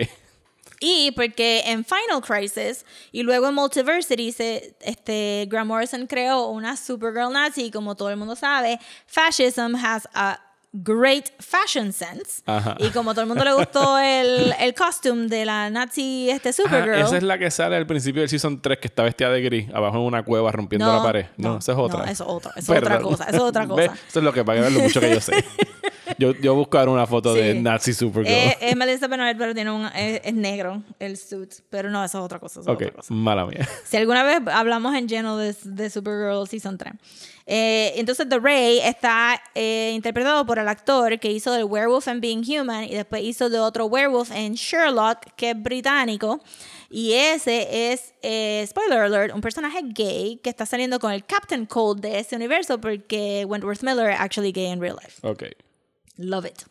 Y 0.84 1.12
porque 1.12 1.62
en 1.64 1.84
Final 1.86 2.20
Crisis 2.20 2.84
y 3.12 3.22
luego 3.22 3.48
en 3.48 3.54
Multiversity, 3.54 4.30
se, 4.32 4.76
este, 4.82 5.46
Grant 5.48 5.68
Morrison 5.68 6.06
creó 6.06 6.48
una 6.48 6.76
Supergirl 6.76 7.32
Nazi. 7.32 7.70
Como 7.70 7.94
todo 7.94 8.10
el 8.10 8.16
mundo 8.18 8.36
sabe, 8.36 8.78
fascism 9.06 9.74
has 9.76 10.06
a 10.12 10.38
great 10.72 11.30
fashion 11.38 11.92
sense. 11.92 12.42
Ajá. 12.46 12.76
Y 12.78 12.88
como 12.90 13.12
todo 13.12 13.22
el 13.22 13.26
mundo 13.28 13.44
le 13.44 13.52
gustó 13.52 13.98
el, 13.98 14.54
el 14.58 14.74
costume 14.74 15.26
de 15.28 15.44
la 15.44 15.68
Nazi 15.70 16.30
este 16.30 16.52
Supergirl. 16.52 16.94
esa 16.98 17.16
es 17.18 17.22
la 17.22 17.38
que 17.38 17.50
sale 17.50 17.76
al 17.76 17.86
principio 17.86 18.22
del 18.22 18.28
season 18.30 18.60
3 18.62 18.78
que 18.78 18.88
está 18.88 19.02
vestida 19.02 19.30
de 19.30 19.42
gris, 19.42 19.68
abajo 19.74 19.96
en 19.98 20.02
una 20.04 20.22
cueva 20.24 20.50
rompiendo 20.50 20.86
No, 20.86 20.96
la 20.96 21.02
pared. 21.02 21.26
No, 21.36 21.50
no, 21.54 21.58
esa 21.58 21.72
es 21.72 21.78
otra. 21.78 21.98
no, 21.98 22.04
eso 22.10 22.24
es 22.24 22.30
otra, 22.30 22.52
eso 22.56 22.72
es 22.74 22.78
otra 22.82 23.00
cosa, 23.00 23.24
eso 23.24 23.36
es 23.36 23.42
otra 23.42 23.66
¿Ves? 23.66 23.88
cosa. 23.90 24.00
Eso 24.08 24.18
es 24.18 24.24
lo 24.24 24.32
que 24.32 24.44
para 24.44 24.60
ver 24.62 24.72
lo 24.72 24.80
mucho 24.80 25.00
que 25.00 25.10
yo 25.10 25.20
sé. 25.20 25.44
yo, 26.22 26.34
yo 26.40 26.54
busco 26.54 26.78
ahora 26.78 26.90
una 26.92 27.06
foto 27.06 27.34
de. 27.34 27.54
Nazi 27.54 27.92
Supergirl. 27.92 28.34
Eh, 28.34 28.56
es 28.60 28.76
Melissa 28.76 29.08
pero 29.08 29.54
tiene 29.54 29.70
un, 29.70 29.86
es, 29.86 30.20
es 30.24 30.34
negro 30.34 30.82
el 30.98 31.16
suit. 31.16 31.52
Pero 31.70 31.90
no, 31.90 32.04
eso 32.04 32.18
es 32.18 32.24
otra 32.24 32.38
cosa. 32.38 32.60
eso 32.60 32.70
es 32.70 32.74
ok, 32.74 32.82
otra 32.82 32.92
cosa. 32.96 33.14
mala 33.14 33.46
mía. 33.46 33.68
Si 33.84 33.96
alguna 33.96 34.22
vez 34.22 34.40
hablamos 34.52 34.94
en 34.94 35.08
lleno 35.08 35.36
de, 35.36 35.54
de 35.64 35.90
Supergirl 35.90 36.46
Season 36.48 36.78
3. 36.78 36.92
Eh, 37.46 37.94
entonces, 37.96 38.28
The 38.28 38.38
Ray 38.38 38.78
está 38.78 39.40
eh, 39.54 39.92
interpretado 39.94 40.46
por 40.46 40.58
el 40.58 40.68
actor 40.68 41.18
que 41.18 41.30
hizo 41.30 41.52
del 41.52 41.64
Werewolf 41.64 42.06
en 42.08 42.20
Being 42.20 42.44
Human 42.46 42.84
y 42.84 42.94
después 42.94 43.22
hizo 43.22 43.50
de 43.50 43.58
otro 43.58 43.86
Werewolf 43.86 44.30
en 44.30 44.54
Sherlock, 44.54 45.34
que 45.36 45.50
es 45.50 45.62
británico. 45.62 46.40
Y 46.90 47.14
ese 47.14 47.92
es, 47.92 48.14
eh, 48.22 48.64
spoiler 48.68 49.00
alert, 49.00 49.34
un 49.34 49.40
personaje 49.40 49.80
gay 49.82 50.38
que 50.42 50.50
está 50.50 50.66
saliendo 50.66 50.98
con 51.00 51.10
el 51.10 51.24
Captain 51.24 51.64
Cold 51.64 52.00
de 52.00 52.18
ese 52.18 52.36
universo 52.36 52.78
porque 52.80 53.46
Wentworth 53.48 53.82
Miller 53.82 54.10
es 54.10 54.20
actually 54.20 54.52
gay 54.52 54.66
in 54.70 54.80
real 54.80 54.96
life. 55.02 55.26
Ok. 55.26 55.44
Love 56.22 56.46
it. 56.46 56.62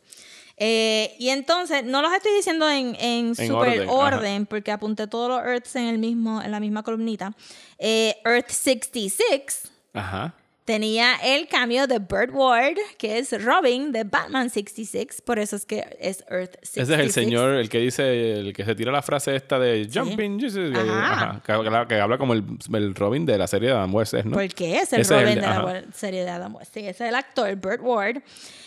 Eh, 0.64 1.16
y 1.18 1.30
entonces, 1.30 1.84
no 1.84 2.02
los 2.04 2.14
estoy 2.14 2.34
diciendo 2.36 2.70
en, 2.70 2.96
en, 3.00 3.36
super 3.36 3.82
orden, 3.82 3.90
orden, 3.90 4.46
porque 4.46 4.72
apunté 4.72 5.08
todos 5.08 5.28
los 5.30 5.40
Earths 5.40 5.76
en, 5.76 5.86
el 5.86 5.98
mismo, 5.98 6.40
en 6.42 6.52
la 6.52 6.60
misma 6.60 6.84
columnita. 6.84 7.34
Eh, 7.80 8.16
Earth 8.26 8.50
66 8.50 9.72
Ajá. 9.94 10.36
tenía 10.66 11.16
el 11.24 11.48
cambio 11.48 11.88
de 11.88 11.98
Burt 11.98 12.30
Ward, 12.32 12.76
que 13.00 13.18
es 13.18 13.44
Robin 13.44 13.92
de 13.92 14.04
Batman 14.04 14.52
66, 14.52 15.24
por 15.26 15.40
eso 15.40 15.56
es 15.56 15.66
que 15.66 15.98
es 16.00 16.24
Earth 16.30 16.54
66. 16.62 16.78
Ese 16.78 16.94
es 16.94 17.00
el 17.00 17.12
señor, 17.12 17.56
el 17.56 17.68
que 17.68 17.80
dice, 17.80 18.34
el 18.34 18.54
que 18.54 18.64
se 18.64 18.76
tira 18.76 18.92
la 18.92 19.02
frase 19.02 19.36
esta 19.36 19.58
de 19.58 19.90
Jumping 19.92 20.40
Jesus. 20.40 20.78
Ajá. 20.78 21.12
Ajá. 21.14 21.42
Que, 21.44 21.52
habla- 21.54 21.88
que 21.88 21.96
habla 22.00 22.20
como 22.20 22.34
el, 22.34 22.44
el 22.76 22.94
Robin 22.94 23.26
de 23.26 23.40
la 23.40 23.48
serie 23.48 23.70
de 23.70 23.76
Adam 23.76 23.96
West, 23.96 24.14
¿no? 24.14 24.32
Porque 24.34 24.78
es 24.78 24.94
el 24.94 25.02
Ese 25.02 25.16
es 25.16 25.22
el- 25.22 25.24
Robin 25.24 25.36
de 25.36 25.42
la 25.42 25.84
serie 25.92 26.24
de 26.24 26.30
Adam 26.30 26.56
West. 26.56 26.72
Sí, 26.72 26.82
ese 26.82 26.90
es 27.06 27.10
el 27.10 27.16
actor, 27.16 27.56
Burt 27.56 27.82
Ward. 27.82 28.22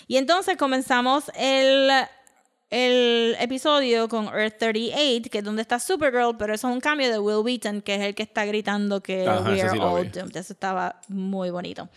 Y 0.07 0.17
entonces 0.17 0.57
comenzamos 0.57 1.31
el, 1.37 1.91
el 2.71 3.37
episodio 3.41 4.09
con 4.09 4.27
Earth 4.27 4.59
38, 4.59 5.29
que 5.31 5.39
es 5.39 5.45
donde 5.45 5.63
está 5.63 5.79
Supergirl, 5.79 6.37
pero 6.37 6.55
eso 6.55 6.69
es 6.69 6.75
un 6.75 6.81
cambio 6.81 7.11
de 7.11 7.19
Will 7.19 7.45
Wheaton, 7.45 7.81
que 7.83 7.95
es 7.95 8.01
el 8.03 8.15
que 8.15 8.23
está 8.25 8.45
gritando 8.45 9.01
que 9.03 9.27
Ajá, 9.29 9.49
we 9.51 9.61
are 9.63 9.71
sí 9.71 9.79
all 9.81 10.03
vi. 10.03 10.09
doomed. 10.09 10.37
Eso 10.37 10.53
estaba 10.53 11.01
muy 11.09 11.51
bonito. 11.51 11.89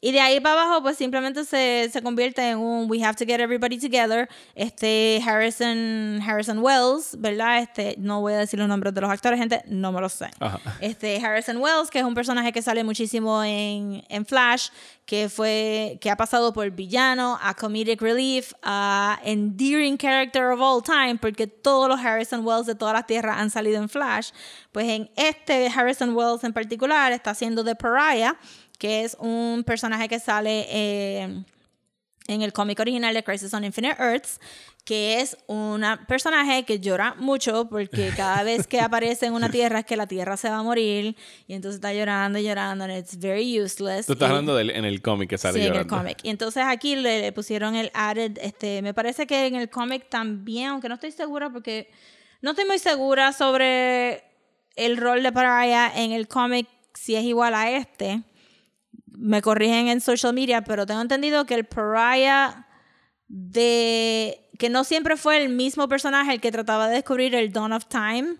Y 0.00 0.12
de 0.12 0.20
ahí 0.20 0.40
para 0.40 0.62
abajo, 0.62 0.82
pues 0.82 0.96
simplemente 0.96 1.44
se, 1.44 1.88
se 1.92 2.02
convierte 2.02 2.50
en 2.50 2.58
un 2.58 2.90
We 2.90 3.02
have 3.02 3.16
to 3.16 3.24
get 3.24 3.40
everybody 3.40 3.78
together. 3.78 4.28
Este 4.54 5.20
Harrison, 5.24 6.20
Harrison 6.22 6.58
Wells, 6.58 7.16
¿verdad? 7.18 7.58
Este, 7.58 7.96
no 7.98 8.20
voy 8.20 8.34
a 8.34 8.38
decir 8.38 8.58
los 8.58 8.68
nombres 8.68 8.94
de 8.94 9.00
los 9.00 9.10
actores, 9.10 9.38
gente, 9.38 9.62
no 9.66 9.92
me 9.92 10.00
los 10.00 10.12
sé. 10.12 10.30
Ajá. 10.38 10.60
Este 10.80 11.24
Harrison 11.24 11.56
Wells, 11.58 11.90
que 11.90 11.98
es 11.98 12.04
un 12.04 12.14
personaje 12.14 12.52
que 12.52 12.62
sale 12.62 12.84
muchísimo 12.84 13.42
en, 13.42 14.04
en 14.08 14.24
Flash, 14.24 14.68
que 15.08 15.30
fue, 15.30 15.98
que 16.02 16.10
ha 16.10 16.16
pasado 16.16 16.52
por 16.52 16.70
villano, 16.70 17.38
a 17.42 17.54
comedic 17.54 18.00
relief, 18.02 18.52
a 18.62 19.18
endearing 19.24 19.96
character 19.96 20.50
of 20.50 20.60
all 20.60 20.82
time, 20.82 21.16
porque 21.18 21.46
todos 21.46 21.88
los 21.88 21.98
Harrison 21.98 22.44
Wells 22.44 22.66
de 22.66 22.74
todas 22.74 22.92
las 22.92 23.06
tierras 23.06 23.38
han 23.38 23.48
salido 23.48 23.80
en 23.80 23.88
Flash. 23.88 24.32
Pues 24.70 24.86
en 24.86 25.10
este 25.16 25.68
Harrison 25.68 26.14
Wells 26.14 26.44
en 26.44 26.52
particular 26.52 27.10
está 27.12 27.30
haciendo 27.30 27.64
de 27.64 27.74
Pariah, 27.74 28.36
que 28.78 29.04
es 29.04 29.16
un 29.20 29.64
personaje 29.64 30.08
que 30.08 30.18
sale 30.20 30.66
eh, 30.70 31.44
en 32.28 32.42
el 32.42 32.52
cómic 32.52 32.78
original 32.80 33.12
de 33.14 33.22
Crisis 33.24 33.52
on 33.54 33.64
Infinite 33.64 33.96
Earths, 33.98 34.40
que 34.84 35.20
es 35.20 35.36
un 35.48 35.84
personaje 36.06 36.62
que 36.64 36.78
llora 36.80 37.14
mucho 37.18 37.68
porque 37.68 38.10
cada 38.16 38.42
vez 38.42 38.66
que 38.66 38.80
aparece 38.80 39.26
en 39.26 39.34
una 39.34 39.50
tierra 39.50 39.80
es 39.80 39.84
que 39.84 39.96
la 39.96 40.06
tierra 40.06 40.36
se 40.38 40.48
va 40.48 40.58
a 40.58 40.62
morir 40.62 41.14
y 41.46 41.52
entonces 41.54 41.76
está 41.76 41.92
llorando 41.92 42.38
y 42.38 42.44
llorando 42.44 42.84
and 42.84 42.96
it's 42.96 43.18
very 43.18 43.60
useless. 43.60 44.06
Tú 44.06 44.14
estás 44.14 44.28
Y- 44.28 44.30
hablando 44.30 44.56
del, 44.56 44.70
en 44.70 44.84
el 44.86 45.02
cómic 45.02 45.28
que 45.28 45.36
sale 45.38 45.60
Sí, 45.60 45.66
en 45.66 45.74
el 45.74 45.86
cómic. 45.86 46.18
Y 46.22 46.30
entonces 46.30 46.62
aquí 46.66 46.96
le, 46.96 47.20
le 47.20 47.32
pusieron 47.32 47.74
el 47.76 47.90
added, 47.92 48.38
este, 48.40 48.80
me 48.80 48.94
parece 48.94 49.26
que 49.26 49.46
en 49.46 49.56
el 49.56 49.68
cómic 49.68 50.08
también, 50.08 50.68
aunque 50.68 50.88
no 50.88 50.94
estoy 50.94 51.12
segura 51.12 51.50
porque 51.50 51.90
no 52.40 52.50
estoy 52.52 52.64
muy 52.66 52.78
segura 52.78 53.32
sobre 53.34 54.22
el 54.76 54.96
rol 54.96 55.22
de 55.22 55.32
Pariah 55.32 55.92
en 55.96 56.12
el 56.12 56.28
cómic 56.28 56.66
si 56.94 57.14
es 57.14 57.24
igual 57.24 57.54
a 57.54 57.70
este. 57.72 58.22
Me 59.20 59.42
corrigen 59.42 59.88
en 59.88 60.00
social 60.00 60.32
media, 60.32 60.62
pero 60.62 60.86
tengo 60.86 61.00
entendido 61.00 61.44
que 61.44 61.54
el 61.54 61.64
Pariah 61.64 62.66
de 63.26 64.48
que 64.58 64.70
no 64.70 64.84
siempre 64.84 65.16
fue 65.16 65.42
el 65.42 65.50
mismo 65.50 65.88
personaje 65.88 66.32
el 66.32 66.40
que 66.40 66.52
trataba 66.52 66.88
de 66.88 66.94
descubrir 66.94 67.34
el 67.34 67.52
Dawn 67.52 67.72
of 67.72 67.86
Time. 67.86 68.36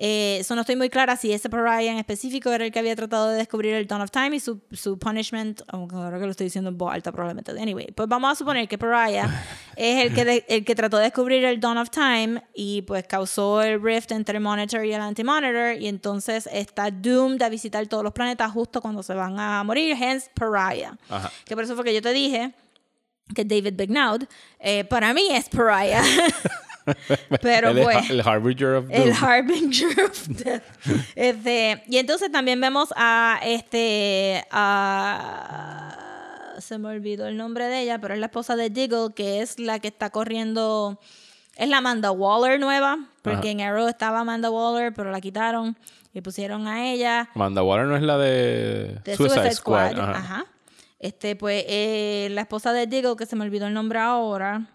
Eh, 0.00 0.36
eso 0.38 0.54
no 0.54 0.60
estoy 0.60 0.76
muy 0.76 0.90
clara 0.90 1.16
si 1.16 1.32
ese 1.32 1.50
Pariah 1.50 1.90
en 1.90 1.98
específico 1.98 2.52
era 2.52 2.64
el 2.64 2.70
que 2.70 2.78
había 2.78 2.94
tratado 2.94 3.30
de 3.30 3.36
descubrir 3.36 3.74
el 3.74 3.88
Dawn 3.88 4.00
of 4.02 4.12
Time 4.12 4.36
y 4.36 4.38
su, 4.38 4.60
su 4.70 4.96
punishment, 4.96 5.62
aunque 5.66 5.96
ahora 5.96 6.20
que 6.20 6.24
lo 6.24 6.30
estoy 6.30 6.44
diciendo 6.44 6.70
en 6.70 6.78
voz 6.78 6.94
alta 6.94 7.10
probablemente. 7.10 7.50
Anyway, 7.60 7.88
pues 7.90 8.08
vamos 8.08 8.30
a 8.30 8.34
suponer 8.36 8.68
que 8.68 8.78
Pariah 8.78 9.28
es 9.74 10.04
el 10.06 10.14
que, 10.14 10.24
de- 10.24 10.44
el 10.48 10.64
que 10.64 10.76
trató 10.76 10.98
de 10.98 11.02
descubrir 11.04 11.44
el 11.44 11.58
Dawn 11.58 11.78
of 11.78 11.90
Time 11.90 12.44
y 12.54 12.82
pues 12.82 13.04
causó 13.08 13.60
el 13.60 13.82
rift 13.82 14.12
entre 14.12 14.36
el 14.36 14.40
Monitor 14.44 14.84
y 14.84 14.92
el 14.92 15.00
Anti-Monitor 15.00 15.74
y 15.80 15.88
entonces 15.88 16.48
está 16.52 16.92
doomed 16.92 17.42
a 17.42 17.48
visitar 17.48 17.84
todos 17.88 18.04
los 18.04 18.12
planetas 18.12 18.52
justo 18.52 18.80
cuando 18.80 19.02
se 19.02 19.14
van 19.14 19.40
a 19.40 19.64
morir, 19.64 19.96
hence 20.00 20.30
Pariah. 20.32 20.96
Ajá. 21.08 21.32
Que 21.44 21.56
por 21.56 21.64
eso 21.64 21.74
fue 21.74 21.82
que 21.82 21.92
yo 21.92 22.02
te 22.02 22.12
dije 22.12 22.52
que 23.34 23.44
David 23.44 23.74
Bignaud 23.74 24.22
eh, 24.60 24.84
para 24.84 25.12
mí 25.12 25.26
es 25.32 25.48
Pariah. 25.48 26.02
Pero 27.42 27.72
pues 27.82 28.10
el 28.10 28.20
Harbinger 28.26 28.68
of 28.74 28.86
el. 28.90 29.12
Harbinger 29.12 30.00
of 30.04 30.26
Death. 30.28 30.62
Este, 31.14 31.82
y 31.88 31.98
entonces 31.98 32.30
también 32.32 32.60
vemos 32.60 32.92
a 32.96 33.40
este 33.44 34.44
a- 34.50 35.94
se 36.60 36.78
me 36.78 36.88
olvidó 36.88 37.26
el 37.26 37.36
nombre 37.36 37.66
de 37.66 37.82
ella, 37.82 37.98
pero 38.00 38.14
es 38.14 38.20
la 38.20 38.26
esposa 38.26 38.56
de 38.56 38.68
Diggle, 38.70 39.12
que 39.14 39.40
es 39.40 39.58
la 39.58 39.78
que 39.78 39.88
está 39.88 40.10
corriendo 40.10 40.98
es 41.56 41.68
la 41.68 41.78
Amanda 41.78 42.10
Waller 42.12 42.60
nueva, 42.60 42.98
porque 43.22 43.38
Ajá. 43.38 43.48
en 43.50 43.60
Arrow 43.62 43.88
estaba 43.88 44.20
Amanda 44.20 44.50
Waller, 44.50 44.92
pero 44.94 45.10
la 45.10 45.20
quitaron 45.20 45.76
y 46.14 46.20
pusieron 46.20 46.66
a 46.68 46.90
ella 46.92 47.28
Amanda 47.34 47.62
Waller 47.62 47.86
no 47.86 47.96
es 47.96 48.02
la 48.02 48.16
de, 48.18 48.98
de 49.04 49.16
Suicide, 49.16 49.34
Suicide 49.40 49.54
Squad. 49.54 49.90
Squad. 49.92 50.04
Ajá. 50.10 50.18
Ajá. 50.18 50.44
Este, 51.00 51.36
pues, 51.36 51.64
eh, 51.68 52.28
la 52.32 52.40
esposa 52.42 52.72
de 52.72 52.86
Diggle, 52.88 53.14
que 53.16 53.24
se 53.26 53.36
me 53.36 53.44
olvidó 53.44 53.66
el 53.68 53.74
nombre 53.74 53.98
ahora, 54.00 54.66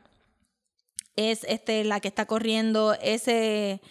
es 1.16 1.44
este, 1.48 1.84
la 1.84 2.00
que 2.00 2.08
está 2.08 2.26
corriendo 2.26 2.96
ese, 3.02 3.82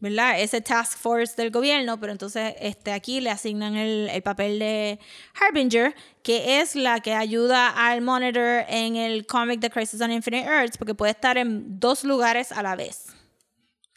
¿verdad? 0.00 0.40
Ese 0.40 0.60
task 0.60 0.98
force 0.98 1.34
del 1.36 1.50
gobierno, 1.50 1.98
pero 2.00 2.12
entonces 2.12 2.54
este, 2.60 2.92
aquí 2.92 3.20
le 3.20 3.30
asignan 3.30 3.76
el, 3.76 4.08
el 4.10 4.22
papel 4.22 4.58
de 4.58 4.98
Harbinger, 5.40 5.94
que 6.22 6.60
es 6.60 6.74
la 6.74 7.00
que 7.00 7.14
ayuda 7.14 7.68
al 7.68 8.00
Monitor 8.00 8.64
en 8.68 8.96
el 8.96 9.26
cómic 9.26 9.60
de 9.60 9.70
Crisis 9.70 10.00
on 10.00 10.10
Infinite 10.10 10.46
Earths, 10.46 10.76
porque 10.76 10.94
puede 10.94 11.12
estar 11.12 11.38
en 11.38 11.78
dos 11.78 12.04
lugares 12.04 12.52
a 12.52 12.62
la 12.62 12.74
vez. 12.74 13.11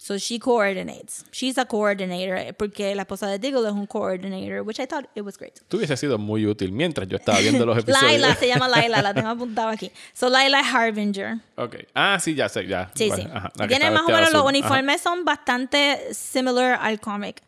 So 0.06 0.20
she 0.20 0.38
coordinates. 0.38 1.26
She's 1.32 1.58
a 1.58 1.66
coordinator, 1.66 2.54
porque 2.58 2.94
la 2.94 3.02
esposa 3.02 3.26
de 3.28 3.40
Diggle 3.40 3.66
es 3.66 3.74
un 3.74 3.88
coordinator, 3.88 4.62
which 4.62 4.80
I 4.80 4.86
thought 4.86 5.10
it 5.16 5.24
was 5.24 5.36
great. 5.36 5.60
Tú 5.68 5.78
hubiese 5.78 5.98
sido 5.98 6.20
muy 6.20 6.46
útil 6.46 6.72
mientras 6.72 7.08
yo 7.08 7.18
estaba 7.18 7.40
viendo 7.40 7.66
los 7.66 7.76
episodios. 7.80 8.04
Laila, 8.04 8.36
se 8.36 8.48
llama 8.48 8.68
Laila, 8.68 9.02
la 9.02 9.16
tengo 9.16 9.30
apuntada 9.30 9.72
aquí. 9.72 9.92
So 10.14 10.30
Laila 10.30 10.60
es 10.60 10.68
Harbinger. 10.68 11.38
Ok. 11.56 11.78
Ah, 11.96 12.20
sí, 12.22 12.36
ya 12.36 12.48
sé, 12.50 12.68
ya. 12.68 12.92
Sí, 12.94 13.10
sí. 13.16 13.24
ajá, 13.34 13.52
Tiene 13.68 13.90
más 13.90 14.04
o 14.04 14.06
vestida 14.06 14.18
menos 14.18 14.32
los. 14.34 14.42
Ajá. 14.44 14.50
uniformes 14.50 15.02
son 15.02 15.26
bastante 15.26 16.14
similar 16.14 16.78
al 16.80 17.00
cómic. 17.00 17.42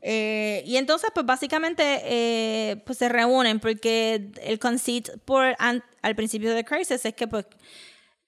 Eh, 0.00 0.62
y 0.64 0.78
entonces, 0.78 1.10
pues 1.12 1.26
básicamente, 1.26 2.00
eh, 2.04 2.76
pues 2.86 2.96
se 2.96 3.10
reúnen 3.10 3.60
porque 3.60 4.30
el 4.40 4.58
conceit 4.58 5.10
por 5.26 5.54
al 5.58 6.16
principio 6.16 6.54
de 6.54 6.64
Crisis 6.64 7.04
es 7.04 7.12
que 7.12 7.28
pues 7.28 7.44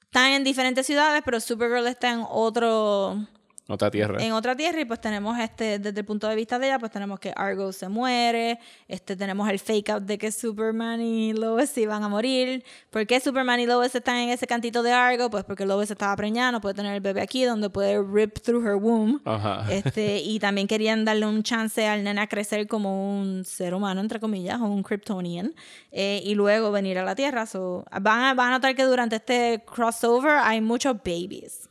están 0.03 0.33
en 0.33 0.45
diferentes 0.45 0.85
ciudades, 0.85 1.22
pero 1.24 1.41
Supergirl 1.41 1.87
está 1.87 2.11
en 2.11 2.26
otro 2.28 3.26
Otra 3.71 3.91
tierra. 3.91 4.21
en 4.23 4.33
otra 4.33 4.57
tierra 4.57 4.81
y 4.81 4.85
pues 4.85 5.01
tenemos 5.01 5.39
este 5.39 5.79
desde 5.79 6.01
el 6.01 6.05
punto 6.05 6.27
de 6.29 6.35
vista 6.35 6.59
de 6.59 6.66
ella 6.66 6.79
pues 6.81 6.91
tenemos 6.91 7.21
que 7.21 7.33
Argo 7.37 7.73
se 7.73 7.89
muere 7.89 8.59
este 8.89 9.14
tenemos 9.16 9.49
el 9.49 9.59
fake 9.61 9.91
out 9.91 10.03
de 10.03 10.18
que 10.18 10.33
Superman 10.33 11.01
y 11.01 11.33
Lois 11.33 11.71
se 11.71 11.83
iban 11.83 12.03
a 12.03 12.09
morir 12.09 12.64
¿por 12.91 13.07
qué 13.07 13.21
Superman 13.21 13.61
y 13.61 13.66
Lois 13.66 13.95
están 13.95 14.16
en 14.16 14.31
ese 14.31 14.47
cantito 14.47 14.83
de 14.83 14.93
Argo? 14.93 15.31
pues 15.31 15.45
porque 15.45 15.64
Lois 15.64 15.91
estaba 15.91 16.16
preñada 16.16 16.53
no 16.53 16.61
puede 16.61 16.75
tener 16.75 16.95
el 16.95 17.01
bebé 17.01 17.21
aquí 17.23 17.45
donde 17.45 17.71
puede 17.71 18.03
rip 18.03 18.39
through 18.41 18.66
her 18.66 18.75
womb 18.75 19.21
Ajá. 19.25 19.66
este 19.71 20.18
y 20.18 20.39
también 20.41 20.66
querían 20.66 21.05
darle 21.05 21.27
un 21.27 21.43
chance 21.43 21.87
al 21.87 22.03
nene 22.03 22.21
a 22.21 22.27
crecer 22.27 22.66
como 22.66 23.21
un 23.21 23.45
ser 23.45 23.73
humano 23.75 24.01
entre 24.01 24.18
comillas 24.21 24.61
o 24.61 24.64
un 24.64 24.83
Kryptonian 24.83 25.55
eh, 25.93 26.21
y 26.25 26.35
luego 26.35 26.73
venir 26.73 26.99
a 26.99 27.05
la 27.05 27.14
Tierra 27.14 27.47
so, 27.47 27.85
van, 28.01 28.21
a, 28.25 28.35
van 28.35 28.49
a 28.49 28.51
notar 28.53 28.75
que 28.75 28.83
durante 28.83 29.16
este 29.16 29.62
crossover 29.64 30.39
hay 30.43 30.61
muchos 30.61 30.97
babies 30.97 31.70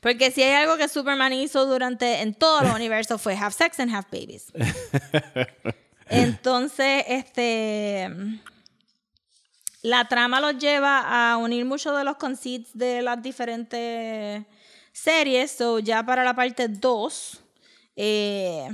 porque 0.00 0.30
si 0.30 0.42
hay 0.42 0.54
algo 0.54 0.76
que 0.76 0.88
Superman 0.88 1.32
hizo 1.32 1.66
durante 1.66 2.22
en 2.22 2.34
todos 2.34 2.62
los 2.62 2.74
universos 2.74 3.20
fue 3.20 3.36
have 3.36 3.52
sex 3.52 3.78
and 3.80 3.94
have 3.94 4.06
babies. 4.10 4.52
Entonces, 6.08 7.04
este 7.06 8.10
la 9.82 10.06
trama 10.08 10.40
los 10.40 10.58
lleva 10.58 11.32
a 11.32 11.36
unir 11.38 11.64
muchos 11.64 11.96
de 11.96 12.04
los 12.04 12.16
conceits 12.16 12.70
de 12.74 13.02
las 13.02 13.22
diferentes 13.22 14.44
series. 14.92 15.50
So, 15.52 15.78
ya 15.78 16.02
para 16.04 16.22
la 16.24 16.34
parte 16.34 16.68
2, 16.68 17.40
eh, 17.96 18.68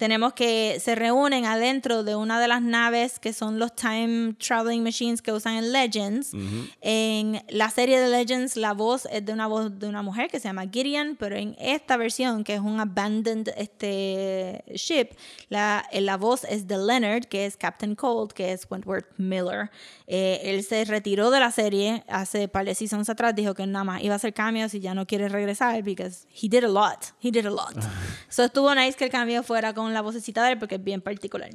tenemos 0.00 0.32
que 0.32 0.80
se 0.80 0.94
reúnen 0.94 1.44
adentro 1.44 2.02
de 2.04 2.16
una 2.16 2.40
de 2.40 2.48
las 2.48 2.62
naves 2.62 3.18
que 3.18 3.34
son 3.34 3.58
los 3.58 3.76
time 3.76 4.32
traveling 4.32 4.82
machines 4.82 5.20
que 5.20 5.30
usan 5.30 5.56
en 5.56 5.72
Legends. 5.72 6.32
En 6.80 7.44
la 7.50 7.68
serie 7.68 8.00
de 8.00 8.08
Legends 8.08 8.56
la 8.56 8.72
voz 8.72 9.06
es 9.12 9.26
de 9.26 9.34
una 9.34 9.46
voz 9.46 9.78
de 9.78 9.86
una 9.86 10.00
mujer 10.00 10.30
que 10.30 10.40
se 10.40 10.48
llama 10.48 10.64
Gideon, 10.72 11.16
pero 11.20 11.36
en 11.36 11.54
esta 11.60 11.98
versión 11.98 12.44
que 12.44 12.54
es 12.54 12.60
un 12.60 12.80
abandoned 12.80 13.48
este 13.58 14.64
ship, 14.74 15.10
la, 15.50 15.84
eh, 15.92 16.00
la 16.00 16.16
voz 16.16 16.44
es 16.44 16.66
de 16.66 16.78
Leonard, 16.78 17.26
que 17.26 17.44
es 17.44 17.58
Captain 17.58 17.94
Cold, 17.94 18.32
que 18.32 18.52
es 18.52 18.66
Wentworth 18.70 19.06
Miller. 19.18 19.70
Eh, 20.06 20.40
él 20.44 20.64
se 20.64 20.82
retiró 20.86 21.30
de 21.30 21.40
la 21.40 21.50
serie 21.50 22.04
hace 22.08 22.48
par 22.48 22.64
de 22.64 22.74
seasons 22.74 23.10
atrás, 23.10 23.34
dijo 23.34 23.52
que 23.52 23.66
nada 23.66 23.84
más 23.84 24.02
iba 24.02 24.14
a 24.14 24.16
hacer 24.16 24.32
cambios 24.32 24.72
y 24.72 24.80
ya 24.80 24.94
no 24.94 25.06
quiere 25.06 25.28
regresar 25.28 25.84
because 25.84 26.26
he 26.32 26.48
did 26.48 26.64
a 26.64 26.68
lot, 26.68 27.12
he 27.22 27.30
did 27.30 27.44
a 27.44 27.50
lot. 27.50 27.76
so 28.30 28.44
estuvo 28.44 28.74
nice 28.74 28.96
que 28.96 29.04
el 29.04 29.10
cambio 29.10 29.42
fuera 29.42 29.74
con 29.74 29.89
la 29.94 30.00
vocecita 30.02 30.44
de 30.44 30.52
él 30.52 30.58
porque 30.58 30.76
es 30.76 30.84
bien 30.84 31.00
particular. 31.00 31.50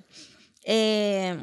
Eh, 0.63 1.37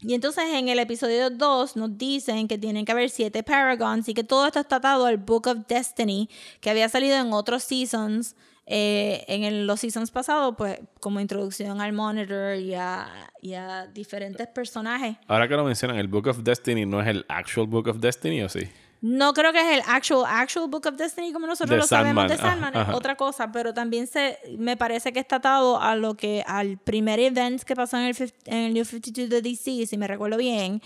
y 0.00 0.14
entonces 0.14 0.44
en 0.52 0.68
el 0.68 0.78
episodio 0.78 1.30
2 1.30 1.76
nos 1.76 1.96
dicen 1.96 2.48
que 2.48 2.58
tienen 2.58 2.84
que 2.84 2.92
haber 2.92 3.08
siete 3.08 3.42
Paragons 3.42 4.08
y 4.08 4.14
que 4.14 4.24
todo 4.24 4.46
esto 4.46 4.60
está 4.60 4.76
atado 4.76 5.06
al 5.06 5.16
Book 5.18 5.46
of 5.46 5.58
Destiny 5.68 6.28
que 6.60 6.70
había 6.70 6.88
salido 6.88 7.16
en 7.16 7.32
otros 7.32 7.62
seasons. 7.62 8.34
eh, 8.64 9.24
en 9.26 9.66
los 9.66 9.80
seasons 9.80 10.10
pasados, 10.12 10.54
pues 10.56 10.78
como 11.00 11.18
introducción 11.20 11.80
al 11.80 11.92
Monitor 11.92 12.56
y 12.56 12.74
a 12.74 13.88
diferentes 13.92 14.46
personajes. 14.46 15.16
Ahora 15.26 15.48
que 15.48 15.54
lo 15.54 15.64
mencionan, 15.64 15.96
el 15.98 16.06
Book 16.06 16.28
of 16.28 16.38
Destiny 16.44 16.86
no 16.86 17.00
es 17.00 17.08
el 17.08 17.24
actual 17.28 17.66
Book 17.66 17.88
of 17.88 17.98
Destiny, 17.98 18.42
¿o 18.42 18.48
sí? 18.48 18.68
No 19.02 19.34
creo 19.34 19.52
que 19.52 19.60
es 19.60 19.78
el 19.78 19.82
actual, 19.88 20.24
actual 20.28 20.68
Book 20.68 20.86
of 20.86 20.94
Destiny 20.94 21.32
como 21.32 21.48
nosotros 21.48 21.70
De 21.70 21.76
lo 21.76 21.86
sabemos 21.88 22.28
de 22.28 22.36
Sandman, 22.36 22.70
ajá, 22.70 22.82
es 22.82 22.88
ajá. 22.88 22.96
otra 22.96 23.16
cosa, 23.16 23.50
pero 23.50 23.74
también 23.74 24.06
se, 24.06 24.38
me 24.56 24.76
parece 24.76 25.12
que 25.12 25.18
está 25.18 25.36
atado 25.36 25.80
a 25.82 25.96
lo 25.96 26.14
que, 26.14 26.44
al 26.46 26.78
primer 26.78 27.18
event 27.18 27.62
que 27.62 27.74
pasó 27.74 27.98
en 27.98 28.04
el, 28.04 28.32
en 28.46 28.58
el 28.58 28.74
New 28.74 28.84
52 28.84 29.28
de 29.28 29.42
DC, 29.42 29.86
si 29.86 29.98
me 29.98 30.06
recuerdo 30.06 30.36
bien. 30.36 30.80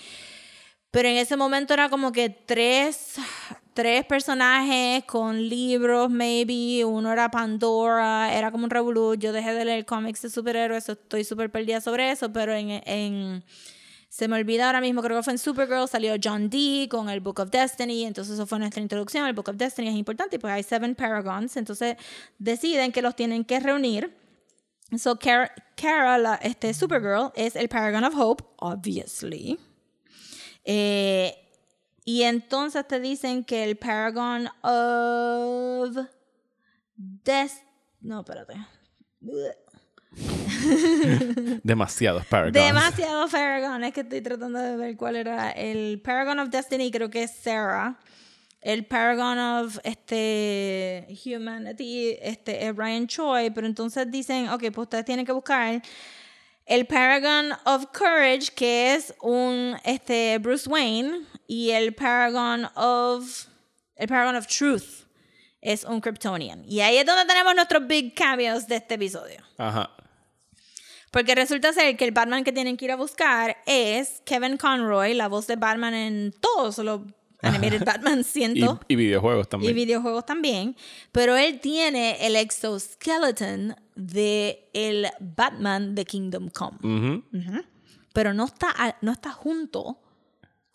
Pero 0.90 1.08
en 1.10 1.18
ese 1.18 1.36
momento 1.36 1.74
era 1.74 1.90
como 1.90 2.10
que 2.10 2.30
tres, 2.30 3.16
tres 3.74 4.06
personajes 4.06 5.04
con 5.04 5.46
libros, 5.46 6.08
maybe. 6.08 6.86
Uno 6.86 7.12
era 7.12 7.30
Pandora, 7.30 8.32
era 8.32 8.50
como 8.50 8.64
un 8.64 8.70
revolú. 8.70 9.14
Yo 9.14 9.32
dejé 9.32 9.52
de 9.52 9.66
leer 9.66 9.84
cómics 9.84 10.22
de 10.22 10.30
superhéroes, 10.30 10.88
estoy 10.88 11.22
súper 11.22 11.50
perdida 11.50 11.82
sobre 11.82 12.10
eso, 12.10 12.32
pero 12.32 12.54
en, 12.54 12.80
en 12.86 13.44
se 14.08 14.28
me 14.28 14.36
olvida 14.36 14.66
ahora 14.66 14.80
mismo, 14.80 15.02
creo 15.02 15.18
que 15.18 15.22
fue 15.22 15.32
en 15.32 15.38
Supergirl, 15.38 15.88
salió 15.88 16.14
John 16.22 16.48
Dee 16.48 16.88
con 16.88 17.08
el 17.08 17.20
Book 17.20 17.40
of 17.40 17.50
Destiny, 17.50 18.04
entonces 18.04 18.34
eso 18.34 18.46
fue 18.46 18.58
nuestra 18.58 18.80
introducción, 18.80 19.26
el 19.26 19.34
Book 19.34 19.48
of 19.48 19.56
Destiny 19.56 19.88
es 19.88 19.94
importante, 19.96 20.38
pues 20.38 20.52
hay 20.52 20.62
seven 20.62 20.94
Paragons, 20.94 21.56
entonces 21.56 21.96
deciden 22.38 22.92
que 22.92 23.02
los 23.02 23.14
tienen 23.14 23.44
que 23.44 23.60
reunir. 23.60 24.16
So 24.96 25.18
Kara, 25.18 25.52
Kara, 25.76 26.16
la, 26.16 26.36
este, 26.36 26.72
Supergirl, 26.72 27.32
es 27.34 27.56
el 27.56 27.68
Paragon 27.68 28.04
of 28.04 28.14
Hope, 28.16 28.44
obviously. 28.58 29.58
Eh, 30.64 31.34
y 32.04 32.22
entonces 32.22 32.86
te 32.86 33.00
dicen 33.00 33.44
que 33.44 33.64
el 33.64 33.76
Paragon 33.76 34.48
of 34.62 36.06
Des... 36.94 37.62
No, 38.00 38.20
espérate. 38.20 38.54
Demasiados 41.62 42.24
Paragons. 42.26 42.54
Demasiado 42.54 43.28
Paragon. 43.28 43.84
Es 43.84 43.92
que 43.92 44.00
estoy 44.00 44.20
tratando 44.20 44.58
de 44.58 44.76
ver 44.76 44.96
cuál 44.96 45.16
era. 45.16 45.50
El 45.50 46.00
Paragon 46.00 46.38
of 46.38 46.48
Destiny 46.48 46.90
creo 46.90 47.10
que 47.10 47.24
es 47.24 47.32
Sarah. 47.34 47.98
El 48.60 48.84
Paragon 48.86 49.38
of 49.38 49.78
este, 49.84 51.06
Humanity 51.24 52.16
este, 52.20 52.66
es 52.66 52.74
Brian 52.74 53.06
Choi. 53.06 53.50
Pero 53.50 53.66
entonces 53.66 54.10
dicen, 54.10 54.48
ok, 54.48 54.60
pues 54.72 54.78
ustedes 54.78 55.04
tienen 55.04 55.26
que 55.26 55.32
buscar 55.32 55.82
el 56.64 56.86
Paragon 56.86 57.52
of 57.64 57.86
Courage, 57.92 58.52
que 58.54 58.94
es 58.94 59.14
un 59.20 59.76
este, 59.84 60.38
Bruce 60.38 60.68
Wayne. 60.68 61.20
Y 61.46 61.70
el 61.70 61.94
Paragon 61.94 62.68
of... 62.74 63.46
El 63.94 64.08
Paragon 64.08 64.36
of 64.36 64.46
Truth 64.46 65.06
es 65.62 65.84
un 65.84 66.00
Kryptonian. 66.00 66.64
Y 66.66 66.80
ahí 66.80 66.98
es 66.98 67.06
donde 67.06 67.24
tenemos 67.24 67.54
nuestros 67.54 67.86
big 67.86 68.14
cameos 68.14 68.66
de 68.66 68.76
este 68.76 68.94
episodio. 68.94 69.42
Ajá. 69.56 69.90
Porque 71.16 71.34
resulta 71.34 71.72
ser 71.72 71.96
que 71.96 72.04
el 72.04 72.10
Batman 72.10 72.44
que 72.44 72.52
tienen 72.52 72.76
que 72.76 72.84
ir 72.84 72.92
a 72.92 72.96
buscar 72.96 73.56
es 73.64 74.20
Kevin 74.26 74.58
Conroy, 74.58 75.14
la 75.14 75.28
voz 75.28 75.46
de 75.46 75.56
Batman 75.56 75.94
en 75.94 76.34
todos 76.42 76.76
los 76.76 77.00
animated 77.40 77.84
Batman, 77.86 78.20
Y, 78.20 78.24
siento. 78.24 78.80
y 78.86 78.96
videojuegos 78.96 79.46
Y, 79.46 79.48
también. 79.48 79.74
videojuegos 79.74 80.26
también. 80.26 80.76
Pero 81.12 81.34
él 81.34 81.58
tiene 81.60 82.26
el 82.26 82.36
exoskeleton 82.36 83.76
de 83.94 84.68
el 84.74 85.06
Batman 85.18 85.94
de 85.94 86.04
Kingdom 86.04 86.50
Come. 86.50 87.22
Pero 88.12 88.34
no 88.34 88.44
está, 88.44 88.98
no 89.00 89.12
está 89.12 89.32
junto 89.32 89.98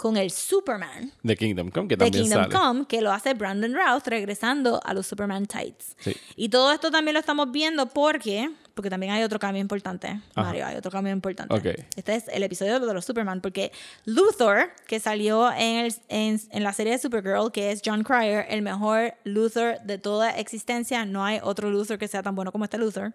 con 0.02 0.18
el 0.18 0.32
Superman 0.32 1.12
De 1.22 1.38
Kingdom 1.38 1.70
Come, 1.70 1.88
que 1.88 1.96
de 1.96 2.06
también 2.06 2.24
Kingdom 2.24 2.44
sale. 2.50 2.56
Come, 2.56 2.86
que 2.88 3.02
lo 3.02 3.12
hace 3.12 3.36
Brandon 3.36 3.74
Routh 3.76 4.08
regresando 4.08 4.80
a 4.84 4.96
los 4.96 5.06
Superman 5.06 5.46
Tights. 5.46 5.96
Sí. 6.00 6.16
Y 6.36 6.50
todo 6.50 6.72
esto 6.72 6.90
también 6.90 7.14
lo 7.14 7.20
estamos 7.20 7.52
viendo 7.52 7.86
porque, 7.86 8.50
porque 8.74 8.90
también 8.90 9.12
hay 9.12 9.22
otro 9.22 9.38
cambio 9.38 9.62
importante, 9.62 10.20
Mario, 10.36 10.66
hay 10.66 10.76
otro 10.76 10.90
cambio 10.90 11.14
importante. 11.14 11.54
Ok. 11.54 11.86
Este 11.96 12.16
es 12.16 12.28
el 12.30 12.42
episodio 12.42 12.80
de 12.80 12.94
los 12.96 13.06
Superman, 13.06 13.42
porque 13.42 13.72
Luthor, 14.06 14.72
que 14.88 15.00
salió 15.00 15.52
en, 15.52 15.86
el- 15.86 15.96
en, 16.10 16.42
en 16.50 16.64
la 16.64 16.74
serie 16.74 16.94
de 16.94 16.98
Supergirl, 16.98 17.52
que 17.52 17.72
es 17.72 17.82
John 17.86 18.02
Cryer, 18.04 18.46
el 18.50 18.64
mejor 18.64 19.14
Luthor 19.24 19.80
de 19.84 20.00
toda 20.00 20.32
existencia, 20.32 21.06
no 21.06 21.24
hay 21.24 21.40
otro 21.44 21.70
Luthor 21.70 22.00
que 22.00 22.08
sea 22.08 22.24
tan 22.24 22.34
bueno 22.34 22.52
como 22.52 22.64
este 22.64 22.78
Luthor 22.80 23.14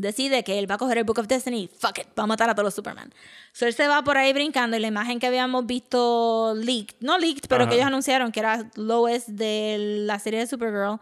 decide 0.00 0.42
que 0.44 0.58
él 0.58 0.70
va 0.70 0.74
a 0.74 0.78
coger 0.78 0.98
el 0.98 1.04
Book 1.04 1.18
of 1.18 1.26
Destiny 1.26 1.62
y 1.62 1.68
fuck 1.68 1.98
it, 1.98 2.06
va 2.18 2.24
a 2.24 2.26
matar 2.26 2.50
a 2.50 2.54
todos 2.54 2.64
los 2.64 2.74
Superman. 2.74 3.12
So 3.52 3.66
él 3.66 3.74
se 3.74 3.86
va 3.88 4.02
por 4.02 4.16
ahí 4.16 4.32
brincando 4.32 4.76
y 4.76 4.80
la 4.80 4.88
imagen 4.88 5.18
que 5.18 5.26
habíamos 5.26 5.66
visto 5.66 6.54
leaked, 6.56 6.96
no 7.00 7.18
leaked, 7.18 7.48
pero 7.48 7.62
Ajá. 7.62 7.70
que 7.70 7.76
ellos 7.76 7.86
anunciaron 7.86 8.32
que 8.32 8.40
era 8.40 8.70
Lois 8.76 9.24
de 9.26 9.76
la 10.06 10.18
serie 10.18 10.40
de 10.40 10.46
Supergirl 10.46 11.00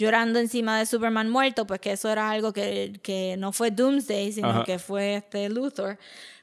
llorando 0.00 0.38
encima 0.38 0.78
de 0.78 0.86
Superman 0.86 1.28
muerto, 1.28 1.66
pues 1.66 1.78
que 1.78 1.92
eso 1.92 2.08
era 2.08 2.30
algo 2.30 2.54
que, 2.54 2.98
que 3.02 3.36
no 3.38 3.52
fue 3.52 3.70
Doomsday, 3.70 4.32
sino 4.32 4.48
Ajá. 4.48 4.64
que 4.64 4.78
fue 4.78 5.16
este 5.16 5.50
Luthor. 5.50 5.98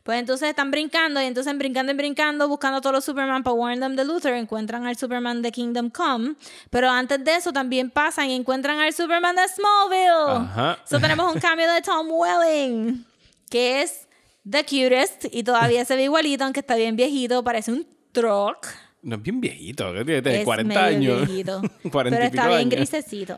Pues 0.07 0.19
entonces 0.19 0.47
están 0.47 0.71
brincando 0.71 1.21
y 1.21 1.25
entonces 1.25 1.57
brincando 1.57 1.91
y 1.91 1.95
brincando, 1.97 2.47
buscando 2.47 2.77
a 2.77 2.81
todos 2.81 2.93
los 2.93 3.03
Superman 3.03 3.43
para 3.43 3.53
warn 3.53 3.81
them 3.81 3.93
de 3.97 4.05
Luthor, 4.05 4.31
encuentran 4.35 4.87
al 4.87 4.95
Superman 4.95 5.41
de 5.41 5.51
Kingdom 5.51 5.89
Come, 5.89 6.35
pero 6.69 6.89
antes 6.89 7.21
de 7.25 7.35
eso 7.35 7.51
también 7.51 7.89
pasan 7.89 8.29
y 8.29 8.35
encuentran 8.35 8.79
al 8.79 8.93
Superman 8.93 9.35
de 9.35 9.41
Smallville. 9.49 10.45
Ajá. 10.45 10.79
So 10.85 11.01
tenemos 11.01 11.35
un 11.35 11.41
cambio 11.41 11.69
de 11.69 11.81
Tom 11.81 12.07
Welling, 12.09 13.03
que 13.49 13.81
es 13.81 14.07
the 14.49 14.63
cutest 14.63 15.25
y 15.29 15.43
todavía 15.43 15.83
se 15.83 15.97
ve 15.97 16.03
igualito, 16.03 16.45
aunque 16.45 16.61
está 16.61 16.77
bien 16.77 16.95
viejito, 16.95 17.43
parece 17.43 17.73
un 17.73 17.85
truck. 18.13 18.65
No 19.01 19.17
es 19.17 19.21
bien 19.21 19.41
viejito, 19.41 19.91
que 19.91 20.05
tiene 20.05 20.39
es 20.39 20.45
40 20.45 20.73
medio 20.73 20.87
años. 21.17 21.27
viejito, 21.27 21.61
40 21.91 22.01
pero 22.17 22.23
está 22.23 22.47
bien 22.47 22.59
años. 22.59 22.71
grisecito. 22.71 23.37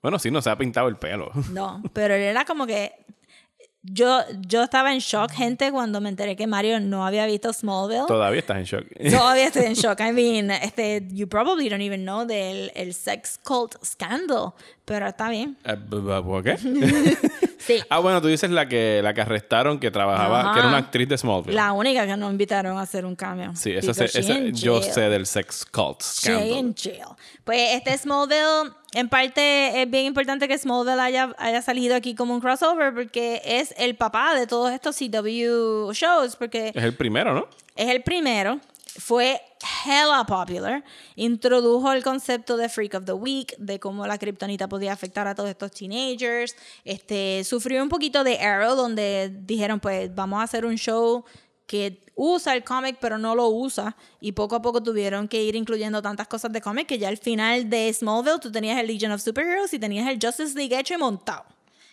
Bueno, 0.00 0.18
sí, 0.18 0.30
no 0.30 0.40
se 0.40 0.48
ha 0.48 0.56
pintado 0.56 0.88
el 0.88 0.96
pelo. 0.96 1.30
No, 1.52 1.82
pero 1.92 2.14
él 2.14 2.22
era 2.22 2.46
como 2.46 2.66
que 2.66 3.04
yo, 3.92 4.20
yo 4.46 4.62
estaba 4.62 4.92
en 4.92 4.98
shock, 5.00 5.30
gente, 5.32 5.70
cuando 5.72 6.00
me 6.00 6.08
enteré 6.08 6.36
que 6.36 6.46
Mario 6.46 6.80
no 6.80 7.06
había 7.06 7.26
visto 7.26 7.52
Smallville. 7.52 8.06
Todavía 8.06 8.40
estás 8.40 8.58
en 8.58 8.64
shock. 8.64 8.84
Todavía 9.10 9.46
estoy 9.46 9.64
en 9.66 9.74
shock. 9.74 10.00
I 10.00 10.12
mean, 10.12 10.50
este, 10.50 11.06
you 11.12 11.28
probably 11.28 11.68
don't 11.68 11.82
even 11.82 12.02
know 12.02 12.24
del 12.26 12.70
el 12.74 12.94
sex 12.94 13.38
cult 13.42 13.74
scandal, 13.84 14.52
pero 14.84 15.06
está 15.06 15.28
bien. 15.30 15.56
Eh, 15.64 15.76
¿Por 15.90 16.42
qué? 16.44 16.56
Sí. 17.58 17.80
ah, 17.88 17.98
bueno, 17.98 18.20
tú 18.22 18.28
dices 18.28 18.48
la 18.50 18.68
que, 18.68 19.00
la 19.02 19.12
que 19.12 19.22
arrestaron 19.22 19.80
que 19.80 19.90
trabajaba, 19.90 20.40
Ajá. 20.40 20.52
que 20.52 20.58
era 20.60 20.68
una 20.68 20.76
actriz 20.76 21.08
de 21.08 21.18
Smallville. 21.18 21.54
La 21.56 21.72
única 21.72 22.06
que 22.06 22.16
nos 22.16 22.30
invitaron 22.30 22.78
a 22.78 22.82
hacer 22.82 23.04
un 23.04 23.16
cambio. 23.16 23.56
Sí, 23.56 23.72
esa, 23.72 23.92
se- 23.92 24.06
she 24.06 24.20
esa- 24.20 24.38
yo 24.52 24.80
sé 24.82 25.00
del 25.08 25.26
sex 25.26 25.64
cult 25.64 26.00
She 26.00 26.30
scandal. 26.30 26.48
in 26.58 26.74
jail. 26.76 27.06
Pues 27.42 27.58
este 27.74 27.96
Smallville 27.98 28.70
en 28.96 29.10
parte 29.10 29.82
es 29.82 29.90
bien 29.90 30.06
importante 30.06 30.48
que 30.48 30.56
Smallville 30.56 31.00
haya, 31.00 31.34
haya 31.36 31.60
salido 31.60 31.94
aquí 31.94 32.14
como 32.14 32.32
un 32.32 32.40
crossover 32.40 32.94
porque 32.94 33.42
es 33.44 33.74
el 33.76 33.94
papá 33.94 34.34
de 34.34 34.46
todos 34.46 34.72
estos 34.72 34.96
CW 34.96 35.92
shows, 35.92 36.34
porque 36.36 36.72
Es 36.74 36.82
el 36.82 36.94
primero, 36.94 37.34
¿no? 37.34 37.46
es 37.76 37.90
el 37.90 38.02
primero, 38.02 38.58
fue 38.98 39.38
hella 39.84 40.24
popular, 40.24 40.82
introdujo 41.14 41.92
el 41.92 42.02
concepto 42.02 42.56
de 42.56 42.70
Freak 42.70 42.94
of 42.94 43.04
the 43.04 43.12
Week, 43.12 43.54
de 43.58 43.78
cómo 43.78 44.06
la 44.06 44.16
kriptonita 44.16 44.66
podía 44.66 44.94
afectar 44.94 45.26
a 45.26 45.34
todos 45.34 45.50
estos 45.50 45.72
teenagers, 45.72 46.56
este, 46.86 47.44
sufrió 47.44 47.82
un 47.82 47.90
poquito 47.90 48.24
de 48.24 48.38
Arrow, 48.38 48.76
donde 48.76 49.30
dijeron, 49.42 49.78
pues 49.78 50.14
vamos 50.14 50.40
a 50.40 50.44
hacer 50.44 50.64
un 50.64 50.76
show 50.76 51.22
que 51.66 52.00
usa 52.14 52.54
el 52.54 52.62
cómic 52.64 52.96
pero 53.00 53.18
no 53.18 53.34
lo 53.34 53.48
usa 53.48 53.96
y 54.20 54.32
poco 54.32 54.54
a 54.56 54.62
poco 54.62 54.82
tuvieron 54.82 55.26
que 55.28 55.42
ir 55.42 55.54
incluyendo 55.56 56.00
tantas 56.00 56.28
cosas 56.28 56.52
de 56.52 56.60
cómic 56.60 56.86
que 56.86 56.98
ya 56.98 57.08
al 57.08 57.18
final 57.18 57.68
de 57.68 57.92
Smallville 57.92 58.38
tú 58.40 58.50
tenías 58.52 58.78
el 58.78 58.86
Legion 58.86 59.12
of 59.12 59.20
Superheroes 59.20 59.72
y 59.74 59.78
tenías 59.78 60.08
el 60.08 60.18
Justice 60.22 60.54
League 60.56 60.78
hecho 60.78 60.94
y 60.94 60.96
montado. 60.96 61.44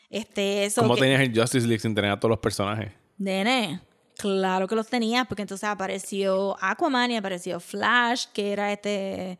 Este, 0.10 0.66
eso 0.66 0.82
¿Cómo 0.82 0.94
que- 0.96 1.02
tenías 1.02 1.22
el 1.22 1.38
Justice 1.38 1.66
League 1.68 1.80
sin 1.82 1.96
tener 1.96 2.12
a 2.12 2.20
todos 2.20 2.30
los 2.30 2.40
personajes? 2.40 2.92
Nene, 3.18 3.82
claro 4.16 4.68
que 4.68 4.76
los 4.76 4.88
tenía, 4.88 5.26
porque 5.26 5.42
entonces 5.42 5.68
apareció 5.68 6.56
Aquaman 6.62 7.10
y 7.12 7.18
apareció 7.18 7.60
Flash, 7.60 8.26
que 8.32 8.52
era 8.54 8.72
este 8.72 9.40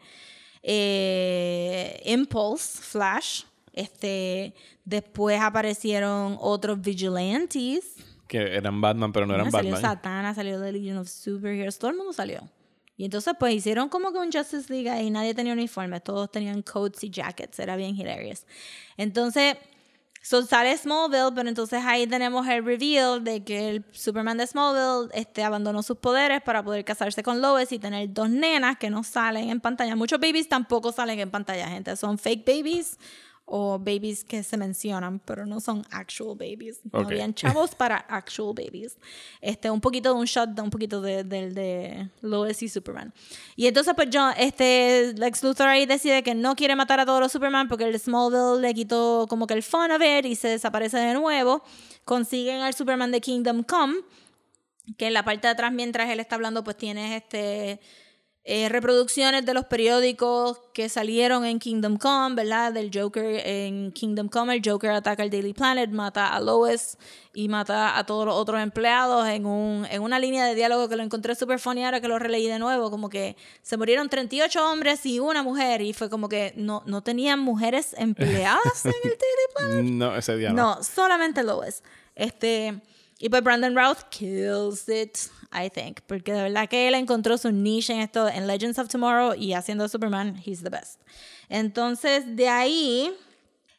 eh, 0.64 2.02
Impulse 2.06 2.82
Flash. 2.82 3.44
Este, 3.72 4.54
después 4.86 5.40
aparecieron 5.42 6.38
otros 6.40 6.80
vigilantes. 6.82 7.96
Que 8.34 8.56
eran 8.56 8.82
Batman, 8.82 9.14
pero 9.14 9.28
no 9.28 9.36
eran 9.36 9.52
salió 9.52 9.74
Batman. 9.74 9.92
Satana, 9.92 10.34
salió 10.34 10.60
The 10.60 10.72
Legion 10.72 10.98
of 10.98 11.08
Superheroes, 11.08 11.78
todo 11.78 11.92
el 11.92 11.98
mundo 11.98 12.14
salió. 12.14 12.42
Y 12.98 13.06
entonces 13.06 13.36
pues 13.38 13.54
hicieron 13.54 13.90
como 13.90 14.12
que 14.12 14.18
un 14.18 14.32
Justice 14.32 14.74
League 14.74 14.90
ahí, 14.90 15.12
nadie 15.12 15.36
tenía 15.36 15.54
uniforme, 15.54 16.00
todos 16.00 16.32
tenían 16.32 16.64
coats 16.64 17.04
y 17.04 17.12
jackets, 17.12 17.60
era 17.60 17.76
bien 17.76 17.96
hilarious. 17.96 18.48
Entonces, 18.98 19.56
so 20.24 20.42
sale 20.48 20.76
Smallville, 20.76 21.32
pero 21.36 21.48
entonces 21.48 21.84
ahí 21.86 22.08
tenemos 22.08 22.48
el 22.48 22.66
reveal 22.66 23.24
de 23.24 23.44
que 23.44 23.70
el 23.70 23.86
Superman 23.92 24.40
de 24.40 24.48
Smallville 24.48 25.12
este, 25.14 25.44
abandonó 25.44 25.84
sus 25.84 25.98
poderes 25.98 26.42
para 26.42 26.64
poder 26.64 26.84
casarse 26.84 27.22
con 27.22 27.40
Lois 27.40 27.72
y 27.72 27.78
tener 27.78 28.12
dos 28.12 28.32
nenas 28.32 28.80
que 28.80 28.90
no 28.90 29.04
salen 29.04 29.52
en 29.52 29.62
pantalla. 29.62 29.96
Muchos 29.96 30.20
babies 30.20 30.50
tampoco 30.50 30.92
salen 30.92 31.20
en 31.20 31.30
pantalla, 31.30 31.68
gente, 31.68 31.96
son 31.96 32.18
fake 32.18 32.48
babies 32.48 32.98
o 33.46 33.78
babies 33.78 34.24
que 34.24 34.42
se 34.42 34.56
mencionan, 34.58 35.20
pero 35.20 35.46
no 35.46 35.60
son 35.60 35.86
actual 35.92 36.30
babies. 36.38 36.80
No 36.92 37.00
Ok. 37.02 37.08
habían 37.08 37.34
chavos 37.34 37.76
para 37.76 37.98
actual 37.98 38.54
babies. 38.56 38.98
Este, 39.42 39.70
un 39.70 39.82
poquito 39.82 40.14
de 40.14 40.20
un 40.20 40.26
shot, 40.26 40.58
un 40.60 40.70
poquito 40.70 41.02
de, 41.02 41.24
de, 41.24 41.50
de 41.52 42.10
Lois 42.22 42.64
y 42.64 42.70
Superman. 42.70 43.14
Y 43.56 43.68
entonces, 43.68 43.94
pues 43.96 44.10
yo, 44.10 44.30
este, 44.38 45.14
Lex 45.18 45.44
Luthor 45.44 45.68
ahí 45.68 45.86
decide 45.86 46.24
que 46.24 46.34
no 46.36 46.56
quiere 46.56 46.76
matar 46.76 47.00
a 47.02 47.06
todos 47.06 47.20
los 47.20 47.32
Superman 47.32 47.68
porque 47.68 47.84
el 47.84 48.00
Smallville 48.00 48.62
le 48.62 48.74
quitó 48.74 49.26
como 49.28 49.46
que 49.46 49.54
el 49.56 49.64
fun 49.64 49.92
of 49.92 50.02
it 50.02 50.26
y 50.26 50.36
se 50.36 50.48
desaparece 50.48 50.98
de 50.98 51.14
nuevo. 51.14 51.64
Consiguen 52.06 52.62
al 52.62 52.74
Superman 52.74 53.12
de 53.12 53.20
Kingdom 53.22 53.64
Come, 53.64 53.96
que 54.98 55.08
en 55.08 55.14
la 55.14 55.24
parte 55.26 55.48
de 55.48 55.52
atrás, 55.54 55.72
mientras 55.74 56.10
él 56.10 56.20
está 56.20 56.36
hablando, 56.36 56.64
pues 56.64 56.78
tienes 56.78 57.22
este 57.22 57.80
eh, 58.46 58.68
reproducciones 58.68 59.46
de 59.46 59.54
los 59.54 59.64
periódicos 59.66 60.60
que 60.74 60.90
salieron 60.90 61.46
en 61.46 61.60
Kingdom 61.60 61.96
Come, 61.96 62.36
¿verdad? 62.36 62.74
Del 62.74 62.92
Joker 62.94 63.42
en 63.46 63.94
Kingdom 63.94 64.28
Come. 64.28 64.56
El 64.56 64.62
Joker 64.64 64.92
ataca 64.92 65.24
al 65.24 65.30
Daily 65.30 65.54
Planet, 65.54 65.90
mata 65.92 66.28
a 66.28 66.42
Lois 66.42 66.98
y 67.34 67.48
mata 67.48 67.98
a 67.98 68.06
todos 68.06 68.26
los 68.26 68.36
otros 68.36 68.60
empleados 68.60 69.30
en, 69.30 69.46
un, 69.46 69.88
en 69.90 70.02
una 70.02 70.20
línea 70.20 70.46
de 70.46 70.56
diálogo 70.56 70.90
que 70.90 70.98
lo 70.98 71.04
encontré 71.04 71.36
súper 71.36 71.58
funny 71.58 71.86
ahora 71.86 72.02
que 72.02 72.10
lo 72.10 72.20
releí 72.20 72.48
de 72.48 72.60
nuevo. 72.60 72.92
Como 72.92 73.08
que 73.08 73.38
se 73.62 73.78
murieron 73.78 74.10
38 74.10 74.70
hombres 74.70 75.06
y 75.06 75.20
una 75.20 75.42
mujer. 75.42 75.82
Y 75.82 75.94
fue 75.94 76.10
como 76.10 76.28
que 76.28 76.54
no, 76.58 76.84
no 76.86 77.02
tenían 77.02 77.40
mujeres 77.40 77.96
empleadas 77.98 78.86
en 78.86 78.92
el 78.92 79.02
Daily 79.18 79.54
Planet. 79.56 79.86
No, 79.86 80.18
ese 80.18 80.36
día 80.36 80.52
no. 80.52 80.76
No, 80.76 80.84
solamente 80.84 81.44
Lois. 81.44 81.82
Este, 82.14 82.82
y 83.26 83.30
pues 83.30 83.42
Brandon 83.44 83.76
Routh 83.76 84.04
kills 84.10 84.90
it, 84.90 85.18
I 85.54 85.70
think. 85.70 86.02
Porque 86.08 86.34
de 86.34 86.44
verdad 86.44 86.68
que 86.68 86.88
él 86.88 86.96
encontró 86.96 87.38
su 87.38 87.52
niche 87.52 87.94
en 87.94 88.00
esto, 88.02 88.28
en 88.28 88.48
Legends 88.48 88.78
of 88.80 88.90
Tomorrow 88.90 89.34
y 89.36 89.54
haciendo 89.54 89.88
Superman, 89.88 90.36
he's 90.46 90.62
the 90.62 90.70
best. 90.70 91.00
Entonces, 91.50 92.36
de 92.36 92.50
ahí, 92.50 93.14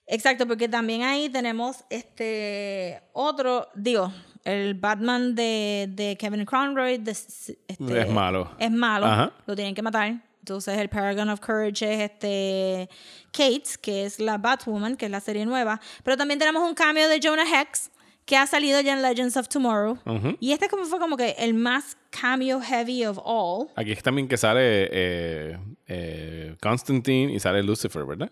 exacto, 0.06 0.46
porque 0.46 0.68
también 0.68 1.02
ahí 1.02 1.28
tenemos 1.28 1.84
este 1.90 3.02
otro, 3.12 3.68
digo, 3.74 4.12
el 4.44 4.74
Batman 4.74 5.34
de, 5.34 5.88
de 5.90 6.16
Kevin 6.16 6.44
Conroy 6.44 6.98
de- 6.98 7.10
este, 7.10 7.58
Es 7.68 8.08
malo. 8.10 8.50
Es 8.58 8.70
malo, 8.70 9.06
Ajá. 9.06 9.32
lo 9.46 9.54
tienen 9.54 9.74
que 9.74 9.82
matar. 9.82 10.20
Entonces 10.40 10.76
el 10.76 10.90
Paragon 10.90 11.30
of 11.30 11.40
Courage 11.40 11.90
es 11.90 12.10
este 12.10 12.90
Kate, 13.32 13.62
que 13.80 14.04
es 14.04 14.20
la 14.20 14.36
Batwoman, 14.36 14.94
que 14.96 15.06
es 15.06 15.10
la 15.10 15.20
serie 15.20 15.46
nueva. 15.46 15.80
Pero 16.02 16.18
también 16.18 16.38
tenemos 16.38 16.62
un 16.68 16.74
cambio 16.74 17.08
de 17.08 17.18
Jonah 17.22 17.44
Hex, 17.62 17.90
que 18.24 18.36
ha 18.36 18.46
salido 18.46 18.80
ya 18.80 18.94
en 18.94 19.02
Legends 19.02 19.36
of 19.36 19.48
Tomorrow. 19.48 19.98
Y 20.40 20.52
este 20.52 20.68
como 20.68 20.84
fue 20.84 20.98
como 20.98 21.16
que 21.16 21.34
el 21.38 21.54
más 21.54 21.96
cameo 22.10 22.60
heavy 22.60 23.04
of 23.04 23.18
all. 23.24 23.68
Aquí 23.76 23.92
es 23.92 24.02
también 24.02 24.28
que 24.28 24.36
sale 24.36 24.88
eh, 24.90 25.58
eh, 25.86 26.56
Constantine 26.60 27.32
y 27.32 27.40
sale 27.40 27.62
Lucifer, 27.62 28.04
¿verdad? 28.04 28.30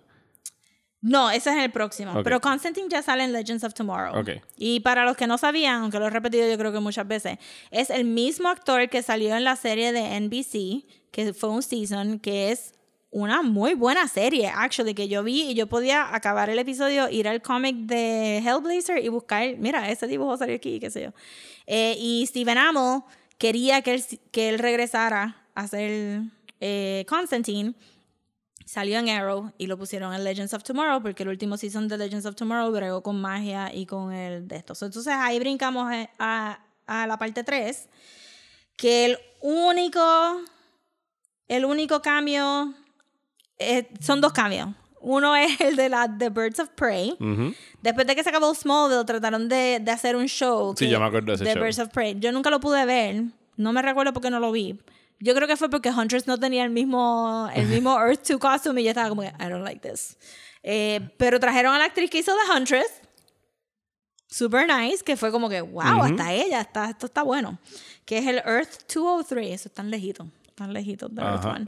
No, 1.03 1.31
ese 1.31 1.51
es 1.51 1.57
el 1.57 1.73
próximo. 1.73 2.23
Pero 2.23 2.41
Constantine 2.41 2.87
ya 2.89 3.03
sale 3.03 3.25
en 3.25 3.33
Legends 3.33 3.65
of 3.65 3.75
Tomorrow. 3.75 4.21
Ok. 4.21 4.31
Y 4.57 4.81
para 4.81 5.05
los 5.05 5.17
que 5.17 5.27
no 5.27 5.37
sabían, 5.37 5.83
aunque 5.83 5.99
lo 5.99 6.07
he 6.07 6.11
repetido 6.11 6.49
yo 6.49 6.57
creo 6.57 6.73
que 6.73 6.79
muchas 6.79 7.07
veces, 7.09 7.39
es 7.73 7.91
el 7.91 8.05
mismo 8.05 8.49
actor 8.49 8.89
que 8.89 9.03
salió 9.03 9.37
en 9.37 9.43
la 9.43 9.57
serie 9.57 9.93
de 9.93 10.21
NBC, 10.21 10.87
que 11.11 11.35
fue 11.35 11.51
un 11.51 11.63
season, 11.63 12.21
que 12.21 12.53
es 12.53 12.75
una 13.13 13.43
muy 13.43 13.75
buena 13.75 14.09
serie, 14.09 14.49
actually, 14.49 14.95
que 14.95 15.07
yo 15.07 15.23
vi 15.23 15.51
y 15.51 15.55
yo 15.55 15.67
podía 15.67 16.15
acabar 16.15 16.49
el 16.49 16.59
episodio, 16.59 17.09
ir 17.11 17.29
al 17.29 17.43
cómic 17.43 17.77
de 17.77 18.39
Hellblazer 18.39 19.05
y 19.05 19.09
buscar, 19.09 19.57
mira, 19.59 19.91
ese 19.91 20.07
dibujo 20.07 20.37
salió 20.39 20.57
aquí, 20.57 20.81
qué 20.81 20.91
sé 20.91 21.03
yo. 21.03 21.11
Eh, 21.67 21.95
y 21.99 22.27
Stephen 22.27 22.57
Amell 22.57 23.03
quería 23.37 23.83
que 23.83 23.95
él, 23.95 24.05
que 24.31 24.49
él 24.49 24.59
regresara 24.59 25.37
a 25.55 25.69
ser 25.69 26.23
eh, 26.61 27.05
Constantine 27.07 27.75
salió 28.65 28.99
en 28.99 29.11
Arrow 29.11 29.53
y 29.59 29.67
lo 29.67 29.77
pusieron 29.77 30.15
en 30.15 30.25
Legends 30.25 30.55
of 30.55 30.63
Tomorrow 30.63 31.03
porque 31.03 31.25
el 31.25 31.29
último 31.29 31.59
season 31.59 31.89
de 31.89 31.99
Legends 31.99 32.25
of 32.25 32.35
Tomorrow 32.35 32.73
bregó 32.73 33.03
con 33.03 33.21
magia 33.21 33.75
y 33.75 33.85
con 33.85 34.13
el 34.15 34.49
de 34.49 34.57
estos. 34.57 34.81
Entonces 34.81 35.13
ahí 35.15 35.39
brincamos 35.39 35.93
eh, 35.93 36.09
a, 36.19 36.61
a 36.87 37.07
la 37.07 37.19
parte 37.19 37.45
3, 37.45 37.89
que 38.77 39.05
el 39.05 39.19
único, 39.43 40.41
el 41.49 41.67
único 41.67 42.01
cambio, 42.01 42.73
eh, 43.63 43.89
son 44.01 44.21
dos 44.21 44.33
cambios. 44.33 44.69
Uno 45.01 45.35
es 45.35 45.61
el 45.61 45.77
de 45.77 45.89
la 45.89 46.09
The 46.17 46.31
Birds 46.31 46.61
of 46.61 46.71
Prey. 46.71 47.17
Después 47.83 48.07
de 48.07 48.15
que 48.15 48.23
se 48.23 48.29
acabó 48.29 48.55
Smallville, 48.55 49.05
trataron 49.05 49.49
de, 49.49 49.81
de 49.81 49.91
hacer 49.91 50.17
un 50.17 50.27
show. 50.27 50.75
Sí, 50.77 50.89
yo 50.89 51.01
me 51.01 51.07
acuerdo 51.07 51.37
de 51.37 51.45
ese 51.45 51.55
show. 51.55 51.63
Birds 51.63 51.79
of 51.79 51.89
Prey. 51.91 52.17
Yo 52.19 52.33
nunca 52.33 52.51
lo 52.51 52.61
pude 52.61 52.85
ver. 52.87 53.25
No 53.57 53.73
me 53.73 53.83
recuerdo 53.83 54.13
porque 54.13 54.31
no 54.31 54.41
lo 54.41 54.53
vi. 54.53 54.79
Yo 55.19 55.35
creo 55.35 55.47
que 55.47 55.57
fue 55.57 55.71
porque 55.71 55.91
Huntress 55.91 56.27
no 56.27 56.39
tenía 56.39 56.65
el 56.65 56.71
mismo, 56.71 57.49
el 57.55 57.67
mismo 57.67 57.97
Earth 58.01 58.27
2 58.29 58.39
costume 58.41 58.81
y 58.81 58.85
yo 58.85 58.91
estaba 58.91 59.09
como, 59.09 59.23
I 59.23 59.33
don't 59.39 59.65
like 59.65 59.89
this. 59.89 60.17
Eh, 60.65 61.01
pero 61.17 61.39
trajeron 61.39 61.75
a 61.75 61.79
la 61.79 61.85
actriz 61.85 62.11
que 62.11 62.19
hizo 62.19 62.33
de 62.33 62.57
Huntress. 62.57 63.03
Super 64.29 64.67
nice, 64.67 65.05
que 65.05 65.17
fue 65.17 65.31
como 65.31 65.49
que, 65.49 65.61
wow, 65.61 66.03
hasta 66.03 66.33
ella, 66.33 66.63
está, 66.63 66.91
esto 66.91 67.07
está 67.07 67.23
bueno. 67.23 67.59
Que 68.05 68.19
es 68.19 68.27
el 68.27 68.39
Earth 68.39 68.93
203, 68.93 69.51
eso 69.53 69.69
es 69.69 69.75
tan 69.75 69.91
lejito, 69.91 70.27
tan 70.55 70.73
lejito 70.73 71.09
de 71.09 71.23
Earth. 71.23 71.45
1. 71.45 71.65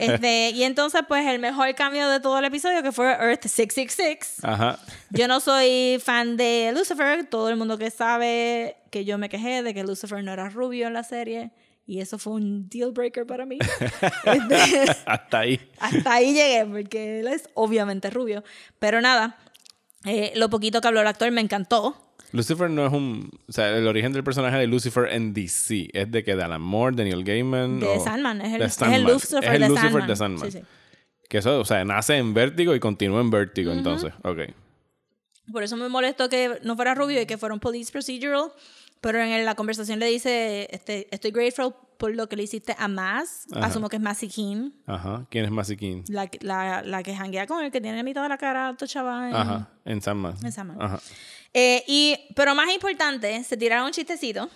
Este, 0.00 0.50
y 0.54 0.62
entonces, 0.64 1.02
pues, 1.06 1.26
el 1.26 1.38
mejor 1.38 1.74
cambio 1.74 2.08
de 2.08 2.20
todo 2.20 2.38
el 2.38 2.44
episodio, 2.44 2.82
que 2.82 2.92
fue 2.92 3.06
Earth 3.10 3.46
666. 3.46 4.44
Ajá. 4.44 4.78
Yo 5.10 5.28
no 5.28 5.40
soy 5.40 6.00
fan 6.02 6.36
de 6.36 6.72
Lucifer. 6.74 7.26
Todo 7.26 7.48
el 7.48 7.56
mundo 7.56 7.78
que 7.78 7.90
sabe 7.90 8.76
que 8.90 9.04
yo 9.04 9.18
me 9.18 9.28
quejé 9.28 9.62
de 9.62 9.74
que 9.74 9.84
Lucifer 9.84 10.22
no 10.22 10.32
era 10.32 10.48
rubio 10.48 10.86
en 10.86 10.92
la 10.94 11.02
serie. 11.04 11.50
Y 11.86 12.00
eso 12.00 12.18
fue 12.18 12.34
un 12.34 12.68
deal 12.68 12.92
breaker 12.92 13.26
para 13.26 13.46
mí. 13.46 13.58
Este, 14.24 14.92
Hasta 15.06 15.38
ahí. 15.38 15.70
hasta 15.80 16.12
ahí 16.12 16.34
llegué, 16.34 16.66
porque 16.66 17.20
él 17.20 17.28
es 17.28 17.48
obviamente 17.54 18.10
rubio. 18.10 18.44
Pero 18.78 19.00
nada, 19.00 19.38
eh, 20.04 20.32
lo 20.36 20.50
poquito 20.50 20.80
que 20.80 20.88
habló 20.88 21.00
el 21.00 21.06
actor 21.06 21.30
me 21.30 21.40
encantó. 21.40 21.96
Lucifer 22.32 22.68
no 22.70 22.86
es 22.86 22.92
un. 22.92 23.30
O 23.48 23.52
sea, 23.52 23.76
el 23.76 23.86
origen 23.86 24.12
del 24.12 24.22
personaje 24.24 24.56
de 24.58 24.66
Lucifer 24.66 25.08
en 25.12 25.32
DC 25.34 25.88
es 25.92 26.10
de 26.10 26.22
que 26.24 26.36
de 26.36 26.42
Alan 26.42 26.60
Moore, 26.62 26.94
Daniel 26.96 27.24
Gaiman. 27.24 27.80
De 27.80 27.86
o- 27.86 28.04
Sandman, 28.04 28.40
es 28.42 28.52
el, 28.52 28.58
de 28.60 28.64
es 28.66 28.72
el 28.72 28.78
Sandman. 28.78 29.02
Lucifer, 29.04 29.44
Es 29.44 29.50
el 29.54 29.60
de, 29.62 29.68
Lucifer 29.68 29.90
Sandman. 29.90 30.06
de 30.08 30.16
Sandman. 30.16 30.50
Sí, 30.52 30.58
sí. 30.58 30.64
Que 31.28 31.38
eso, 31.38 31.60
o 31.60 31.64
sea, 31.64 31.84
nace 31.84 32.16
en 32.16 32.32
vértigo 32.34 32.74
y 32.74 32.80
continúa 32.80 33.20
en 33.20 33.30
vértigo, 33.30 33.72
entonces. 33.72 34.12
Ok. 34.24 34.38
Por 35.52 35.62
eso 35.62 35.76
me 35.76 35.88
molestó 35.88 36.28
que 36.28 36.58
no 36.62 36.76
fuera 36.76 36.94
rubio 36.94 37.20
y 37.20 37.26
que 37.26 37.38
fuera 37.38 37.54
un 37.54 37.60
police 37.60 37.90
procedural. 37.92 38.50
Pero 39.00 39.20
en 39.20 39.44
la 39.44 39.54
conversación 39.54 40.00
le 40.00 40.06
dice, 40.06 40.66
este, 40.72 41.06
estoy 41.14 41.30
grateful 41.30 41.72
por 41.98 42.14
lo 42.16 42.28
que 42.28 42.34
le 42.36 42.42
hiciste 42.42 42.74
a 42.78 42.88
Maz. 42.88 43.46
Ajá. 43.52 43.66
Asumo 43.66 43.88
que 43.88 43.96
es 43.96 44.02
Mazzy 44.02 44.26
King. 44.28 44.70
Ajá. 44.86 45.24
¿Quién 45.30 45.44
es 45.44 45.50
Masikin? 45.52 46.02
La, 46.08 46.28
la, 46.40 46.82
la 46.82 47.02
que 47.04 47.14
janguea 47.14 47.46
con 47.46 47.64
el 47.64 47.70
que 47.70 47.80
tiene 47.80 48.02
mitad 48.02 48.22
de 48.24 48.28
la 48.28 48.38
cara 48.38 48.74
tochaba 48.76 49.28
en, 49.30 49.36
Ajá. 49.36 49.68
En 49.84 50.02
Sandman. 50.02 50.34
en 50.42 50.50
Sandman. 50.52 50.82
Ajá. 50.82 51.00
Eh, 51.54 51.84
y, 51.86 52.16
pero 52.34 52.54
más 52.54 52.72
importante, 52.72 53.42
se 53.44 53.56
tiraron 53.56 53.86
un 53.86 53.92
chistecito. 53.92 54.48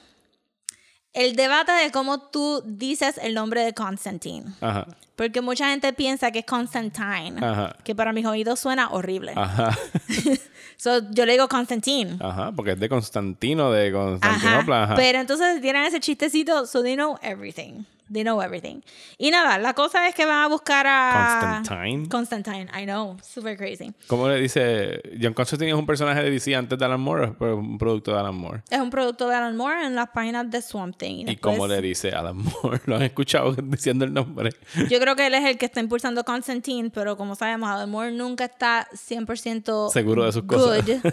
El 1.13 1.37
debate 1.37 1.73
de 1.73 1.91
cómo 1.91 2.21
tú 2.31 2.63
dices 2.65 3.19
el 3.23 3.35
nombre 3.35 3.63
de 3.65 3.75
Constantine. 3.75 4.45
Ajá. 4.61 4.87
Porque 5.15 5.43
mucha 5.43 5.69
gente 5.69 5.93
piensa 5.93 6.31
que 6.31 6.39
es 6.41 6.47
Constantine. 6.47 7.35
Ajá. 7.45 7.77
Que 7.85 7.95
para 7.95 8.13
mis 8.13 8.25
oídos 8.25 8.61
suena 8.61 8.91
horrible. 8.91 9.33
Ajá. 9.37 9.77
So, 10.83 10.99
yo 11.11 11.27
le 11.27 11.35
digo 11.35 11.47
Constantine. 11.47 12.17
Ajá, 12.19 12.51
porque 12.51 12.73
es 12.73 12.81
de 12.81 12.89
Constantino, 12.89 13.71
de. 13.71 13.93
Constantinopla. 13.93 14.83
Ajá. 14.83 14.95
Pero 14.97 15.21
entonces 15.21 15.61
tienen 15.61 15.85
ese 15.85 16.01
chistecito, 16.01 16.67
so 16.67 16.83
they 16.83 16.97
know 16.97 17.17
everything. 17.23 17.85
They 18.11 18.23
know 18.25 18.43
everything. 18.43 18.81
Y 19.19 19.31
nada, 19.31 19.59
la 19.59 19.73
cosa 19.75 20.07
es 20.09 20.15
que 20.15 20.27
van 20.27 20.43
a 20.45 20.49
buscar 20.49 20.87
a... 20.87 21.63
Constantine. 21.63 22.09
Constantine, 22.09 22.69
I 22.79 22.85
know. 22.85 23.17
Super 23.23 23.57
crazy. 23.57 23.93
¿Cómo 24.07 24.29
le 24.29 24.37
dice? 24.41 25.01
John 25.21 25.33
Constantine 25.35 25.71
es 25.71 25.77
un 25.77 25.87
personaje 25.87 26.23
de 26.23 26.31
DC 26.31 26.55
antes 26.55 26.79
de 26.79 26.85
Alan 26.85 27.01
Moore, 27.01 27.33
o 27.39 27.47
es 27.47 27.55
un 27.55 27.79
producto 27.79 28.13
de 28.13 28.19
Alan 28.21 28.35
Moore. 28.35 28.63
Es 28.69 28.79
un 28.81 28.91
producto 28.91 29.29
de 29.29 29.35
Alan 29.35 29.57
Moore 29.57 29.87
en 29.87 29.95
las 29.95 30.09
páginas 30.11 30.51
de 30.51 30.61
Swamp 30.61 30.97
Thing. 30.97 31.21
¿Y 31.21 31.25
después- 31.25 31.57
cómo 31.57 31.67
le 31.69 31.81
dice 31.81 32.11
Alan 32.11 32.37
Moore? 32.37 32.81
¿Lo 32.87 32.97
han 32.97 33.03
escuchado 33.03 33.53
diciendo 33.63 34.05
el 34.05 34.13
nombre? 34.13 34.51
Yo 34.91 35.01
creo 35.01 35.17
que 35.17 35.27
él 35.27 35.35
es 35.35 35.45
el 35.45 35.57
que 35.57 35.67
está 35.67 35.81
impulsando 35.81 36.23
Constantine, 36.25 36.91
pero 36.91 37.17
como 37.17 37.35
sabemos, 37.35 37.71
Alan 37.71 37.89
Moore 37.91 38.13
nunca 38.13 38.45
está 38.45 38.89
100% 38.93 39.91
Seguro 39.91 40.25
de 40.25 40.33
sus 40.33 40.43
cosas. 40.45 40.85
good. 40.85 41.13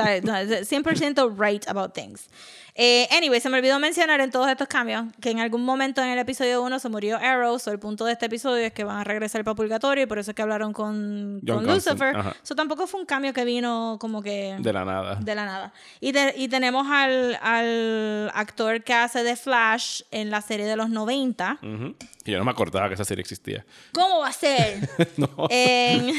Es 0.00 0.70
100% 0.72 1.36
right 1.38 1.66
about 1.68 1.92
things. 1.92 2.28
Eh, 2.82 3.06
anyway, 3.14 3.40
se 3.40 3.50
me 3.50 3.58
olvidó 3.58 3.78
mencionar 3.78 4.22
en 4.22 4.30
todos 4.30 4.48
estos 4.48 4.66
cambios 4.66 5.04
que 5.20 5.30
en 5.30 5.38
algún 5.38 5.62
momento 5.66 6.00
en 6.02 6.08
el 6.08 6.18
episodio 6.18 6.62
1 6.62 6.78
se 6.78 6.88
murió 6.88 7.18
Arrow, 7.18 7.58
so 7.58 7.70
el 7.72 7.78
punto 7.78 8.06
de 8.06 8.12
este 8.12 8.24
episodio 8.24 8.64
es 8.64 8.72
que 8.72 8.84
van 8.84 8.96
a 8.96 9.04
regresar 9.04 9.44
para 9.44 9.54
Purgatorio 9.54 10.04
y 10.04 10.06
por 10.06 10.18
eso 10.18 10.30
es 10.30 10.34
que 10.34 10.40
hablaron 10.40 10.72
con, 10.72 11.40
Lucifer. 11.42 12.16
Eso 12.42 12.54
tampoco 12.54 12.86
fue 12.86 13.00
un 13.00 13.04
cambio 13.06 13.34
que 13.34 13.44
vino 13.44 13.98
como 14.00 14.22
que 14.22 14.56
De 14.60 14.72
la 14.72 14.86
nada. 14.86 15.16
de 15.16 15.34
la 15.34 15.44
nada. 15.44 15.72
Y, 16.00 16.12
te- 16.14 16.32
y 16.38 16.48
tenemos 16.48 16.86
al, 16.90 17.38
al 17.42 18.30
actor 18.34 18.82
que 18.82 18.94
hace 18.94 19.22
de 19.24 19.36
Flash 19.36 20.00
en 20.10 20.30
la 20.30 20.40
serie 20.40 20.64
de 20.64 20.76
los 20.76 20.88
90. 20.88 21.58
Ujú. 21.62 21.94
Y 22.24 22.30
yo 22.32 22.38
no 22.38 22.44
me 22.44 22.50
acordaba 22.50 22.88
que 22.88 22.94
esa 22.94 23.04
serie 23.04 23.20
existía. 23.20 23.66
¿Cómo 23.92 24.20
va 24.20 24.28
a 24.28 24.32
ser? 24.32 24.88
No. 25.18 25.28
en, 25.50 26.12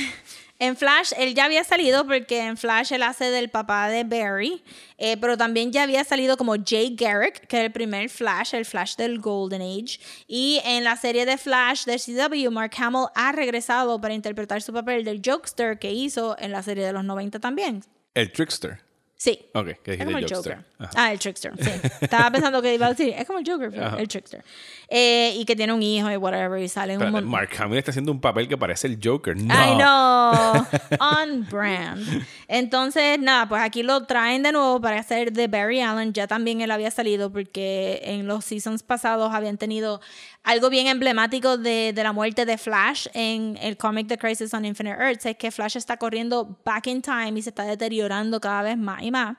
en 0.62 0.78
Flash, 0.78 1.12
él 1.18 1.34
ya 1.34 1.46
había 1.46 1.64
salido 1.64 2.06
porque 2.06 2.46
en 2.46 2.56
Flash 2.56 2.94
él 2.94 3.02
hace 3.02 3.32
del 3.32 3.50
papá 3.50 3.90
de 3.90 4.04
Barry, 4.04 4.64
eh, 5.00 5.18
pero 5.18 5.36
también 5.36 5.72
ya 5.72 5.82
había 5.82 6.04
salido 6.04 6.38
como 6.38 6.54
Jay 6.64 6.96
Garrick, 6.96 7.48
que 7.48 7.58
es 7.58 7.66
el 7.66 7.72
primer 7.72 8.12
Flash, 8.12 8.54
el 8.54 8.66
Flash 8.66 8.96
del 8.96 9.20
Golden 9.20 9.64
Age. 9.64 10.00
Y 10.28 10.62
en 10.64 10.84
la 10.84 10.98
serie 10.98 11.26
de 11.26 11.40
Flash 11.40 11.86
de 11.86 11.98
CW, 11.98 12.52
Mark 12.52 12.74
Hamill 12.78 13.08
ha 13.16 13.32
regresado 13.32 14.00
para 14.00 14.14
interpretar 14.14 14.62
su 14.62 14.72
papel 14.72 15.04
del 15.04 15.24
Jokester 15.26 15.80
que 15.80 15.92
hizo 15.92 16.36
en 16.38 16.52
la 16.52 16.62
serie 16.62 16.86
de 16.86 16.94
los 16.94 17.04
90 17.04 17.40
también. 17.40 17.84
El 18.14 18.32
Trickster. 18.32 18.91
Sí. 19.22 19.38
Ok, 19.54 19.68
que 19.84 19.94
Es 19.94 20.04
como 20.04 20.18
el. 20.18 20.26
Joker. 20.28 20.66
Ajá. 20.80 20.92
Ah, 20.96 21.12
el 21.12 21.20
Trickster, 21.20 21.54
sí. 21.56 21.70
Estaba 22.02 22.32
pensando 22.32 22.60
que 22.60 22.74
iba 22.74 22.88
a 22.88 22.90
decir, 22.90 23.14
es 23.16 23.28
como 23.28 23.38
el 23.38 23.46
Joker, 23.48 23.70
pero 23.70 23.96
el 24.00 24.08
Trickster. 24.08 24.44
Eh, 24.88 25.36
y 25.36 25.46
que 25.46 25.56
tiene 25.56 25.72
un 25.74 25.84
hijo 25.84 26.10
y 26.10 26.18
whatever, 26.18 26.60
y 26.60 26.68
sale 26.68 26.94
un 26.94 27.00
Pero 27.02 27.12
montón. 27.12 27.30
Mark 27.30 27.50
Hamill 27.60 27.78
está 27.78 27.92
haciendo 27.92 28.12
un 28.12 28.20
papel 28.20 28.48
que 28.48 28.58
parece 28.58 28.88
el 28.88 28.98
Joker. 29.02 29.38
No. 29.38 29.54
I 29.54 29.76
know. 29.76 30.66
On 31.00 31.48
brand. 31.48 32.26
Entonces, 32.48 33.20
nada, 33.20 33.48
pues 33.48 33.62
aquí 33.62 33.84
lo 33.84 34.06
traen 34.08 34.42
de 34.42 34.54
nuevo 34.54 34.82
para 34.82 35.00
hacer 35.00 35.32
de 35.32 35.48
Barry 35.48 35.82
Allen. 35.82 36.14
Ya 36.14 36.26
también 36.26 36.62
él 36.62 36.72
había 36.72 36.90
salido 36.90 37.32
porque 37.32 38.02
en 38.04 38.26
los 38.26 38.44
seasons 38.44 38.82
pasados 38.82 39.32
habían 39.36 39.60
tenido 39.60 40.02
algo 40.44 40.70
bien 40.70 40.88
emblemático 40.88 41.58
de, 41.58 41.94
de 41.94 42.04
la 42.04 42.14
muerte 42.14 42.46
de 42.46 42.58
Flash 42.58 43.08
en 43.14 43.58
el 43.62 43.78
cómic 43.78 44.08
The 44.08 44.18
Crisis 44.18 44.54
on 44.54 44.66
Infinite 44.66 44.98
Earths. 44.98 45.26
Es 45.26 45.38
que 45.38 45.52
Flash 45.52 45.78
está 45.78 45.98
corriendo 45.98 46.60
back 46.66 46.88
in 46.88 47.02
time 47.02 47.34
y 47.38 47.42
se 47.42 47.50
está 47.50 47.64
deteriorando 47.64 48.40
cada 48.40 48.64
vez 48.64 48.78
más 48.78 49.02
y 49.04 49.12
más. 49.12 49.38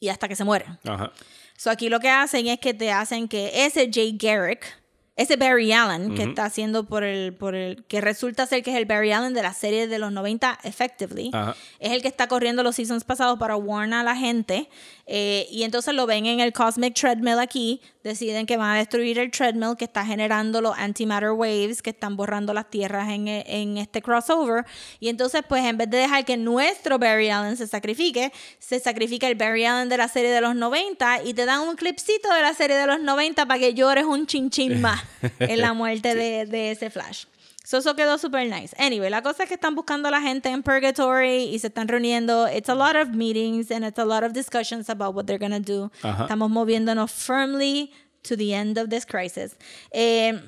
Y 0.00 0.08
hasta 0.08 0.28
que 0.28 0.36
se 0.36 0.44
muere. 0.44 0.66
Ajá. 0.84 1.12
So 1.56 1.70
aquí 1.70 1.88
lo 1.88 2.00
que 2.00 2.10
hacen 2.10 2.48
es 2.48 2.58
que 2.58 2.74
te 2.74 2.90
hacen 2.90 3.28
que 3.28 3.64
ese 3.64 3.88
Jay 3.92 4.16
Garrick, 4.20 4.81
ese 5.14 5.36
Barry 5.36 5.72
Allen 5.72 6.14
que 6.14 6.22
está 6.22 6.46
haciendo 6.46 6.84
por 6.84 7.04
el, 7.04 7.34
por 7.34 7.54
el, 7.54 7.84
que 7.84 8.00
resulta 8.00 8.46
ser 8.46 8.62
que 8.62 8.70
es 8.70 8.76
el 8.78 8.86
Barry 8.86 9.12
Allen 9.12 9.34
de 9.34 9.42
la 9.42 9.52
serie 9.52 9.86
de 9.86 9.98
los 9.98 10.10
90 10.10 10.58
Effectively, 10.64 11.30
Ajá. 11.34 11.54
es 11.80 11.92
el 11.92 12.00
que 12.00 12.08
está 12.08 12.28
corriendo 12.28 12.62
los 12.62 12.76
seasons 12.76 13.04
pasados 13.04 13.38
para 13.38 13.54
warn 13.56 13.92
a 13.92 14.02
la 14.02 14.16
gente. 14.16 14.68
eh, 15.06 15.46
y 15.50 15.64
entonces 15.64 15.92
lo 15.94 16.06
ven 16.06 16.24
en 16.26 16.40
el 16.40 16.52
Cosmic 16.54 16.94
Treadmill 16.94 17.38
aquí, 17.40 17.80
deciden 18.04 18.46
que 18.46 18.56
van 18.56 18.70
a 18.74 18.78
destruir 18.78 19.18
el 19.18 19.30
treadmill 19.30 19.76
que 19.76 19.84
está 19.84 20.04
generando 20.06 20.60
los 20.60 20.76
antimatter 20.78 21.32
waves 21.32 21.82
que 21.82 21.90
están 21.90 22.16
borrando 22.16 22.54
las 22.54 22.70
tierras 22.70 23.10
en, 23.10 23.28
e- 23.28 23.44
en 23.46 23.76
este 23.78 24.00
crossover. 24.00 24.64
Y 24.98 25.08
entonces, 25.08 25.42
pues 25.48 25.64
en 25.64 25.76
vez 25.76 25.90
de 25.90 25.98
dejar 25.98 26.24
que 26.24 26.36
nuestro 26.36 26.98
Barry 26.98 27.28
Allen 27.30 27.56
se 27.56 27.66
sacrifique, 27.66 28.32
se 28.58 28.80
sacrifica 28.80 29.28
el 29.28 29.34
Barry 29.34 29.64
Allen 29.66 29.88
de 29.88 29.96
la 29.98 30.08
serie 30.08 30.30
de 30.30 30.40
los 30.40 30.54
90 30.56 31.22
y 31.24 31.34
te 31.34 31.44
dan 31.44 31.60
un 31.60 31.76
clipcito 31.76 32.32
de 32.32 32.40
la 32.42 32.54
serie 32.54 32.76
de 32.76 32.86
los 32.86 33.00
90 33.00 33.44
para 33.46 33.60
que 33.60 33.74
llores 33.74 34.04
un 34.04 34.26
chinchín 34.26 34.80
más 34.80 35.01
en 35.38 35.60
la 35.60 35.72
muerte 35.72 36.14
de, 36.14 36.46
de 36.46 36.70
ese 36.70 36.90
Flash. 36.90 37.24
So, 37.64 37.78
eso 37.78 37.94
quedó 37.94 38.18
super 38.18 38.44
nice. 38.48 38.74
Anyway, 38.76 39.08
la 39.08 39.22
cosa 39.22 39.44
es 39.44 39.48
que 39.48 39.54
están 39.54 39.74
buscando 39.76 40.08
a 40.08 40.10
la 40.10 40.20
gente 40.20 40.48
en 40.48 40.62
Purgatory 40.62 41.44
y 41.44 41.58
se 41.60 41.68
están 41.68 41.86
reuniendo. 41.86 42.48
It's 42.48 42.68
a 42.68 42.74
lot 42.74 42.96
of 42.96 43.10
meetings 43.10 43.70
and 43.70 43.84
it's 43.84 43.98
a 43.98 44.04
lot 44.04 44.24
of 44.24 44.32
discussions 44.32 44.90
about 44.90 45.14
what 45.14 45.26
they're 45.26 45.38
gonna 45.38 45.60
do. 45.60 45.90
Ajá. 46.02 46.24
Estamos 46.24 46.50
moviéndonos 46.50 47.10
firmly 47.12 47.92
to 48.22 48.36
the 48.36 48.52
end 48.52 48.78
of 48.78 48.88
this 48.88 49.06
crisis. 49.06 49.56
Eh, 49.92 50.40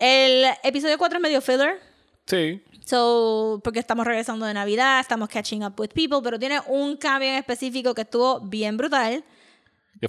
el 0.00 0.44
episodio 0.64 0.98
4 0.98 1.18
es 1.18 1.22
medio 1.22 1.40
filler. 1.40 1.80
Sí. 2.26 2.60
So, 2.84 3.60
porque 3.62 3.78
estamos 3.78 4.04
regresando 4.04 4.44
de 4.46 4.54
Navidad, 4.54 4.98
estamos 4.98 5.28
catching 5.28 5.62
up 5.62 5.78
with 5.78 5.90
people, 5.94 6.18
pero 6.24 6.38
tiene 6.40 6.60
un 6.66 6.96
cambio 6.96 7.28
en 7.28 7.36
específico 7.36 7.94
que 7.94 8.02
estuvo 8.02 8.40
bien 8.40 8.76
brutal. 8.76 9.22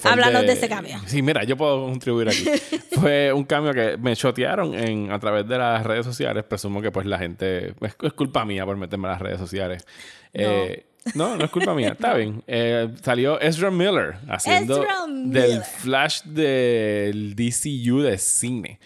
Háblanos 0.04 0.44
de 0.44 0.54
ese 0.54 0.70
cambio. 0.70 0.98
Sí, 1.06 1.22
mira, 1.22 1.44
yo 1.44 1.58
puedo 1.58 1.86
contribuir 1.86 2.30
aquí. 2.30 2.46
fue 3.00 3.34
un 3.34 3.44
cambio 3.44 3.74
que 3.74 3.98
me 3.98 4.16
chotearon 4.16 4.74
en, 4.74 5.12
a 5.12 5.20
través 5.20 5.48
de 5.48 5.58
las 5.58 5.86
redes 5.86 6.06
sociales. 6.06 6.44
Presumo 6.46 6.82
que 6.82 6.92
pues 6.92 7.06
la 7.06 7.18
gente... 7.18 7.74
Es, 7.82 7.96
es 8.02 8.14
culpa 8.14 8.46
mía 8.46 8.66
por 8.66 8.78
meterme 8.78 9.08
en 9.08 9.12
las 9.12 9.22
redes 9.22 9.40
sociales. 9.40 9.86
Eh, 10.34 10.86
no, 11.16 11.36
no 11.36 11.46
es 11.46 11.52
culpa 11.52 11.74
mía. 11.74 11.90
Está 11.90 12.14
bien. 12.16 12.44
Eh, 12.48 12.90
salió 13.02 13.40
Ezra 13.40 13.72
Miller 13.72 14.16
haciendo 14.30 14.82
Ezra 14.82 15.06
del 15.08 15.14
Miller. 15.14 15.64
Flash 15.64 16.24
del 16.24 17.36
DCU 17.36 18.02
de 18.02 18.18
cine. 18.18 18.80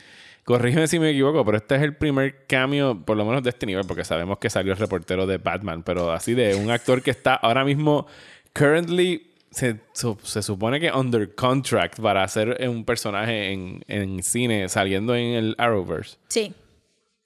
Corrígeme 0.43 0.87
si 0.87 0.99
me 0.99 1.09
equivoco, 1.09 1.43
pero 1.43 1.57
este 1.57 1.75
es 1.75 1.81
el 1.81 1.95
primer 1.95 2.45
cambio, 2.45 3.03
por 3.03 3.17
lo 3.17 3.25
menos 3.25 3.41
de 3.41 3.49
este 3.49 3.65
nivel, 3.65 3.85
porque 3.87 4.03
sabemos 4.03 4.37
que 4.37 4.51
salió 4.51 4.73
el 4.73 4.77
reportero 4.77 5.25
de 5.25 5.39
Batman, 5.39 5.81
pero 5.81 6.11
así 6.11 6.35
de 6.35 6.53
un 6.53 6.69
actor 6.69 7.01
que 7.01 7.09
está 7.09 7.33
ahora 7.33 7.65
mismo, 7.65 8.05
currently, 8.53 9.31
se, 9.55 9.79
su- 9.93 10.17
se 10.23 10.41
supone 10.43 10.79
que 10.79 10.91
under 10.91 11.33
contract 11.33 11.99
para 11.99 12.23
hacer 12.23 12.67
un 12.69 12.83
personaje 12.83 13.51
en, 13.53 13.83
en 13.87 14.21
cine 14.21 14.67
saliendo 14.69 15.15
en 15.15 15.33
el 15.33 15.55
Arrowverse. 15.57 16.17
Sí. 16.27 16.53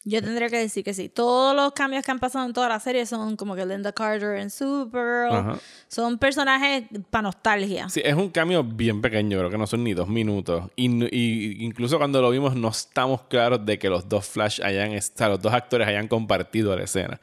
Yo 0.05 0.21
tendría 0.23 0.47
que 0.47 0.57
decir 0.57 0.83
que 0.83 0.93
sí. 0.93 1.09
Todos 1.09 1.53
los 1.53 1.73
cambios 1.73 2.05
que 2.05 2.09
han 2.11 2.19
pasado 2.19 2.45
en 2.45 2.53
toda 2.53 2.69
la 2.69 2.79
serie 2.79 3.05
son 3.05 3.35
como 3.35 3.53
que 3.53 3.65
Linda 3.65 3.91
Carter 3.91 4.37
en 4.37 4.49
Supergirl. 4.49 5.35
Ajá. 5.35 5.59
Son 5.89 6.17
personajes 6.17 6.85
para 7.09 7.23
nostalgia. 7.23 7.89
Sí, 7.89 8.01
es 8.03 8.15
un 8.15 8.29
cambio 8.29 8.63
bien 8.63 9.01
pequeño, 9.01 9.37
creo 9.37 9.49
que 9.49 9.57
no 9.57 9.67
son 9.67 9.83
ni 9.83 9.93
dos 9.93 10.07
minutos. 10.07 10.71
Y, 10.77 10.87
y 11.15 11.63
incluso 11.65 11.97
cuando 11.97 12.21
lo 12.21 12.29
vimos 12.31 12.55
no 12.55 12.69
estamos 12.69 13.23
claros 13.23 13.65
de 13.65 13.77
que 13.77 13.89
los 13.89 14.07
dos 14.07 14.25
Flash 14.25 14.61
hayan, 14.63 14.97
o 14.97 15.01
sea, 15.01 15.29
los 15.29 15.41
dos 15.41 15.53
actores 15.53 15.87
hayan 15.87 16.07
compartido 16.07 16.75
la 16.77 16.85
escena. 16.85 17.19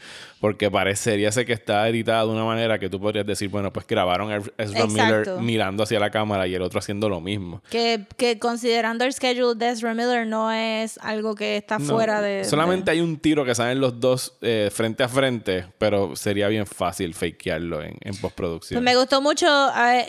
Porque 0.47 0.71
parecería 0.71 1.33
ser 1.33 1.45
que 1.45 1.53
está 1.55 1.89
editada 1.89 2.23
de 2.25 2.29
una 2.31 2.45
manera 2.45 2.79
que 2.79 2.89
tú 2.89 3.01
podrías 3.01 3.27
decir, 3.27 3.49
bueno, 3.49 3.73
pues 3.73 3.85
grabaron 3.85 4.31
a 4.31 4.37
Ezra 4.59 4.87
Miller 4.87 5.19
Exacto. 5.21 5.41
mirando 5.41 5.83
hacia 5.83 5.99
la 5.99 6.11
cámara 6.11 6.47
y 6.47 6.55
el 6.55 6.63
otro 6.63 6.79
haciendo 6.79 7.09
lo 7.09 7.21
mismo. 7.21 7.63
Que, 7.69 8.05
que 8.17 8.39
considerando 8.39 9.05
el 9.05 9.13
schedule 9.13 9.57
de 9.57 9.71
Ezra 9.71 9.93
Miller 9.93 10.25
no 10.25 10.53
es 10.53 10.99
algo 10.99 11.35
que 11.35 11.57
está 11.57 11.81
No, 11.81 11.87
fuera 11.95 12.21
de... 12.21 12.45
Solamente 12.45 12.93
hay 12.93 13.01
un 13.01 13.19
tiro 13.19 13.45
que 13.45 13.57
salen 13.57 13.81
los 13.81 13.99
dos 13.99 14.35
eh, 14.41 14.71
frente 14.73 15.03
a 15.03 15.09
frente, 15.09 15.65
pero 15.79 16.15
sería 16.15 16.47
bien 16.47 16.65
fácil 16.65 17.13
fakearlo 17.15 17.83
en, 17.83 17.97
en 18.03 18.13
de- 18.13 18.19
postproducción. 18.21 18.77
Pues 18.81 18.85
me 18.85 18.97
gustó 18.97 19.21
mucho, 19.21 19.47
eh, 19.77 20.05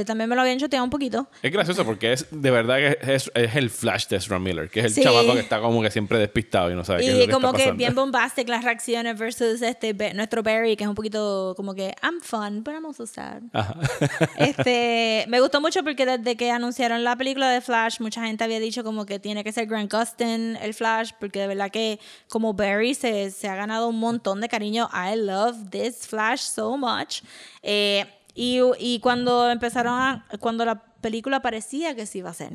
eh, 0.00 0.04
también 0.06 0.28
me 0.28 0.36
lo 0.36 0.42
habían 0.42 0.58
choteado 0.58 0.84
un 0.84 0.90
poquito. 0.90 1.28
Es 1.42 1.50
gracioso 1.50 1.86
porque 1.86 2.12
es 2.12 2.26
de 2.30 2.50
verdad 2.50 2.76
que 2.76 3.14
es, 3.14 3.30
es 3.34 3.56
el 3.56 3.70
flash 3.70 4.06
de 4.08 4.16
Ezra 4.16 4.38
Miller, 4.38 4.68
que 4.68 4.80
es 4.80 4.84
el 4.86 4.92
Sí. 4.92 5.02
chamaco 5.02 5.32
que 5.32 5.40
está 5.40 5.60
como 5.60 5.80
que 5.80 5.90
siempre 5.90 6.18
despistado 6.18 6.70
y 6.70 6.74
no 6.74 6.84
sabe 6.84 7.00
qué 7.00 7.06
es 7.10 7.16
lo 7.16 7.22
Y 7.22 7.26
que 7.26 7.32
como 7.32 7.52
está 7.52 7.64
que 7.64 7.72
bien 7.72 7.94
bombastic 7.94 8.48
las 8.50 8.64
reacciones 8.64 9.16
versus 9.18 9.62
este 9.62 9.77
Be- 9.80 10.14
nuestro 10.14 10.42
Barry, 10.42 10.76
que 10.76 10.84
es 10.84 10.88
un 10.88 10.94
poquito 10.94 11.54
como 11.56 11.74
que 11.74 11.94
I'm 12.02 12.20
fun, 12.20 12.62
but 12.64 12.74
I'm 12.74 12.84
also 12.86 13.06
sad. 13.06 13.42
este, 14.36 15.24
me 15.28 15.40
gustó 15.40 15.60
mucho 15.60 15.82
porque 15.82 16.04
desde 16.06 16.36
que 16.36 16.50
anunciaron 16.50 17.04
la 17.04 17.16
película 17.16 17.50
de 17.50 17.60
Flash, 17.60 18.00
mucha 18.00 18.24
gente 18.24 18.44
había 18.44 18.60
dicho 18.60 18.84
como 18.84 19.06
que 19.06 19.18
tiene 19.18 19.44
que 19.44 19.52
ser 19.52 19.66
Grant 19.66 19.92
Gustin 19.92 20.56
el 20.60 20.74
Flash, 20.74 21.12
porque 21.18 21.40
de 21.40 21.46
verdad 21.48 21.70
que 21.70 21.98
como 22.28 22.54
Barry 22.54 22.94
se, 22.94 23.30
se 23.30 23.48
ha 23.48 23.54
ganado 23.54 23.88
un 23.88 23.98
montón 23.98 24.40
de 24.40 24.48
cariño. 24.48 24.88
I 24.92 25.16
love 25.16 25.70
this 25.70 26.06
Flash 26.06 26.40
so 26.40 26.76
much. 26.76 27.22
Eh, 27.62 28.06
y, 28.34 28.60
y 28.78 29.00
cuando 29.00 29.50
empezaron 29.50 29.92
a, 29.94 30.26
cuando 30.40 30.64
la 30.64 30.80
película 31.00 31.40
parecía 31.40 31.94
que 31.94 32.06
se 32.06 32.18
iba 32.18 32.28
a 32.28 32.32
hacer. 32.32 32.52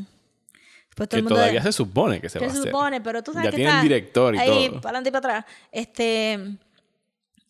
Pues 0.95 1.09
todo 1.09 1.15
que 1.15 1.15
el 1.17 1.23
mundo 1.23 1.35
todavía 1.37 1.63
se 1.63 1.71
supone 1.71 2.21
que 2.21 2.29
se 2.29 2.37
que 2.37 2.45
va 2.45 2.51
a 2.51 2.53
se 2.53 2.59
hacer. 2.59 2.71
supone, 2.71 3.01
pero 3.01 3.23
tú 3.23 3.33
sabes 3.33 3.45
Ya 3.45 3.49
que 3.51 3.55
tienen 3.57 3.73
está 3.73 3.81
director 3.83 4.35
y 4.35 4.37
ahí, 4.37 4.69
todo. 4.69 4.81
para 4.81 4.89
adelante 4.99 5.09
y 5.09 5.11
para 5.11 5.37
atrás. 5.39 5.45
Este, 5.71 6.57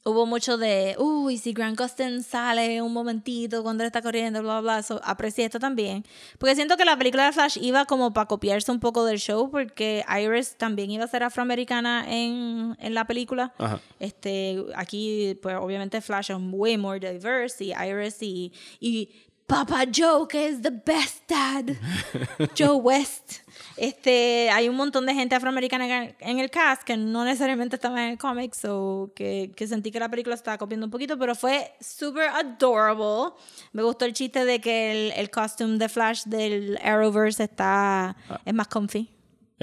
hubo 0.06 0.26
mucho 0.26 0.58
de, 0.58 0.96
uy, 1.00 1.38
si 1.38 1.54
Grant 1.54 1.78
Gustin 1.80 2.24
sale 2.24 2.82
un 2.82 2.92
momentito 2.92 3.64
cuando 3.64 3.84
él 3.84 3.88
está 3.88 4.02
corriendo, 4.02 4.42
bla, 4.42 4.60
bla, 4.60 4.74
bla. 4.76 4.84
So, 4.84 5.00
aprecié 5.04 5.46
esto 5.46 5.60
también. 5.60 6.06
Porque 6.38 6.56
siento 6.56 6.76
que 6.78 6.86
la 6.86 6.98
película 6.98 7.26
de 7.26 7.32
Flash 7.32 7.58
iba 7.62 7.86
como 7.86 8.14
para 8.14 8.28
copiarse 8.28 8.72
un 8.72 8.80
poco 8.80 9.06
del 9.06 9.20
show, 9.20 9.50
porque 9.50 10.04
Iris 10.22 10.56
también 10.58 10.92
iba 10.92 11.06
a 11.06 11.08
ser 11.08 11.24
afroamericana 11.24 12.06
en, 12.08 12.76
en 12.80 12.94
la 12.94 13.06
película. 13.06 13.54
Ajá. 13.58 13.80
Este, 14.00 14.64
aquí, 14.76 15.40
pues 15.42 15.56
obviamente 15.56 16.02
Flash 16.02 16.32
es 16.32 16.38
way 16.40 16.78
more 16.78 17.00
diverse, 17.00 17.64
y 17.64 17.72
Iris 17.72 18.22
y, 18.22 18.52
y 18.80 19.10
Papa 19.48 19.86
Joe, 19.94 20.28
que 20.28 20.48
es 20.48 20.62
the 20.62 20.72
best 20.72 21.30
dad, 21.30 21.66
Joe 22.58 22.76
West. 22.76 23.43
Este, 23.78 24.50
hay 24.52 24.70
un 24.70 24.76
montón 24.76 25.06
de 25.06 25.14
gente 25.14 25.36
afroamericana 25.36 26.14
en 26.20 26.40
el, 26.40 26.50
cast 26.50 26.84
que 26.84 26.98
no 26.98 27.26
necesariamente 27.26 27.76
estaba 27.76 28.04
en 28.04 28.12
el 28.12 28.18
cómic, 28.18 28.54
so 28.54 29.12
que, 29.16 29.52
que 29.56 29.68
sentí 29.68 29.92
que 29.92 30.00
la 30.00 30.10
película 30.10 30.36
estaba 30.36 30.58
copiando 30.58 30.86
un 30.86 30.92
poquito, 30.92 31.18
pero 31.18 31.36
fue 31.36 31.74
super 31.80 32.30
adorable. 32.30 33.36
Me 33.72 33.84
gustó 33.84 34.06
el 34.06 34.14
chiste 34.14 34.46
de 34.46 34.60
que 34.60 34.92
el, 34.92 35.12
el 35.14 35.30
costume 35.30 35.78
de 35.78 35.90
Flash 35.90 36.24
del 36.26 36.80
Arrowverse 36.84 37.44
está, 37.44 38.16
es 38.46 38.54
más 38.54 38.68
comfy. 38.68 39.13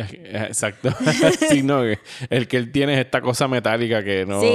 Exacto. 0.24 0.90
sí, 1.50 1.62
no, 1.62 1.82
el 1.82 2.48
que 2.48 2.56
él 2.56 2.72
tiene 2.72 2.94
es 2.94 3.00
esta 3.00 3.20
cosa 3.20 3.48
metálica 3.48 4.02
que 4.02 4.26
no, 4.26 4.40
Sí, 4.40 4.46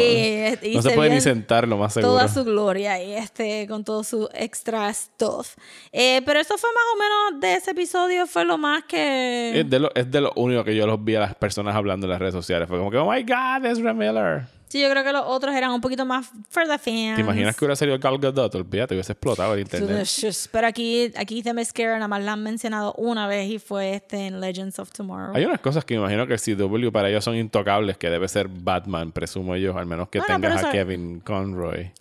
y 0.62 0.76
no 0.76 0.82
se 0.82 0.90
se 0.90 0.96
puede 0.96 1.10
ni 1.10 1.22
sentar, 1.22 1.68
lo 1.68 1.78
más 1.78 1.94
seguro. 1.94 2.14
toda 2.14 2.28
su 2.28 2.44
gloria 2.44 3.02
y 3.02 3.14
este 3.14 3.68
con 3.68 3.84
todo 3.84 4.04
su 4.04 4.30
extra 4.34 4.94
stuff. 4.94 5.56
Eh, 5.92 6.22
pero 6.26 6.40
eso 6.40 6.58
fue 6.58 6.70
más 6.70 6.84
o 6.94 6.98
menos 7.00 7.42
de 7.42 7.56
ese 7.56 7.72
episodio, 7.72 8.28
fue 8.28 8.46
lo 8.46 8.58
más 8.58 8.84
que... 8.86 9.60
Es 9.60 9.70
de, 9.70 9.80
lo, 9.80 9.94
es 9.96 10.10
de 10.10 10.22
lo 10.22 10.32
único 10.36 10.64
que 10.64 10.76
yo 10.76 10.88
los 10.88 11.04
vi 11.04 11.16
a 11.16 11.22
las 11.22 11.36
personas 11.36 11.76
hablando 11.76 12.06
en 12.06 12.12
las 12.12 12.20
redes 12.20 12.34
sociales. 12.34 12.68
Fue 12.68 12.78
como 12.78 12.92
que, 12.92 12.98
oh 12.98 13.12
my 13.12 13.24
God, 13.24 13.66
Ezra 13.66 13.94
Miller. 13.94 14.55
Sí, 14.76 14.82
yo 14.82 14.90
creo 14.90 15.06
que 15.06 15.14
los 15.14 15.24
otros 15.26 15.56
eran 15.56 15.72
un 15.72 15.80
poquito 15.80 16.06
más 16.06 16.30
for 16.50 16.68
the 16.68 16.78
fans. 16.78 17.16
¿Te 17.16 17.22
imaginas 17.22 17.56
que 17.56 17.64
hubiera 17.64 17.78
salido 17.78 17.98
Gal 17.98 18.18
Gadot? 18.20 18.56
Olvídate, 18.56 18.94
hubiese 18.94 19.14
explotado 19.14 19.54
el 19.54 19.62
internet. 19.62 20.06
Pero 20.52 20.68
aquí, 20.68 21.14
aquí 21.16 21.42
The 21.42 21.54
Mascara 21.54 21.94
nada 21.94 22.10
más 22.10 22.22
la 22.22 22.34
han 22.34 22.44
mencionado 22.44 22.94
una 22.98 23.26
vez 23.26 23.50
y 23.50 23.58
fue 23.58 23.96
este 23.96 24.28
en 24.28 24.42
Legends 24.42 24.78
of 24.80 24.92
Tomorrow. 24.92 25.34
Hay 25.34 25.46
unas 25.46 25.62
cosas 25.62 25.86
que 25.86 25.94
me 25.94 26.02
imagino 26.02 26.28
que 26.28 26.34
el 26.34 26.42
CW 26.42 26.92
para 26.92 27.10
ellos 27.10 27.24
son 27.24 27.38
intocables, 27.38 27.98
que 27.98 28.10
debe 28.10 28.28
ser 28.28 28.50
Batman, 28.50 29.14
presumo 29.14 29.56
yo, 29.56 29.78
al 29.78 29.86
menos 29.86 30.10
que 30.10 30.20
Bueno, 30.20 30.42
tengas 30.42 30.66
a 30.66 30.72
Kevin 30.72 31.22
Conroy. 31.22 31.94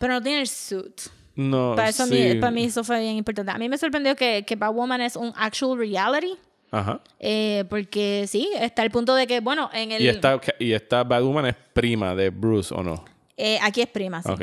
Pero 0.00 0.14
no 0.14 0.20
tiene 0.20 0.40
el 0.40 0.48
suit. 0.48 1.02
No, 1.36 1.74
Para, 1.76 1.90
eso 1.90 2.06
sí. 2.06 2.14
mí, 2.14 2.34
para 2.40 2.50
mí 2.50 2.64
eso 2.64 2.82
fue 2.82 2.98
bien 2.98 3.14
importante. 3.14 3.52
A 3.52 3.58
mí 3.58 3.68
me 3.68 3.78
sorprendió 3.78 4.16
que, 4.16 4.44
que 4.44 4.56
Batwoman 4.56 5.00
es 5.00 5.14
un 5.14 5.32
actual 5.36 5.78
reality. 5.78 6.36
Ajá. 6.70 7.00
eh, 7.18 7.64
porque 7.70 8.26
sí, 8.28 8.50
está 8.60 8.82
el 8.82 8.90
punto 8.90 9.14
de 9.14 9.26
que, 9.26 9.40
bueno, 9.40 9.70
en 9.72 9.92
el... 9.92 10.02
Y 10.02 10.08
esta, 10.08 10.40
y 10.58 10.72
esta 10.72 11.02
Batwoman 11.04 11.46
es 11.46 11.54
prima 11.72 12.14
de 12.14 12.30
Bruce, 12.30 12.74
¿o 12.74 12.82
no? 12.82 13.04
eh, 13.36 13.58
aquí 13.62 13.80
es 13.80 13.88
prima, 13.88 14.22
sí. 14.22 14.30
Ok. 14.30 14.42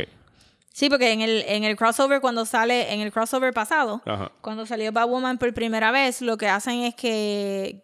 Sí, 0.73 0.89
porque 0.89 1.11
en 1.13 1.21
el, 1.21 1.43
en 1.47 1.63
el 1.63 1.75
crossover, 1.77 2.19
cuando 2.19 2.45
sale, 2.45 2.93
en 2.93 2.99
el 2.99 3.11
crossover 3.11 3.53
pasado, 3.53 4.01
Ajá. 4.05 4.31
cuando 4.41 4.65
salió 4.65 4.91
Batwoman 4.91 5.37
por 5.37 5.53
primera 5.53 5.91
vez, 5.91 6.21
lo 6.21 6.35
que 6.37 6.47
hacen 6.49 6.81
es 6.81 6.95
que, 6.95 7.81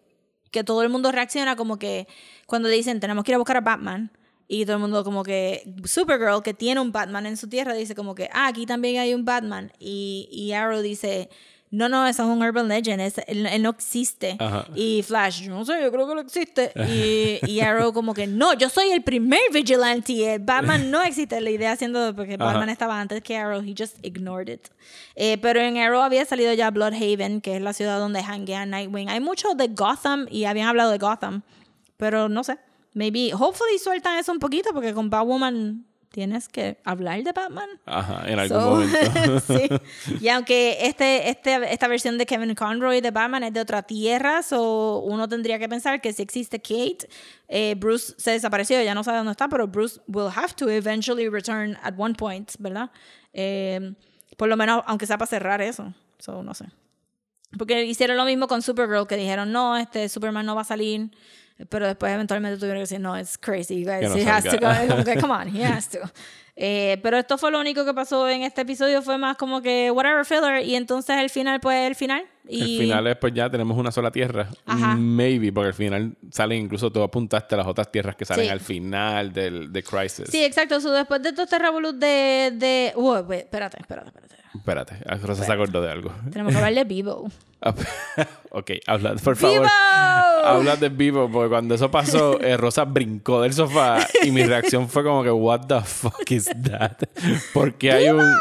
que 0.51 0.63
todo 0.65 0.81
el 0.83 0.89
mundo 0.89 1.09
reacciona 1.11 1.55
como 1.55 1.79
que 1.79 2.07
cuando 2.47 2.67
dicen 2.67 2.99
tenemos 2.99 3.23
que 3.23 3.31
ir 3.31 3.35
a 3.35 3.37
buscar 3.37 3.55
a 3.57 3.61
Batman. 3.61 4.11
Y 4.49 4.65
todo 4.65 4.75
el 4.75 4.81
mundo 4.81 5.05
como 5.05 5.23
que 5.23 5.63
Supergirl, 5.85 6.43
que 6.43 6.53
tiene 6.53 6.81
un 6.81 6.91
Batman 6.91 7.25
en 7.25 7.37
su 7.37 7.47
tierra, 7.47 7.73
dice 7.73 7.95
como 7.95 8.13
que, 8.15 8.29
ah, 8.33 8.47
aquí 8.47 8.65
también 8.65 8.99
hay 8.99 9.13
un 9.13 9.23
Batman. 9.23 9.71
Y, 9.79 10.27
y 10.29 10.51
Arrow 10.51 10.81
dice, 10.81 11.29
no, 11.71 11.87
no, 11.89 12.05
eso 12.05 12.23
es 12.23 12.29
un 12.29 12.43
urban 12.43 12.67
legend, 12.67 12.99
es- 13.01 13.17
él, 13.27 13.45
él 13.45 13.61
no 13.63 13.69
existe. 13.69 14.35
Ajá. 14.39 14.65
Y 14.75 15.01
Flash, 15.03 15.43
yo 15.43 15.51
no 15.51 15.63
sé, 15.65 15.81
yo 15.81 15.89
creo 15.91 16.05
que 16.07 16.15
no 16.15 16.19
existe. 16.21 16.71
Y, 16.89 17.39
y 17.49 17.61
Arrow 17.61 17.93
como 17.93 18.13
que, 18.13 18.27
no, 18.27 18.53
yo 18.53 18.69
soy 18.69 18.91
el 18.91 19.01
primer 19.03 19.39
vigilante, 19.53 20.33
el 20.35 20.39
Batman 20.41 20.91
no 20.91 21.01
existe. 21.01 21.39
La 21.39 21.49
idea 21.49 21.75
siendo, 21.77 22.13
porque 22.15 22.35
Ajá. 22.35 22.43
Batman 22.43 22.69
estaba 22.69 22.99
antes 22.99 23.21
que 23.23 23.37
Arrow, 23.37 23.61
he 23.61 23.73
just 23.77 23.97
ignored 24.05 24.49
it. 24.49 24.67
Eh, 25.15 25.37
pero 25.41 25.61
en 25.61 25.77
Arrow 25.77 26.01
había 26.01 26.25
salido 26.25 26.53
ya 26.53 26.69
Bloodhaven, 26.71 27.39
que 27.41 27.55
es 27.55 27.61
la 27.61 27.71
ciudad 27.73 27.99
donde 27.99 28.21
hanguea 28.21 28.65
Nightwing. 28.65 29.09
Hay 29.09 29.21
mucho 29.21 29.53
de 29.55 29.69
Gotham 29.69 30.27
y 30.29 30.43
habían 30.45 30.67
hablado 30.67 30.91
de 30.91 30.97
Gotham, 30.97 31.41
pero 31.97 32.27
no 32.29 32.43
sé. 32.43 32.57
Maybe, 32.93 33.31
hopefully 33.33 33.79
sueltan 33.79 34.17
eso 34.17 34.33
un 34.33 34.39
poquito, 34.39 34.71
porque 34.73 34.93
con 34.93 35.09
Batwoman 35.09 35.85
tienes 36.11 36.49
que 36.49 36.77
hablar 36.83 37.23
de 37.23 37.31
Batman. 37.31 37.69
Ajá, 37.85 38.23
en 38.29 38.37
algún 38.37 38.59
So, 38.59 38.69
momento. 38.71 39.39
sí. 39.47 39.69
Y 40.21 40.27
aunque 40.29 40.77
este, 40.81 41.29
este, 41.29 41.73
esta 41.73 41.87
versión 41.87 42.17
de 42.17 42.25
Kevin 42.25 42.53
Conroy 42.53 43.01
de 43.01 43.11
Batman 43.11 43.43
es 43.43 43.53
de 43.53 43.61
otra 43.61 43.83
tierra, 43.83 44.43
so 44.43 44.99
uno 44.99 45.27
tendría 45.27 45.57
que 45.57 45.69
pensar 45.69 46.01
que 46.01 46.11
si 46.13 46.21
existe 46.21 46.61
Kate, 46.61 47.07
eh, 47.47 47.75
Bruce 47.77 48.13
se 48.17 48.31
desapareció, 48.31 48.81
ya 48.81 48.93
no 48.93 49.03
sabe 49.03 49.17
dónde 49.17 49.31
está, 49.31 49.47
pero 49.47 49.67
Bruce 49.67 50.01
will 50.07 50.29
have 50.35 50.53
to 50.55 50.69
eventually 50.69 51.29
return 51.29 51.77
at 51.81 51.93
one 51.97 52.13
point, 52.13 52.51
¿verdad? 52.59 52.91
Eh, 53.33 53.93
por 54.37 54.49
lo 54.49 54.57
menos, 54.57 54.83
aunque 54.87 55.05
sea 55.05 55.17
para 55.17 55.27
cerrar 55.27 55.61
eso. 55.61 55.93
So, 56.19 56.43
no 56.43 56.53
sé. 56.53 56.65
Porque 57.57 57.83
hicieron 57.85 58.15
lo 58.17 58.25
mismo 58.25 58.47
con 58.47 58.61
Supergirl, 58.61 59.07
que 59.07 59.17
dijeron, 59.17 59.51
no, 59.51 59.75
este 59.77 60.07
Superman 60.09 60.45
no 60.45 60.55
va 60.55 60.61
a 60.61 60.65
salir. 60.65 61.11
Pero 61.69 61.87
después 61.87 62.13
eventualmente 62.13 62.57
tuvieron 62.57 62.77
que 62.77 62.81
decir, 62.81 62.99
no, 62.99 63.17
it's 63.17 63.37
crazy, 63.37 63.79
you 63.79 63.85
guys. 63.85 64.09
No 64.09 64.15
he 64.15 64.23
has 64.23 64.43
to 64.43 64.57
go. 64.57 65.03
come 65.21 65.31
on, 65.31 65.47
he 65.47 65.61
has 65.63 65.87
to. 65.89 65.99
Eh, 66.55 66.99
pero 67.01 67.17
esto 67.17 67.37
fue 67.37 67.51
lo 67.51 67.59
único 67.59 67.85
que 67.85 67.93
pasó 67.93 68.27
en 68.29 68.43
este 68.43 68.61
episodio. 68.61 69.01
Fue 69.01 69.17
más 69.17 69.37
como 69.37 69.61
que, 69.61 69.89
whatever, 69.91 70.25
filler. 70.25 70.65
Y 70.65 70.75
entonces 70.75 71.17
el 71.17 71.29
final, 71.29 71.59
pues 71.59 71.87
el 71.87 71.95
final. 71.95 72.23
Y 72.47 72.73
El 72.77 72.81
final 72.85 73.07
es 73.07 73.17
pues 73.17 73.33
ya 73.33 73.49
tenemos 73.49 73.77
una 73.77 73.91
sola 73.91 74.11
tierra. 74.11 74.49
Ajá. 74.65 74.95
Maybe, 74.95 75.51
porque 75.53 75.67
al 75.67 75.73
final 75.73 76.15
salen 76.31 76.63
incluso 76.63 76.91
tú 76.91 77.01
apuntaste 77.01 77.55
a 77.55 77.59
las 77.59 77.67
otras 77.67 77.91
tierras 77.91 78.15
que 78.15 78.25
salen 78.25 78.45
Sí. 78.45 78.51
al 78.51 78.59
final 78.59 79.31
del 79.31 79.71
de 79.71 79.83
Crisis. 79.83 80.25
Sí, 80.29 80.43
exacto. 80.43 80.81
So, 80.81 80.91
después 80.91 81.21
de 81.21 81.31
todo 81.31 81.43
este 81.43 81.59
revolut 81.59 81.95
de... 81.95 82.51
de... 82.55 82.93
Uy, 82.95 83.17
espérate, 83.37 83.77
espérate, 83.79 84.07
espérate. 84.09 84.35
Espérate, 84.53 84.97
Rosa 85.25 85.45
se 85.45 85.51
acordó 85.53 85.81
de 85.81 85.89
algo. 85.91 86.11
Tenemos 86.29 86.51
que 86.51 86.57
hablar 86.57 86.73
de 86.73 86.83
Vivo. 86.83 87.25
ok, 88.49 88.71
habla, 88.87 89.13
por 89.15 89.35
favor. 89.35 89.61
¡Vivo! 89.61 89.67
Habla 90.43 90.75
de 90.75 90.89
vivo, 90.89 91.29
porque 91.31 91.49
cuando 91.49 91.75
eso 91.75 91.91
pasó, 91.91 92.41
eh, 92.41 92.57
Rosa 92.57 92.83
brincó 92.83 93.41
del 93.41 93.53
sofá 93.53 93.99
y 94.23 94.31
mi 94.31 94.43
reacción 94.43 94.89
fue 94.89 95.03
como 95.03 95.21
que, 95.23 95.29
what 95.31 95.67
the 95.67 95.79
fuck 95.81 96.19
is 96.31 96.40
that? 96.45 96.97
Porque 97.53 97.91
hay 97.91 98.09
un, 98.09 98.33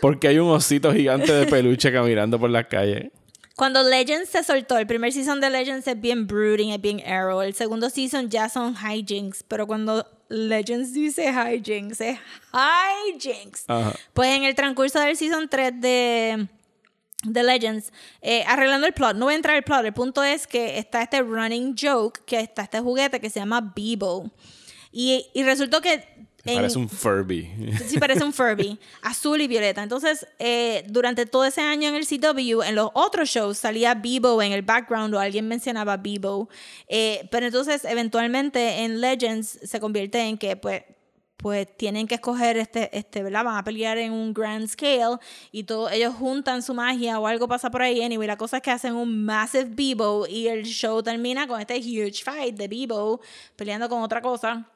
porque 0.00 0.28
hay 0.28 0.38
un 0.38 0.50
osito 0.50 0.92
gigante 0.92 1.32
de 1.32 1.46
peluche 1.46 1.92
caminando 1.92 2.38
por 2.38 2.50
las 2.50 2.66
calles. 2.66 3.10
Cuando 3.58 3.82
Legends 3.82 4.30
se 4.30 4.44
soltó, 4.44 4.78
el 4.78 4.86
primer 4.86 5.12
season 5.12 5.40
de 5.40 5.50
Legends 5.50 5.88
es 5.88 6.00
bien 6.00 6.28
brooding, 6.28 6.70
es 6.70 6.80
bien 6.80 7.02
arrow. 7.04 7.42
El 7.42 7.54
segundo 7.54 7.90
season 7.90 8.30
ya 8.30 8.48
son 8.48 8.76
hijinks, 8.76 9.42
pero 9.42 9.66
cuando 9.66 10.06
Legends 10.28 10.92
dice 10.92 11.24
hijinks, 11.28 12.00
es 12.00 12.18
hijinks. 13.08 13.64
Ajá. 13.66 13.94
Pues 14.14 14.28
en 14.28 14.44
el 14.44 14.54
transcurso 14.54 15.00
del 15.00 15.16
season 15.16 15.48
3 15.48 15.72
de, 15.80 16.46
de 17.24 17.42
Legends, 17.42 17.92
eh, 18.22 18.44
arreglando 18.46 18.86
el 18.86 18.92
plot, 18.92 19.16
no 19.16 19.24
voy 19.24 19.34
a 19.34 19.36
entrar 19.36 19.56
al 19.56 19.64
plot, 19.64 19.84
el 19.84 19.92
punto 19.92 20.22
es 20.22 20.46
que 20.46 20.78
está 20.78 21.02
este 21.02 21.20
running 21.20 21.74
joke, 21.76 22.20
que 22.26 22.38
está 22.38 22.62
este 22.62 22.78
juguete 22.78 23.20
que 23.20 23.28
se 23.28 23.40
llama 23.40 23.72
Bebo. 23.74 24.30
Y, 24.92 25.26
y 25.34 25.42
resultó 25.42 25.80
que... 25.80 26.17
en- 26.44 26.54
Parece 26.56 26.78
un 26.78 26.88
Furby. 26.88 27.50
Sí, 27.86 27.98
parece 27.98 28.24
un 28.24 28.32
Furby, 28.32 28.78
azul 29.02 29.40
y 29.40 29.48
violeta. 29.48 29.82
Entonces, 29.82 30.26
eh, 30.38 30.84
durante 30.88 31.26
todo 31.26 31.44
ese 31.44 31.60
año 31.60 31.88
en 31.88 31.94
el 31.96 32.06
CW, 32.06 32.62
en 32.62 32.74
los 32.74 32.90
otros 32.94 33.28
shows 33.28 33.58
salía 33.58 33.94
Bebo 33.94 34.40
en 34.40 34.52
el 34.52 34.62
background 34.62 35.14
o 35.14 35.18
alguien 35.20 35.46
mencionaba 35.48 35.96
Bebo. 35.96 36.48
Eh, 36.88 37.28
pero 37.30 37.46
entonces, 37.46 37.84
eventualmente 37.84 38.84
en 38.84 39.00
Legends 39.00 39.58
se 39.62 39.80
convierte 39.80 40.20
en 40.20 40.38
que, 40.38 40.56
pues, 40.56 40.82
pues 41.36 41.68
tienen 41.76 42.08
que 42.08 42.16
escoger 42.16 42.56
este, 42.56 42.96
este, 42.98 43.22
¿verdad? 43.22 43.44
Van 43.44 43.56
a 43.56 43.62
pelear 43.62 43.96
en 43.98 44.10
un 44.12 44.34
grand 44.34 44.66
scale 44.66 45.18
y 45.52 45.62
todos 45.64 45.92
ellos 45.92 46.12
juntan 46.14 46.62
su 46.64 46.74
magia 46.74 47.20
o 47.20 47.28
algo 47.28 47.46
pasa 47.46 47.70
por 47.70 47.80
ahí. 47.82 48.02
Anyway, 48.02 48.26
la 48.26 48.36
cosa 48.36 48.56
es 48.56 48.62
que 48.64 48.72
hacen 48.72 48.94
un 48.96 49.24
massive 49.24 49.66
Bebo 49.66 50.26
y 50.26 50.48
el 50.48 50.64
show 50.64 51.00
termina 51.00 51.46
con 51.46 51.60
este 51.60 51.76
huge 51.78 52.24
fight 52.24 52.56
de 52.56 52.66
Bebo 52.66 53.20
peleando 53.54 53.88
con 53.88 54.02
otra 54.02 54.20
cosa. 54.20 54.66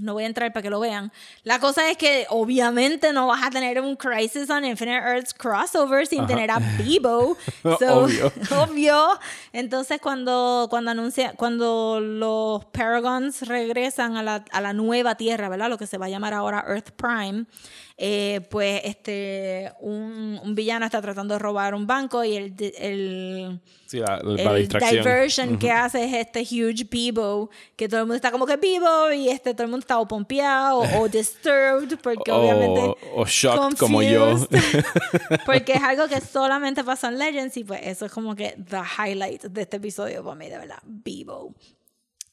No 0.00 0.12
voy 0.12 0.24
a 0.24 0.26
entrar 0.26 0.52
para 0.52 0.62
que 0.62 0.70
lo 0.70 0.80
vean. 0.80 1.10
La 1.42 1.58
cosa 1.58 1.90
es 1.90 1.96
que 1.96 2.26
obviamente 2.28 3.12
no 3.12 3.26
vas 3.26 3.42
a 3.42 3.50
tener 3.50 3.80
un 3.80 3.96
Crisis 3.96 4.48
on 4.50 4.64
Infinite 4.64 4.98
Earths 4.98 5.34
crossover 5.34 6.06
sin 6.06 6.26
tener 6.26 6.50
a 6.50 6.58
Bebo. 6.78 7.36
So, 7.78 8.04
Obvio. 8.04 8.32
obvio. 8.62 9.18
Entonces 9.52 10.00
cuando, 10.00 10.68
cuando 10.70 10.90
anuncia, 10.90 11.32
cuando 11.36 12.00
los 12.00 12.64
Paragons 12.66 13.42
regresan 13.42 14.16
a 14.16 14.22
la, 14.22 14.44
a 14.52 14.60
la 14.60 14.72
nueva 14.72 15.16
Tierra, 15.16 15.48
¿verdad? 15.48 15.68
Lo 15.68 15.78
que 15.78 15.86
se 15.86 15.98
va 15.98 16.06
a 16.06 16.10
llamar 16.10 16.34
ahora 16.34 16.64
Earth 16.68 16.90
Prime. 16.90 17.46
Eh, 18.00 18.40
pues 18.48 18.80
este 18.84 19.72
un, 19.80 20.38
un 20.42 20.54
villano 20.54 20.86
está 20.86 21.02
tratando 21.02 21.34
de 21.34 21.38
robar 21.40 21.74
un 21.74 21.84
banco 21.86 22.22
y 22.24 22.36
el, 22.36 22.54
el 22.78 23.60
Sí, 23.86 23.98
la, 23.98 24.20
la 24.22 24.52
el 24.52 24.58
distracción. 24.58 25.02
diversion 25.02 25.58
que 25.58 25.70
hace 25.72 26.04
es 26.04 26.12
este 26.14 26.42
huge 26.42 26.84
Bebo, 26.90 27.48
que 27.74 27.88
todo 27.88 28.00
el 28.00 28.06
mundo 28.06 28.16
está 28.16 28.30
como 28.30 28.46
que 28.46 28.56
Bebo 28.56 29.10
y 29.12 29.30
este 29.30 29.52
todo 29.54 29.64
el 29.64 29.70
mundo 29.70 29.82
está 29.82 29.98
o 29.98 30.06
pompeado 30.06 30.80
o 31.00 31.08
disturbed 31.08 31.98
porque 32.02 32.30
O- 32.30 32.36
obviamente 32.40 32.94
o 33.16 33.24
shocked 33.26 33.78
como 33.78 34.02
yo. 34.02 34.30
confused, 34.30 34.84
porque 35.46 35.72
es 35.72 35.82
algo 35.82 36.06
que 36.06 36.20
solamente 36.20 36.84
pasó 36.84 37.08
en 37.08 37.18
Legends 37.18 37.56
y 37.56 37.64
pues 37.64 37.80
eso 37.82 38.06
es 38.06 38.12
como 38.12 38.36
que 38.36 38.54
the 38.68 38.80
highlight 38.98 39.42
de 39.44 39.62
este 39.62 39.78
episodio 39.78 40.22
para 40.22 40.36
mí, 40.36 40.48
de 40.48 40.58
verdad, 40.58 40.78
Bebo. 40.84 41.54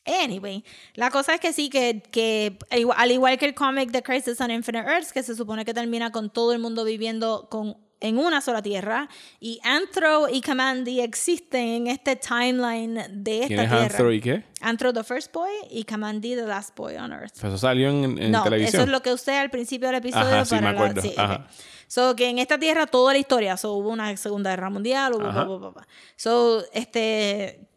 Anyway, 0.06 0.64
la 0.94 1.10
cosa 1.10 1.34
es 1.34 1.40
que 1.40 1.52
sí, 1.52 1.70
que, 1.70 2.04
que 2.12 2.58
al 2.96 3.12
igual 3.12 3.38
que 3.40 3.46
el 3.46 3.56
cómic 3.56 3.90
de 3.92 4.04
Crisis 4.04 4.40
on 4.40 4.52
Infinite 4.52 4.88
Earths, 4.88 5.12
que 5.12 5.24
se 5.24 5.36
supone 5.36 5.66
que 5.66 5.74
termina 5.74 6.12
con 6.12 6.30
todo 6.30 6.54
el 6.54 6.60
mundo 6.60 6.84
viviendo 6.84 7.48
con, 7.50 7.78
en 8.02 8.20
una 8.20 8.40
sola 8.42 8.62
tierra, 8.62 9.10
y 9.40 9.60
Anthro 9.64 10.30
y 10.30 10.42
Kamandi 10.42 11.00
existen 11.02 11.68
en 11.70 11.88
este 11.88 12.16
timeline 12.18 12.94
de 13.10 13.36
esta 13.44 13.48
¿Quién 13.48 13.60
es 13.62 13.70
tierra. 13.70 13.84
Anthro 13.84 14.12
y 14.12 14.22
qué? 14.22 14.44
Anthro, 14.62 14.94
the 14.94 15.04
first 15.04 15.34
boy, 15.34 15.50
y 15.72 15.84
Kamandi, 15.86 16.36
the 16.36 16.44
last 16.46 16.76
boy 16.76 16.96
on 16.98 17.12
Earth. 17.12 17.32
Pues 17.34 17.46
eso 17.46 17.58
salió 17.58 17.90
en, 17.90 18.22
en 18.22 18.32
no, 18.32 18.44
televisión. 18.44 18.76
eso 18.76 18.84
es 18.84 18.90
lo 18.90 19.02
que 19.02 19.12
usted 19.12 19.34
al 19.40 19.50
principio 19.50 19.88
del 19.88 19.98
episodio 19.98 20.28
Ajá, 20.28 20.46
sí, 20.46 20.52
para 20.56 20.62
me 20.62 20.68
la- 20.78 20.80
acuerdo. 20.86 21.02
sí, 21.02 21.08
ok. 21.14 21.20
Ajá. 21.20 21.48
So, 21.88 22.16
que 22.16 22.30
en 22.30 22.38
esta 22.40 22.60
tierra 22.60 22.86
toda 22.88 23.14
la 23.14 23.20
historia, 23.20 23.58
so, 23.58 23.74
hubo 23.74 23.90
una 23.90 24.16
Segunda 24.18 24.50
Guerra 24.52 24.70
Mundial, 24.70 25.14
hubo 25.14 25.26
Ajá. 25.28 25.44
bla, 25.44 25.46
bla, 25.46 25.58
bla, 25.58 25.70
bla. 25.70 25.88
So, 26.16 26.64
este, 26.74 27.68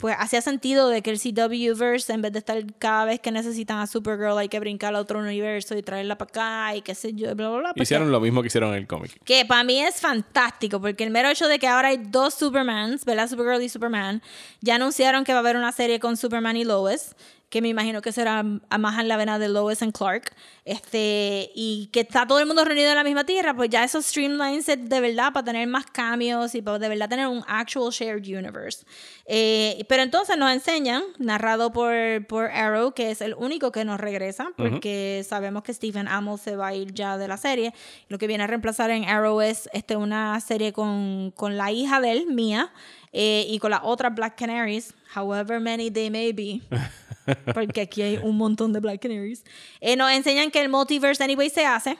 pues 0.00 0.16
hacía 0.18 0.40
sentido 0.40 0.88
de 0.88 1.02
que 1.02 1.10
el 1.10 1.18
CW-verse, 1.18 2.12
en 2.12 2.22
vez 2.22 2.32
de 2.32 2.38
estar 2.40 2.56
cada 2.78 3.04
vez 3.04 3.20
que 3.20 3.30
necesitan 3.30 3.78
a 3.78 3.86
Supergirl, 3.86 4.38
hay 4.38 4.48
que 4.48 4.58
brincar 4.58 4.94
a 4.94 4.98
otro 5.00 5.18
universo 5.18 5.76
y 5.76 5.82
traerla 5.82 6.16
para 6.16 6.28
acá 6.30 6.76
y 6.76 6.82
qué 6.82 6.94
sé 6.94 7.12
yo, 7.12 7.34
bla, 7.36 7.48
bla, 7.50 7.58
bla. 7.58 7.68
porque- 7.70 7.82
Hicieron 7.82 8.10
lo 8.10 8.20
mismo 8.20 8.40
que 8.40 8.46
hicieron 8.48 8.70
en 8.70 8.76
el 8.76 8.86
cómic. 8.86 9.20
que 9.24 9.44
para 9.44 9.62
mí 9.64 9.80
es 9.80 10.00
fantástico, 10.00 10.80
porque 10.80 11.04
el 11.04 11.10
mero 11.10 11.28
hecho 11.28 11.46
de 11.48 11.58
que 11.58 11.66
ahora 11.68 11.88
hay 11.88 11.98
dos 11.98 12.34
Supermans, 12.34 13.04
¿verdad? 13.04 13.28
Supergirl 13.28 13.62
y 13.62 13.68
Superman, 13.68 14.22
ya 14.60 14.76
anunciaron 14.76 15.24
que 15.24 15.32
va 15.32 15.38
a 15.38 15.42
haber 15.42 15.56
una 15.56 15.72
serie 15.72 16.00
con 16.00 16.16
Superman 16.16 16.56
y 16.56 16.64
Lois, 16.64 17.14
que 17.50 17.60
me 17.60 17.68
imagino 17.68 18.00
que 18.00 18.12
será 18.12 18.44
a 18.70 18.78
más 18.78 18.98
en 19.00 19.08
la 19.08 19.16
vena 19.16 19.38
de 19.40 19.48
Lois 19.48 19.82
and 19.82 19.92
Clark, 19.92 20.32
este, 20.64 21.50
y 21.52 21.88
que 21.92 22.00
está 22.00 22.24
todo 22.24 22.38
el 22.38 22.46
mundo 22.46 22.64
reunido 22.64 22.88
en 22.88 22.94
la 22.94 23.02
misma 23.02 23.24
tierra, 23.24 23.54
pues 23.54 23.68
ya 23.68 23.82
esos 23.82 24.06
streamlines 24.06 24.66
de 24.66 25.00
verdad 25.00 25.32
para 25.32 25.44
tener 25.44 25.66
más 25.66 25.84
cambios 25.86 26.54
y 26.54 26.62
para 26.62 26.78
de 26.78 26.88
verdad 26.88 27.08
tener 27.08 27.26
un 27.26 27.42
actual 27.48 27.90
shared 27.90 28.24
universe. 28.24 28.86
Eh, 29.26 29.84
pero 29.88 30.04
entonces 30.04 30.36
nos 30.36 30.52
enseñan, 30.52 31.02
narrado 31.18 31.72
por, 31.72 31.92
por 32.28 32.46
Arrow, 32.46 32.92
que 32.92 33.10
es 33.10 33.20
el 33.20 33.34
único 33.34 33.72
que 33.72 33.84
nos 33.84 33.98
regresa, 33.98 34.52
porque 34.56 35.26
sabemos 35.28 35.64
que 35.64 35.74
Stephen 35.74 36.06
Amell 36.06 36.38
se 36.38 36.54
va 36.54 36.68
a 36.68 36.74
ir 36.74 36.94
ya 36.94 37.18
de 37.18 37.26
la 37.26 37.36
serie. 37.36 37.74
Lo 38.08 38.18
que 38.18 38.28
viene 38.28 38.44
a 38.44 38.46
reemplazar 38.46 38.90
en 38.90 39.06
Arrow 39.06 39.40
es 39.40 39.68
este, 39.72 39.96
una 39.96 40.40
serie 40.40 40.72
con, 40.72 41.32
con 41.32 41.56
la 41.56 41.72
hija 41.72 42.00
de 42.00 42.12
él, 42.12 42.26
Mia, 42.28 42.72
eh, 43.12 43.44
y 43.48 43.58
con 43.58 43.72
las 43.72 43.80
otras 43.82 44.14
Black 44.14 44.38
Canaries, 44.38 44.94
however 45.16 45.58
many 45.58 45.90
they 45.90 46.10
may 46.10 46.32
be. 46.32 46.60
Porque 47.54 47.82
aquí 47.82 48.02
hay 48.02 48.16
un 48.18 48.36
montón 48.36 48.72
de 48.72 48.80
Black 48.80 49.02
Canaries. 49.02 49.44
Eh, 49.80 49.96
nos 49.96 50.10
enseñan 50.10 50.50
que 50.50 50.60
el 50.60 50.68
multiverse 50.68 51.22
anyway 51.22 51.50
se 51.50 51.66
hace 51.66 51.98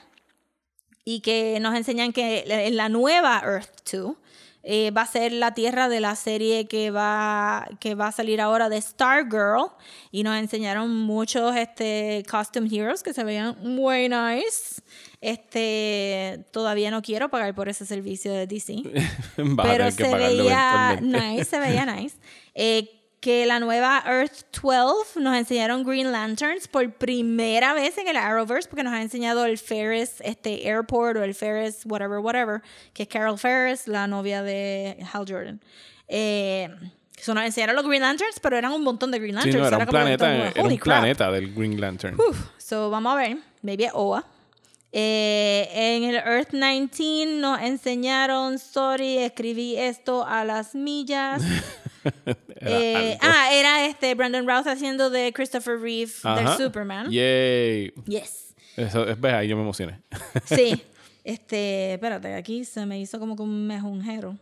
y 1.03 1.21
que 1.21 1.59
nos 1.59 1.75
enseñan 1.75 2.13
que 2.13 2.43
en 2.47 2.75
la 2.77 2.89
nueva 2.89 3.41
Earth 3.43 3.89
2 3.91 4.15
eh, 4.63 4.91
va 4.91 5.01
a 5.01 5.07
ser 5.07 5.31
la 5.31 5.55
tierra 5.55 5.89
de 5.89 5.99
la 5.99 6.15
serie 6.15 6.67
que 6.67 6.91
va, 6.91 7.67
que 7.79 7.95
va 7.95 8.07
a 8.07 8.11
salir 8.11 8.39
ahora 8.39 8.69
de 8.69 8.79
Stargirl 8.79 9.71
y 10.11 10.21
nos 10.21 10.37
enseñaron 10.37 10.95
muchos 10.95 11.55
este, 11.55 12.23
costume 12.29 12.69
heroes 12.71 13.01
que 13.01 13.11
se 13.13 13.23
veían 13.23 13.55
muy 13.61 14.07
nice. 14.07 14.81
Este, 15.19 16.45
todavía 16.51 16.91
no 16.91 17.01
quiero 17.01 17.29
pagar 17.29 17.55
por 17.55 17.69
ese 17.69 17.87
servicio 17.87 18.31
de 18.31 18.45
DC 18.45 18.83
pero 19.35 19.55
tener 19.55 19.85
que 19.85 19.91
se 19.91 20.11
pagarlo 20.11 20.43
veía 20.43 20.99
nice, 21.01 21.45
se 21.45 21.59
veía 21.59 21.85
nice. 21.95 22.15
Que 23.21 23.45
la 23.45 23.59
nueva 23.59 24.03
Earth 24.05 24.47
12 24.61 25.19
nos 25.19 25.37
enseñaron 25.37 25.83
Green 25.83 26.11
Lanterns 26.11 26.67
por 26.67 26.91
primera 26.91 27.75
vez 27.75 27.95
en 27.99 28.07
el 28.07 28.17
Arrowverse, 28.17 28.67
porque 28.67 28.83
nos 28.83 28.93
ha 28.93 29.01
enseñado 29.01 29.45
el 29.45 29.59
Ferris 29.59 30.15
este, 30.21 30.67
Airport 30.67 31.17
o 31.17 31.23
el 31.23 31.35
Ferris 31.35 31.81
whatever, 31.85 32.17
whatever, 32.17 32.63
que 32.93 33.03
es 33.03 33.09
Carol 33.09 33.37
Ferris, 33.37 33.87
la 33.87 34.07
novia 34.07 34.41
de 34.41 34.97
Hal 35.13 35.25
Jordan. 35.29 35.61
Eh, 36.07 36.67
eso 37.15 37.35
nos 37.35 37.45
enseñaron 37.45 37.75
los 37.75 37.85
Green 37.85 38.01
Lanterns, 38.01 38.39
pero 38.39 38.57
eran 38.57 38.71
un 38.71 38.83
montón 38.83 39.11
de 39.11 39.19
Green 39.19 39.39
Sí, 39.39 39.51
Lanterns. 39.51 39.59
no, 39.59 39.67
era 39.67 39.77
un 39.77 39.85
planeta, 39.85 40.35
era 40.35 40.63
un 40.63 41.33
del 41.33 41.53
Green 41.53 41.79
Lantern. 41.79 42.15
Uf, 42.19 42.37
so 42.57 42.89
vamos 42.89 43.13
a 43.13 43.15
ver, 43.17 43.37
maybe 43.61 43.87
Oa. 43.93 44.25
Eh, 44.91 45.69
en 45.71 46.03
el 46.05 46.15
Earth 46.15 46.49
19 46.53 47.39
nos 47.39 47.61
enseñaron, 47.61 48.57
sorry, 48.57 49.19
escribí 49.19 49.77
esto 49.77 50.25
a 50.25 50.43
las 50.43 50.73
millas. 50.73 51.43
Era 52.55 52.79
Eh, 52.79 53.17
ah, 53.21 53.49
era 53.53 53.85
este 53.85 54.13
Brandon 54.15 54.47
Routh 54.47 54.67
haciendo 54.67 55.09
de 55.09 55.31
Christopher 55.33 55.79
Reeve 55.79 56.11
del 56.23 56.47
Ajá. 56.47 56.57
Superman. 56.57 57.09
Yay. 57.11 57.91
Yes. 58.07 58.55
Eso, 58.77 59.05
ves, 59.17 59.33
ahí 59.33 59.47
yo 59.47 59.55
me 59.55 59.63
emocioné. 59.63 60.01
Sí. 60.45 60.81
Este, 61.23 61.93
espérate, 61.93 62.33
aquí 62.33 62.65
se 62.65 62.85
me 62.85 62.99
hizo 62.99 63.19
como 63.19 63.35
que 63.35 63.43
un 63.43 63.67
mejunjero. 63.67 64.37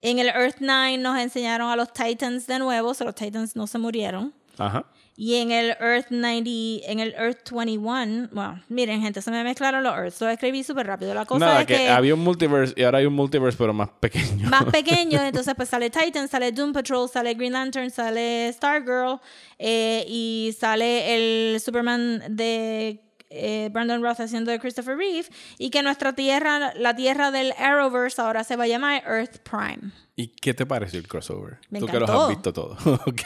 En 0.00 0.18
el 0.18 0.26
Earth 0.28 0.56
9 0.58 0.98
nos 0.98 1.18
enseñaron 1.20 1.70
a 1.70 1.76
los 1.76 1.92
Titans 1.92 2.48
de 2.48 2.58
nuevo, 2.58 2.92
so 2.94 3.04
los 3.04 3.14
Titans 3.14 3.54
no 3.54 3.66
se 3.68 3.78
murieron. 3.78 4.32
Ajá. 4.58 4.84
Y 5.24 5.36
en 5.36 5.52
el 5.52 5.76
Earth 5.78 6.10
90, 6.10 6.50
en 6.90 6.98
el 6.98 7.14
Earth 7.14 7.52
21, 7.52 8.30
bueno, 8.32 8.60
miren, 8.68 9.00
gente, 9.00 9.22
se 9.22 9.30
me 9.30 9.44
mezclaron 9.44 9.84
los 9.84 9.96
Earths. 9.96 10.20
Lo 10.20 10.28
escribí 10.28 10.64
súper 10.64 10.88
rápido. 10.88 11.14
La 11.14 11.24
cosa 11.24 11.46
Nada, 11.46 11.60
es 11.60 11.66
que, 11.68 11.76
que, 11.76 11.88
había 11.88 12.14
un 12.14 12.24
multiverse 12.24 12.74
y 12.76 12.82
ahora 12.82 12.98
hay 12.98 13.06
un 13.06 13.14
multiverse, 13.14 13.56
pero 13.56 13.72
más 13.72 13.88
pequeño. 14.00 14.50
más 14.50 14.64
pequeño, 14.72 15.22
entonces 15.22 15.54
pues 15.56 15.68
sale 15.68 15.90
Titan, 15.90 16.26
sale 16.26 16.50
Doom 16.50 16.72
Patrol, 16.72 17.08
sale 17.08 17.34
Green 17.34 17.52
Lantern, 17.52 17.88
sale 17.92 18.52
Stargirl 18.52 19.20
eh, 19.60 20.04
y 20.08 20.56
sale 20.58 21.14
el 21.14 21.60
Superman 21.60 22.24
de 22.28 23.11
eh, 23.32 23.68
Brandon 23.72 24.02
Roth 24.02 24.20
haciendo 24.20 24.50
de 24.50 24.58
Christopher 24.60 24.96
Reeve 24.96 25.28
y 25.58 25.70
que 25.70 25.82
nuestra 25.82 26.12
tierra, 26.12 26.72
la 26.76 26.94
tierra 26.94 27.30
del 27.30 27.52
Arrowverse 27.58 28.20
ahora 28.20 28.44
se 28.44 28.56
va 28.56 28.64
a 28.64 28.66
llamar 28.68 29.02
Earth 29.06 29.38
Prime. 29.38 29.92
¿Y 30.16 30.28
qué 30.28 30.54
te 30.54 30.66
pareció 30.66 30.98
el 30.98 31.08
crossover? 31.08 31.58
Me 31.70 31.80
Tú 31.80 31.86
que 31.86 31.98
los 31.98 32.02
encantó. 32.08 32.22
has 32.24 32.28
visto 32.28 32.52
todos. 32.52 32.86
ok. 33.06 33.22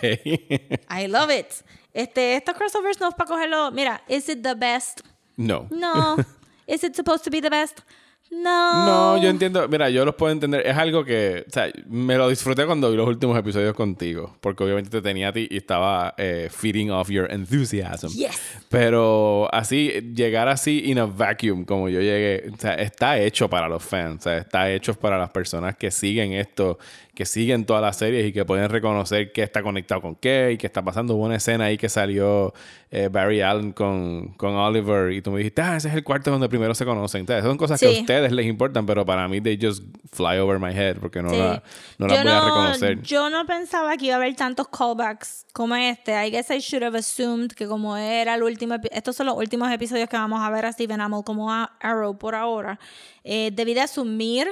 I 0.90 1.06
love 1.08 1.30
it. 1.30 1.46
Este, 1.92 2.36
estos 2.36 2.54
crossovers 2.54 3.00
no 3.00 3.08
es 3.08 3.14
para 3.14 3.28
cogerlo. 3.28 3.70
Mira, 3.72 4.02
is 4.08 4.28
it 4.28 4.42
the 4.42 4.54
best? 4.54 5.00
no. 5.36 5.66
No. 5.70 6.16
Is 6.68 6.82
it 6.82 6.96
supposed 6.96 7.22
to 7.22 7.30
be 7.30 7.40
the 7.40 7.48
best? 7.48 7.82
No. 8.30 8.86
No, 8.86 9.22
yo 9.22 9.28
entiendo. 9.28 9.68
Mira, 9.68 9.88
yo 9.90 10.04
los 10.04 10.14
puedo 10.14 10.32
entender. 10.32 10.66
Es 10.66 10.76
algo 10.76 11.04
que, 11.04 11.44
o 11.46 11.50
sea, 11.50 11.70
me 11.86 12.16
lo 12.16 12.28
disfruté 12.28 12.66
cuando 12.66 12.90
vi 12.90 12.96
los 12.96 13.06
últimos 13.06 13.38
episodios 13.38 13.74
contigo, 13.74 14.36
porque 14.40 14.64
obviamente 14.64 14.90
te 14.90 15.00
tenía 15.00 15.28
a 15.28 15.32
ti 15.32 15.46
y 15.50 15.56
estaba 15.56 16.14
eh, 16.16 16.48
feeding 16.50 16.90
off 16.90 17.08
your 17.08 17.30
enthusiasm. 17.30 18.08
Yes. 18.08 18.40
Pero 18.68 19.48
así, 19.52 19.92
llegar 20.14 20.48
así 20.48 20.82
in 20.86 20.98
a 20.98 21.06
vacuum, 21.06 21.64
como 21.64 21.88
yo 21.88 22.00
llegué, 22.00 22.50
o 22.52 22.56
sea, 22.56 22.74
está 22.74 23.18
hecho 23.18 23.48
para 23.48 23.68
los 23.68 23.82
fans, 23.82 24.20
o 24.20 24.22
sea, 24.24 24.38
está 24.38 24.70
hecho 24.70 24.94
para 24.94 25.18
las 25.18 25.30
personas 25.30 25.76
que 25.76 25.90
siguen 25.90 26.32
esto, 26.32 26.78
que 27.16 27.24
siguen 27.24 27.64
todas 27.64 27.80
las 27.82 27.96
series 27.96 28.26
y 28.26 28.32
que 28.32 28.44
pueden 28.44 28.68
reconocer 28.68 29.32
qué 29.32 29.42
está 29.42 29.62
conectado 29.62 30.02
con 30.02 30.14
qué 30.16 30.50
y 30.52 30.58
qué 30.58 30.66
está 30.66 30.84
pasando. 30.84 31.14
Hubo 31.14 31.24
una 31.24 31.36
escena 31.36 31.64
ahí 31.64 31.78
que 31.78 31.88
salió 31.88 32.52
eh, 32.90 33.08
Barry 33.10 33.40
Allen 33.40 33.72
con, 33.72 34.34
con 34.36 34.54
Oliver 34.54 35.10
y 35.12 35.22
tú 35.22 35.30
me 35.30 35.38
dijiste, 35.38 35.62
ah, 35.62 35.76
ese 35.76 35.88
es 35.88 35.94
el 35.94 36.04
cuarto 36.04 36.30
donde 36.30 36.48
primero 36.50 36.74
se 36.74 36.84
conocen. 36.84 37.20
Entonces, 37.22 37.42
son 37.42 37.56
cosas 37.56 37.80
que 37.80 37.86
a 37.86 38.00
ustedes 38.00 38.30
les 38.32 38.44
importan, 38.44 38.84
pero 38.84 39.06
para 39.06 39.26
mí 39.28 39.40
they 39.40 39.58
just 39.60 39.82
fly 40.12 40.36
over 40.38 40.58
my 40.58 40.72
head 40.72 40.98
porque 40.98 41.22
no, 41.22 41.30
Sí. 41.30 41.38
la, 41.38 41.62
no 41.96 42.06
las 42.06 42.22
voy 42.22 42.32
a 42.32 42.40
reconocer. 42.44 43.02
Yo 43.02 43.30
no 43.30 43.46
pensaba 43.46 43.96
que 43.96 44.04
iba 44.06 44.14
a 44.14 44.18
haber 44.18 44.36
tantos 44.36 44.68
callbacks 44.68 45.46
como 45.54 45.74
este. 45.74 46.12
I 46.12 46.30
guess 46.30 46.50
I 46.50 46.58
should 46.58 46.84
have 46.84 46.98
assumed 46.98 47.52
que 47.52 47.66
como 47.66 47.96
era 47.96 48.34
el 48.34 48.42
último... 48.42 48.74
Estos 48.92 49.16
son 49.16 49.24
los 49.24 49.36
últimos 49.36 49.72
episodios 49.72 50.08
que 50.10 50.18
vamos 50.18 50.42
a 50.42 50.50
ver 50.50 50.66
a 50.66 50.72
Stephen 50.72 51.00
Amell 51.00 51.24
como 51.24 51.50
a 51.50 51.76
Arrow 51.80 52.18
por 52.18 52.34
ahora. 52.34 52.78
Eh, 53.24 53.50
debí 53.54 53.72
de 53.72 53.80
asumir, 53.80 54.46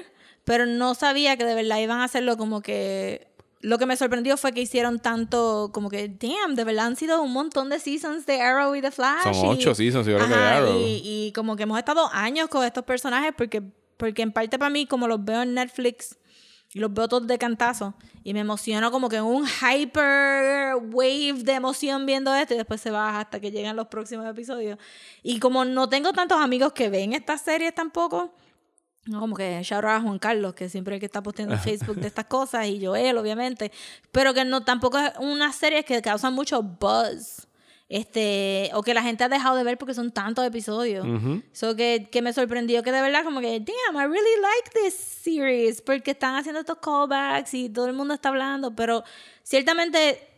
pero 0.44 0.66
no 0.66 0.94
sabía 0.94 1.36
que 1.36 1.44
de 1.44 1.54
verdad 1.54 1.78
iban 1.78 2.00
a 2.00 2.04
hacerlo 2.04 2.36
como 2.36 2.60
que... 2.60 3.28
Lo 3.60 3.78
que 3.78 3.86
me 3.86 3.96
sorprendió 3.96 4.36
fue 4.36 4.52
que 4.52 4.60
hicieron 4.60 4.98
tanto 5.00 5.70
como 5.72 5.88
que, 5.88 6.08
damn, 6.08 6.54
de 6.54 6.64
verdad 6.64 6.84
han 6.84 6.96
sido 6.96 7.22
un 7.22 7.32
montón 7.32 7.70
de 7.70 7.78
seasons 7.78 8.26
de 8.26 8.42
Arrow 8.42 8.74
y 8.74 8.82
de 8.82 8.90
Flash. 8.90 9.22
Son 9.22 9.34
y- 9.34 9.48
ocho 9.48 9.74
seasons, 9.74 10.06
yo 10.06 10.16
creo 10.16 10.28
que 10.28 10.34
de 10.34 10.40
Arrow. 10.40 10.78
Y, 10.80 11.00
y 11.02 11.32
como 11.34 11.56
que 11.56 11.62
hemos 11.62 11.78
estado 11.78 12.10
años 12.12 12.48
con 12.48 12.62
estos 12.62 12.84
personajes 12.84 13.32
porque, 13.34 13.62
porque 13.96 14.20
en 14.20 14.32
parte 14.32 14.58
para 14.58 14.68
mí, 14.68 14.84
como 14.84 15.08
los 15.08 15.24
veo 15.24 15.40
en 15.40 15.54
Netflix, 15.54 16.18
y 16.74 16.80
los 16.80 16.92
veo 16.92 17.08
todos 17.08 17.26
de 17.26 17.38
cantazo, 17.38 17.94
y 18.22 18.34
me 18.34 18.40
emociono 18.40 18.90
como 18.90 19.08
que 19.08 19.16
en 19.16 19.22
un 19.24 19.46
hyper 19.46 20.74
wave 20.92 21.34
de 21.42 21.52
emoción 21.52 22.04
viendo 22.04 22.34
esto, 22.34 22.52
y 22.52 22.56
después 22.58 22.82
se 22.82 22.90
baja 22.90 23.20
hasta 23.20 23.40
que 23.40 23.50
llegan 23.50 23.76
los 23.76 23.86
próximos 23.86 24.26
episodios. 24.26 24.78
Y 25.22 25.38
como 25.38 25.64
no 25.64 25.88
tengo 25.88 26.12
tantos 26.12 26.38
amigos 26.38 26.72
que 26.74 26.90
ven 26.90 27.14
estas 27.14 27.40
series 27.42 27.74
tampoco, 27.74 28.34
no, 29.06 29.20
como 29.20 29.36
que 29.36 29.62
shout 29.62 29.84
out 29.84 29.92
a 29.92 30.00
Juan 30.00 30.18
Carlos, 30.18 30.54
que 30.54 30.68
siempre 30.68 30.94
es 30.94 30.96
el 30.96 31.00
que 31.00 31.06
está 31.06 31.22
posteando 31.22 31.54
en 31.54 31.60
Facebook 31.60 31.96
de 31.96 32.06
estas 32.06 32.24
cosas, 32.24 32.66
y 32.66 32.84
Joel, 32.84 33.18
obviamente. 33.18 33.70
Pero 34.12 34.32
que 34.32 34.44
no 34.44 34.64
tampoco 34.64 34.98
es 34.98 35.12
una 35.18 35.52
serie 35.52 35.84
que 35.84 36.00
causa 36.00 36.30
mucho 36.30 36.62
buzz. 36.62 37.46
Este, 37.86 38.70
o 38.72 38.82
que 38.82 38.94
la 38.94 39.02
gente 39.02 39.24
ha 39.24 39.28
dejado 39.28 39.56
de 39.56 39.62
ver 39.62 39.76
porque 39.76 39.92
son 39.92 40.10
tantos 40.10 40.44
episodios. 40.44 41.06
So 41.52 41.76
que, 41.76 42.08
que 42.10 42.22
me 42.22 42.32
sorprendió 42.32 42.82
que 42.82 42.90
de 42.90 43.02
verdad, 43.02 43.24
como 43.24 43.40
que, 43.40 43.60
damn, 43.60 43.96
I 43.96 44.06
really 44.06 44.40
like 44.40 44.70
this 44.82 44.94
series. 44.94 45.82
Porque 45.82 46.12
están 46.12 46.34
haciendo 46.34 46.60
estos 46.60 46.78
callbacks 46.78 47.52
y 47.52 47.68
todo 47.68 47.86
el 47.86 47.92
mundo 47.92 48.14
está 48.14 48.30
hablando. 48.30 48.74
Pero 48.74 49.04
ciertamente 49.42 50.33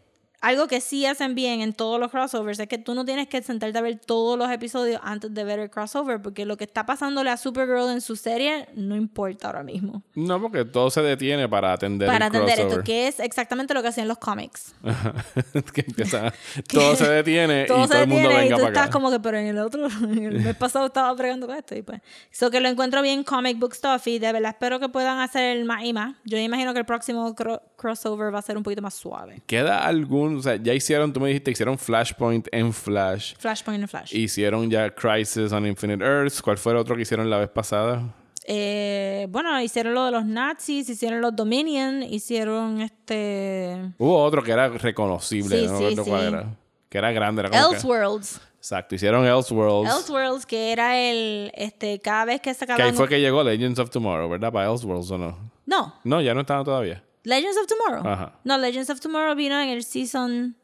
algo 0.47 0.67
que 0.69 0.81
sí 0.81 1.07
hacen 1.07 1.35
bien 1.35 1.61
en 1.61 1.73
todos 1.73 1.99
los 1.99 2.11
crossovers 2.11 2.59
es 2.61 2.69
que 2.69 2.79
tú 2.79 2.95
no 2.95 3.05
tienes 3.05 3.27
que 3.29 3.43
sentarte 3.43 3.77
a 3.79 3.81
ver 3.83 3.99
todos 3.99 4.39
los 4.39 4.51
episodios 4.51 5.01
antes 5.03 5.33
de 5.35 5.45
ver 5.45 5.59
el 5.59 5.71
crossover, 5.71 6.21
porque 6.23 6.45
lo 6.47 6.57
que 6.57 6.65
está 6.65 6.87
pasándole 6.87 7.31
a 7.31 7.37
Supergirl 7.37 7.91
en 7.91 8.01
su 8.01 8.17
serie 8.17 8.69
no 8.75 8.95
importa 8.97 9.49
ahora 9.49 9.63
mismo. 9.63 10.03
No, 10.15 10.41
porque 10.41 10.65
todo 10.65 10.91
se 10.91 11.03
detiene 11.03 11.49
para 11.49 11.73
atender 11.73 12.07
Para 12.09 12.27
el 12.27 12.31
atender 12.31 12.51
esto, 12.51 12.63
crossover. 12.63 12.85
que 12.85 13.09
es 13.09 13.21
exactamente 13.21 13.75
lo 13.75 13.83
que 13.83 13.89
hacían 13.89 14.09
los 14.09 14.19
cómics. 14.19 14.75
que 15.75 15.81
empieza, 15.87 16.33
todo 16.69 16.97
se 16.97 17.09
detiene 17.09 17.65
todo 17.67 17.79
y 17.81 17.83
se 17.83 17.89
todo 17.89 18.03
el 18.03 18.09
mundo 18.09 18.29
detiene 18.29 18.47
y 18.47 18.49
venga 18.49 18.57
tú 18.57 18.63
para 18.63 18.73
estás 18.73 18.85
acá. 18.85 18.93
como 18.93 19.11
que, 19.11 19.21
pero 19.21 19.39
en 19.39 19.47
el 19.47 19.59
otro, 19.59 19.87
en 20.03 20.25
el 20.25 20.41
mes 20.41 20.57
pasado 20.57 20.87
estaba 20.87 21.13
bregando 21.15 21.47
con 21.47 21.57
esto 21.57 21.75
y 21.75 21.83
pues. 21.83 22.01
So 22.31 22.51
que 22.51 22.61
lo 22.61 22.69
encuentro 22.69 23.03
bien 23.03 23.25
comic 23.25 23.59
book 23.59 23.75
stuff 23.75 24.07
y 24.07 24.19
de 24.19 24.33
verdad 24.33 24.51
espero 24.51 24.79
que 24.81 24.89
puedan 24.89 25.19
hacer 25.21 25.65
más 25.65 25.85
y 25.85 25.93
más. 25.93 26.15
Yo 26.25 26.39
imagino 26.39 26.73
que 26.73 26.81
el 26.81 26.87
próximo 26.87 27.35
cro- 27.35 27.61
crossover 27.77 28.35
va 28.35 28.39
a 28.39 28.43
ser 28.43 28.57
un 28.57 28.63
poquito 28.63 28.83
más 28.83 28.95
suave. 28.95 29.43
¿Queda 29.47 29.85
algún, 29.87 30.36
o 30.39 30.43
sea, 30.43 30.57
ya 30.57 30.73
hicieron, 30.75 31.13
tú 31.13 31.21
me 31.21 31.29
dijiste, 31.29 31.51
hicieron 31.51 31.77
Flashpoint 31.79 32.49
en 32.53 32.73
Flash, 32.73 33.35
Flashpoint 33.39 33.85
y 33.85 33.87
Flash. 33.87 34.15
hicieron 34.15 34.71
ya 34.71 34.91
Crisis 34.95 35.53
on 35.53 35.67
Infinite 35.67 36.05
Earths, 36.05 36.41
¿cuál 36.43 36.59
fue 36.59 36.73
el 36.73 36.79
otro 36.79 36.95
que 36.97 37.03
hicieron 37.03 37.29
la 37.31 37.39
vez 37.39 37.49
pasada? 37.49 38.03
Eh, 38.49 39.27
bueno, 39.31 39.61
hicieron 39.61 39.95
lo 39.95 40.05
de 40.05 40.13
los 40.13 40.25
nazis, 40.25 40.89
hicieron 40.89 41.21
los 41.21 41.35
Dominion, 41.35 42.03
hicieron 42.05 42.81
este. 42.81 43.77
Hubo 43.99 44.23
otro 44.23 44.43
que 44.43 44.53
era 44.53 44.69
reconocible, 44.69 45.61
Sí, 45.61 45.67
no 45.67 45.79
sí, 45.79 45.85
recuerdo 45.89 46.05
cuál 46.05 46.21
sí. 46.21 46.27
era. 46.29 46.57
Que 46.89 46.99
era 46.99 47.11
grande, 47.11 47.41
era 47.41 47.51
como 47.51 47.71
que- 47.71 47.75
Elseworlds. 47.77 48.41
Exacto, 48.59 48.95
hicieron 48.95 49.27
Elseworlds. 49.27 49.93
Elseworlds, 49.93 50.47
que 50.47 50.73
era 50.73 50.97
el. 50.99 51.51
Este, 51.55 51.99
cada 52.01 52.25
vez 52.25 52.41
que 52.41 52.51
que 52.51 52.55
sacaban. 52.55 52.87
ahí 52.87 52.93
fue 52.93 53.09
que 53.09 53.21
llegó 53.21 53.43
Legends 53.43 53.79
of 53.81 53.91
Tomorrow, 53.91 54.29
¿verdad? 54.29 54.53
Para 54.53 54.71
Elseworlds 54.71 55.11
o 55.11 55.19
no. 55.19 55.39
No, 55.67 55.95
No, 56.05 56.21
ya 56.21 56.33
no 56.33 56.41
estaban 56.43 56.65
todavía. 56.65 57.03
Legends 57.27 57.59
of 57.59 57.67
Tomorrow. 57.67 58.07
Ajá. 58.07 58.39
No, 58.45 58.57
Legends 58.57 58.89
of 58.89 59.01
Tomorrow 59.01 59.35
vino 59.35 59.61
en 59.61 59.69
el 59.69 59.83
season. 59.83 60.57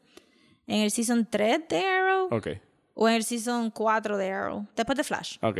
En 0.65 0.81
el 0.81 0.91
season 0.91 1.27
3 1.29 1.67
de 1.67 1.85
Arrow. 1.85 2.27
Ok, 2.31 2.47
O 2.93 3.09
en 3.09 3.15
el 3.15 3.23
season 3.25 3.69
4 3.69 4.17
de 4.17 4.31
Arrow. 4.31 4.65
Después 4.75 4.97
de 4.97 5.03
Flash. 5.03 5.37
ok. 5.41 5.57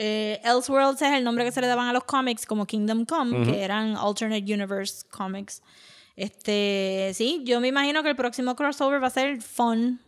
Eh, 0.00 0.40
Elseworlds 0.44 1.02
es 1.02 1.12
el 1.12 1.24
nombre 1.24 1.44
que 1.44 1.50
se 1.50 1.60
le 1.60 1.66
daban 1.66 1.88
a 1.88 1.92
los 1.92 2.04
cómics 2.04 2.46
como 2.46 2.66
Kingdom 2.66 3.04
Come, 3.04 3.44
que 3.44 3.64
eran 3.64 3.96
Alternate 3.96 4.44
Universe 4.44 5.04
Comics. 5.10 5.60
Este, 6.14 7.10
sí, 7.14 7.42
yo 7.44 7.60
me 7.60 7.66
imagino 7.66 8.04
que 8.04 8.10
el 8.10 8.14
próximo 8.16 8.54
crossover 8.54 9.02
va 9.02 9.08
a 9.08 9.10
ser 9.10 9.42
fun. 9.42 10.00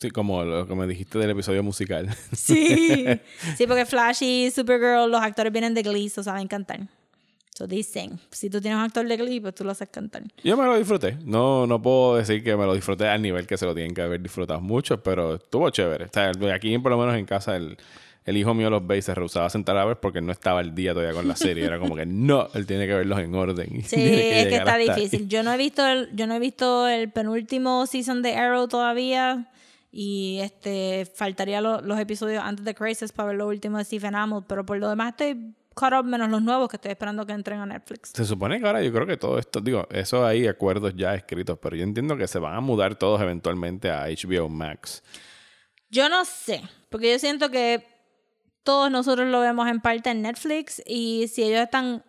Sí, 0.00 0.10
como 0.10 0.42
lo 0.42 0.66
que 0.66 0.74
me 0.74 0.88
dijiste 0.88 1.20
del 1.20 1.30
episodio 1.30 1.62
musical. 1.62 2.08
Sí. 2.32 3.06
sí, 3.56 3.66
porque 3.68 3.86
Flash 3.86 4.24
y 4.24 4.50
Supergirl, 4.50 5.08
los 5.08 5.22
actores 5.22 5.52
vienen 5.52 5.72
de 5.72 5.82
Glee, 5.82 6.08
so 6.08 6.24
saben 6.24 6.48
cantar. 6.48 6.80
So 7.54 7.66
sing. 7.68 8.18
Si 8.32 8.50
tú 8.50 8.60
tienes 8.60 8.76
un 8.78 8.84
actor 8.84 9.06
de 9.06 9.16
Glee, 9.16 9.40
pues 9.40 9.54
tú 9.54 9.62
lo 9.64 9.70
haces 9.70 9.88
cantar. 9.88 10.24
Yo 10.42 10.56
me 10.56 10.64
lo 10.64 10.76
disfruté. 10.76 11.16
No, 11.24 11.66
no 11.68 11.80
puedo 11.80 12.16
decir 12.16 12.42
que 12.42 12.56
me 12.56 12.66
lo 12.66 12.74
disfruté 12.74 13.06
al 13.06 13.22
nivel 13.22 13.46
que 13.46 13.56
se 13.56 13.64
lo 13.64 13.74
tienen 13.74 13.94
que 13.94 14.02
haber 14.02 14.20
disfrutado 14.20 14.60
mucho, 14.60 15.02
pero 15.02 15.36
estuvo 15.36 15.70
chévere. 15.70 16.06
O 16.06 16.08
sea, 16.12 16.32
aquí, 16.52 16.76
por 16.78 16.90
lo 16.90 16.98
menos 16.98 17.14
en 17.14 17.26
casa, 17.26 17.54
el, 17.54 17.76
el 18.24 18.36
hijo 18.36 18.54
mío 18.54 18.70
los 18.70 18.84
ve 18.84 18.98
y 18.98 19.02
se 19.02 19.14
rehusaba 19.14 19.46
a 19.46 19.50
sentar 19.50 19.76
a 19.76 19.84
ver 19.84 20.00
porque 20.00 20.20
no 20.20 20.32
estaba 20.32 20.58
al 20.58 20.74
día 20.74 20.94
todavía 20.94 21.14
con 21.14 21.28
la 21.28 21.36
serie. 21.36 21.64
Era 21.64 21.78
como 21.78 21.94
que 21.94 22.04
no, 22.06 22.48
él 22.54 22.66
tiene 22.66 22.88
que 22.88 22.94
verlos 22.94 23.20
en 23.20 23.32
orden. 23.36 23.82
Sí, 23.86 24.02
es 24.02 24.48
que 24.48 24.56
está 24.56 24.74
ahí. 24.74 24.88
difícil. 24.88 25.28
Yo 25.28 25.44
no 25.44 25.52
he 25.52 25.56
visto 25.56 25.86
el, 25.86 26.08
yo 26.16 26.26
no 26.26 26.34
he 26.34 26.40
visto 26.40 26.88
el 26.88 27.08
penúltimo 27.12 27.86
season 27.86 28.20
de 28.22 28.34
Arrow 28.34 28.66
todavía. 28.66 29.48
Y 29.92 30.38
este 30.42 31.06
faltaría 31.14 31.60
lo- 31.60 31.80
los 31.82 32.00
episodios 32.00 32.42
antes 32.42 32.64
de 32.64 32.74
Crisis 32.74 33.12
para 33.12 33.28
ver 33.28 33.36
lo 33.36 33.46
último 33.46 33.78
de 33.78 33.84
Stephen 33.84 34.16
Amell. 34.16 34.42
Pero 34.48 34.66
por 34.66 34.76
lo 34.78 34.88
demás 34.88 35.10
estoy 35.10 35.54
caught 35.74 35.94
up 35.94 36.04
menos 36.04 36.30
los 36.30 36.42
nuevos 36.42 36.68
que 36.68 36.76
estoy 36.76 36.92
esperando 36.92 37.26
que 37.26 37.32
entren 37.32 37.60
a 37.60 37.66
Netflix. 37.66 38.12
Se 38.14 38.24
supone 38.24 38.60
que 38.60 38.66
ahora 38.66 38.82
yo 38.82 38.92
creo 38.92 39.06
que 39.06 39.16
todo 39.16 39.38
esto, 39.38 39.60
digo, 39.60 39.86
eso 39.90 40.24
hay 40.24 40.46
acuerdos 40.46 40.94
ya 40.96 41.14
escritos, 41.14 41.58
pero 41.60 41.76
yo 41.76 41.84
entiendo 41.84 42.16
que 42.16 42.26
se 42.26 42.38
van 42.38 42.54
a 42.54 42.60
mudar 42.60 42.96
todos 42.96 43.20
eventualmente 43.20 43.90
a 43.90 44.06
HBO 44.06 44.48
Max. 44.48 45.02
Yo 45.90 46.08
no 46.08 46.24
sé, 46.24 46.62
porque 46.90 47.12
yo 47.12 47.18
siento 47.18 47.50
que 47.50 47.86
todos 48.64 48.90
nosotros 48.90 49.28
lo 49.28 49.40
vemos 49.40 49.68
en 49.68 49.80
parte 49.80 50.10
en 50.10 50.22
Netflix 50.22 50.82
y 50.86 51.28
si 51.28 51.42
ellos 51.42 51.60
están, 51.60 52.02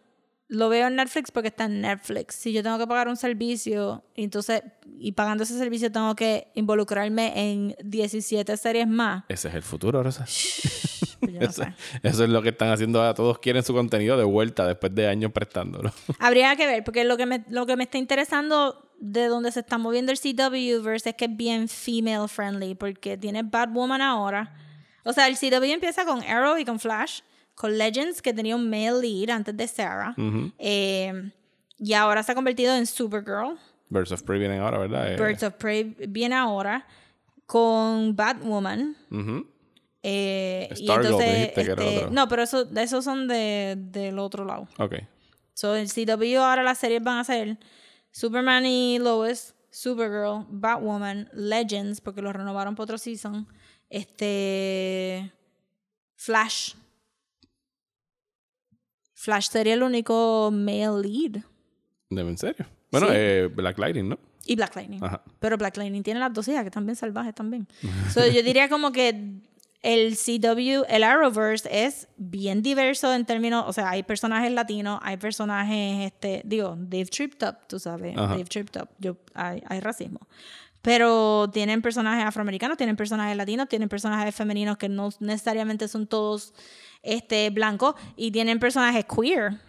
lo 0.48 0.70
veo 0.70 0.88
en 0.88 0.96
Netflix 0.96 1.30
porque 1.32 1.50
está 1.50 1.66
en 1.66 1.82
Netflix. 1.82 2.36
Si 2.36 2.54
yo 2.54 2.64
tengo 2.64 2.78
que 2.78 2.88
pagar 2.88 3.08
un 3.10 3.18
servicio, 3.18 4.04
entonces, 4.16 4.64
y 4.98 5.12
pagando 5.12 5.44
ese 5.44 5.58
servicio 5.58 5.92
tengo 5.92 6.16
que 6.16 6.48
involucrarme 6.56 7.34
en 7.36 7.76
17 7.84 8.58
series 8.58 8.88
más, 8.88 9.26
Ese 9.28 9.50
es 9.50 9.56
el 9.56 9.62
futuro, 9.64 10.02
Rosa. 10.02 10.26
pues 11.20 11.34
yo 11.34 11.40
no 11.40 11.46
Eso, 11.48 11.64
sé. 11.64 11.74
eso 12.04 12.24
es 12.24 12.30
lo 12.30 12.42
que 12.42 12.50
están 12.50 12.70
haciendo 12.70 13.00
ahora. 13.00 13.14
Todos 13.14 13.40
quieren 13.40 13.64
su 13.64 13.74
contenido 13.74 14.18
de 14.18 14.24
vuelta 14.24 14.66
después 14.68 14.94
de 14.96 15.08
años 15.08 15.32
prestándolo. 15.32 15.92
Habría 16.20 16.56
que 16.56 16.66
ver, 16.68 16.84
porque 16.84 17.04
lo 17.04 17.18
que, 17.18 17.26
me, 17.26 17.44
lo 17.50 17.66
que 17.66 17.76
me 17.76 17.84
está 17.84 17.98
interesando 17.98 18.82
de 19.00 19.26
donde 19.28 19.52
se 19.52 19.60
está 19.60 19.78
moviendo 19.78 20.12
el 20.12 20.18
CW-verse 20.20 21.10
es 21.10 21.16
que 21.16 21.26
es 21.26 21.36
bien 21.36 21.68
female 21.68 22.28
friendly, 22.28 22.76
porque 22.76 23.18
tiene 23.18 23.44
Batwoman 23.44 24.02
ahora. 24.02 24.54
O 25.04 25.14
sea, 25.14 25.28
el 25.28 25.38
CW 25.38 25.64
empieza 25.74 26.06
con 26.06 26.24
Arrow 26.24 26.58
y 26.58 26.66
con 26.66 26.80
Flash, 26.80 27.20
con 27.54 27.78
Legends, 27.78 28.22
que 28.22 28.34
tenía 28.34 28.56
un 28.56 28.70
male 28.70 29.00
lead 29.02 29.30
antes 29.30 29.56
de 29.56 29.68
Sarah. 29.68 30.16
Eh, 30.58 31.32
y 31.78 31.94
ahora 31.94 32.24
se 32.24 32.32
ha 32.32 32.36
convertido 32.36 32.76
en 32.76 32.86
Supergirl. 32.86 33.58
Birds 33.90 34.12
of 34.12 34.24
Prey 34.24 34.40
vienen 34.40 34.62
ahora, 34.62 34.80
¿verdad? 34.80 35.14
Eh, 35.14 35.18
Birds 35.18 35.44
of 35.44 35.54
Prey 35.56 35.96
viene 36.08 36.36
ahora 36.36 36.88
con 37.46 38.16
Batwoman. 38.16 38.96
ujú. 39.12 39.46
Eh, 40.08 40.68
y 40.72 40.84
Stargirl, 40.84 41.06
entonces, 41.14 41.34
dijiste 41.36 41.66
que 41.66 41.72
era 41.72 41.84
este, 41.84 41.98
otro. 41.98 42.12
no, 42.12 42.28
pero 42.28 42.44
eso, 42.44 42.70
esos 42.76 43.04
son 43.04 43.28
de, 43.28 43.76
del 43.78 44.20
otro 44.20 44.46
lado. 44.46 44.68
Ok. 44.78 44.96
So, 45.56 45.76
el 45.76 45.90
CW 45.90 46.38
ahora 46.40 46.62
las 46.62 46.78
series 46.78 47.02
van 47.04 47.18
a 47.18 47.24
ser 47.24 47.58
Superman 48.12 48.66
y 48.68 49.00
Lois, 49.00 49.56
Supergirl, 49.72 50.46
Batwoman, 50.50 51.28
Legends, 51.34 52.02
porque 52.02 52.22
lo 52.22 52.32
renovaron 52.34 52.76
por 52.76 52.84
otro 52.84 52.98
season. 53.00 53.48
Este. 53.90 55.32
Flash. 56.16 56.74
Flash 59.14 59.50
sería 59.50 59.74
el 59.74 59.84
único 59.84 60.52
male 60.54 61.02
lead. 61.02 61.42
¿De- 62.10 62.22
¿En 62.22 62.38
serio? 62.38 62.66
Bueno, 62.92 63.08
Sí. 63.08 63.14
eh, 63.16 63.50
Black 63.54 63.78
Lightning, 63.80 64.10
¿no? 64.10 64.20
Y 64.46 64.56
Black 64.56 64.76
Lightning. 64.76 65.04
Ajá. 65.04 65.24
Pero 65.40 65.58
Black 65.58 65.76
Lightning 65.78 66.04
tiene 66.04 66.20
las 66.20 66.32
dos 66.34 66.48
hijas 66.48 66.62
que 66.62 66.68
están 66.68 66.86
bien 66.86 66.96
salvajes 66.96 67.34
también. 67.34 67.68
so, 68.14 68.26
yo 68.28 68.44
diría 68.44 68.70
como 68.70 68.92
que 68.92 69.40
el 69.86 70.18
CW, 70.18 70.84
el 70.90 71.04
Arrowverse 71.04 71.70
es 71.72 72.08
bien 72.18 72.64
diverso 72.64 73.14
en 73.14 73.24
términos, 73.24 73.66
o 73.68 73.72
sea, 73.72 73.92
hay 73.92 74.02
personajes 74.02 74.52
latinos, 74.52 75.00
hay 75.04 75.18
personajes, 75.18 76.08
este, 76.08 76.42
digo, 76.44 76.76
Dave 76.76 77.06
tripped 77.06 77.48
up, 77.48 77.68
tú 77.68 77.78
sabes, 77.78 78.18
Ajá. 78.18 78.30
Dave 78.30 78.46
tripped 78.46 78.82
up, 78.82 78.90
yo, 78.98 79.16
hay, 79.36 79.62
hay 79.68 79.80
racismo. 79.80 80.22
Pero 80.82 81.52
tienen 81.54 81.84
personajes 81.84 82.26
afroamericanos, 82.26 82.78
tienen 82.78 82.96
personajes 82.96 83.38
latinos, 83.38 83.70
tienen 83.70 83.88
personajes 83.88 84.34
femeninos 84.34 84.78
que 84.78 84.90
no 84.90 85.10
necesariamente 85.20 85.88
son 85.88 86.08
todos 86.08 86.56
este, 87.04 87.52
blancos 87.52 87.94
y 88.16 88.32
tienen 88.32 88.60
personajes 88.60 89.06
queer. 89.06 89.60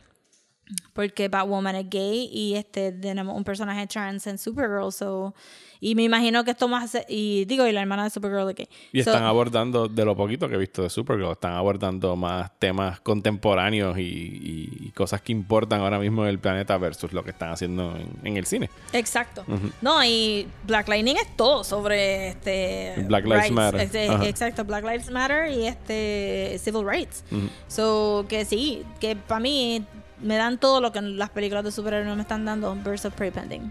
Porque 0.93 1.29
Batwoman 1.29 1.77
es 1.77 1.89
gay 1.89 2.29
y 2.33 2.55
este 2.55 2.91
tenemos 2.91 3.37
un 3.37 3.45
personaje 3.45 3.87
trans 3.87 4.27
en 4.27 4.37
Supergirl. 4.37 4.91
So, 4.93 5.33
y 5.79 5.95
me 5.95 6.03
imagino 6.03 6.43
que 6.43 6.51
esto 6.53 6.67
más. 6.67 6.97
Y 7.09 7.45
digo, 7.45 7.67
y 7.67 7.73
la 7.73 7.83
hermana 7.83 8.03
de 8.03 8.11
Supergirl 8.11 8.49
es 8.51 8.57
gay. 8.57 8.69
Y 8.93 9.03
So, 9.05 9.11
están 9.11 9.23
abordando, 9.25 9.87
de 9.87 10.05
lo 10.05 10.17
poquito 10.17 10.49
que 10.49 10.57
he 10.57 10.59
visto 10.59 10.83
de 10.83 10.91
Supergirl, 10.91 11.31
están 11.33 11.53
abordando 11.53 12.17
más 12.17 12.51
temas 12.59 12.99
contemporáneos 13.01 13.97
y, 13.99 14.03
y- 14.03 14.87
y 14.87 14.91
cosas 14.91 15.21
que 15.23 15.31
importan 15.33 15.83
ahora 15.83 15.99
mismo 16.01 16.25
en 16.25 16.31
el 16.31 16.39
planeta 16.41 16.77
versus 16.79 17.13
lo 17.13 17.23
que 17.23 17.31
están 17.31 17.51
haciendo 17.53 17.95
en, 17.97 18.09
en 18.27 18.37
el 18.37 18.47
cine. 18.47 18.69
Exacto. 18.93 19.45
No, 19.83 20.05
y 20.05 20.49
Black 20.67 20.89
Lightning 20.89 21.17
es 21.17 21.37
todo 21.37 21.63
sobre 21.63 22.29
este. 22.31 22.95
Black 23.07 23.25
Lives 23.25 23.53
Matter. 23.53 23.81
este, 23.83 24.07
exacto, 24.29 24.65
Black 24.65 24.83
Lives 24.85 25.11
Matter 25.11 25.49
y 25.53 25.67
este 25.67 26.57
civil 26.59 26.85
rights. 26.85 27.23
So, 27.69 28.25
que 28.29 28.45
sí, 28.45 28.83
que 28.99 29.15
para 29.15 29.39
mí 29.41 29.85
me 30.21 30.37
dan 30.37 30.59
todo 30.59 30.81
lo 30.81 30.93
que 30.93 31.01
las 31.01 31.31
películas 31.31 31.65
de 31.65 31.73
superhéroes 31.73 32.09
no 32.09 32.17
me 32.17 32.23
están 32.23 32.45
dando. 32.45 32.75
Birds 32.75 33.05
of 33.05 33.15
Prey 33.15 33.31
pending. 33.31 33.71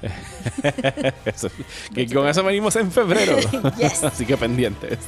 Eso- 1.24 1.50
que 1.94 2.06
con 2.06 2.28
eso 2.28 2.44
venimos 2.44 2.76
en 2.76 2.90
febrero. 2.92 3.36
Yes. 3.78 4.04
Así 4.04 4.24
que 4.24 4.36
pendientes. 4.36 4.98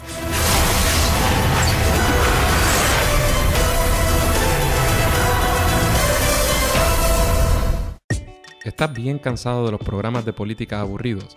¿Estás 8.64 8.93
bien 8.93 9.18
cansado 9.18 9.64
de 9.66 9.72
los 9.72 9.81
programas 9.81 10.24
de 10.24 10.33
política 10.33 10.81
aburridos? 10.81 11.37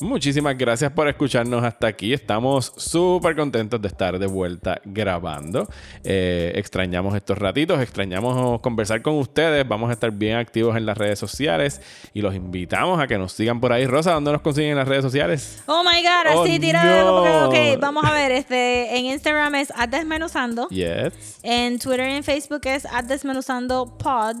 Muchísimas 0.00 0.56
gracias 0.58 0.92
por 0.92 1.08
escucharnos 1.08 1.64
hasta 1.64 1.86
aquí. 1.86 2.12
Estamos 2.12 2.72
súper 2.76 3.34
contentos 3.34 3.80
de 3.80 3.88
estar 3.88 4.18
de 4.18 4.26
vuelta 4.26 4.80
grabando. 4.84 5.68
Eh, 6.04 6.52
extrañamos 6.56 7.14
estos 7.14 7.38
ratitos, 7.38 7.80
extrañamos 7.80 8.60
conversar 8.60 9.00
con 9.02 9.14
ustedes. 9.14 9.66
Vamos 9.66 9.88
a 9.90 9.94
estar 9.94 10.10
bien 10.10 10.36
activos 10.36 10.76
en 10.76 10.84
las 10.86 10.98
redes 10.98 11.18
sociales 11.18 11.80
y 12.12 12.20
los 12.20 12.34
invitamos 12.34 13.00
a 13.00 13.06
que 13.06 13.16
nos 13.16 13.32
sigan 13.32 13.60
por 13.60 13.72
ahí. 13.72 13.86
Rosa, 13.86 14.12
¿dónde 14.12 14.32
nos 14.32 14.42
consiguen 14.42 14.72
en 14.72 14.76
las 14.76 14.88
redes 14.88 15.02
sociales? 15.02 15.62
Oh 15.66 15.82
my 15.82 16.02
god, 16.02 16.36
Oh, 16.36 16.42
así 16.42 16.58
tira 16.58 16.84
no. 17.02 17.06
como 17.06 17.50
que, 17.52 17.72
ok, 17.74 17.80
vamos 17.80 18.04
a 18.04 18.12
ver, 18.12 18.32
este, 18.32 18.98
en 18.98 19.06
Instagram 19.06 19.54
es 19.54 19.72
desmenuzando, 19.88 20.68
Yes. 20.68 21.38
en 21.42 21.78
Twitter 21.78 22.10
y 22.10 22.12
en 22.16 22.24
Facebook 22.24 22.60
es 22.64 22.86
desmenuzando 23.06 23.96
pod. 23.96 24.36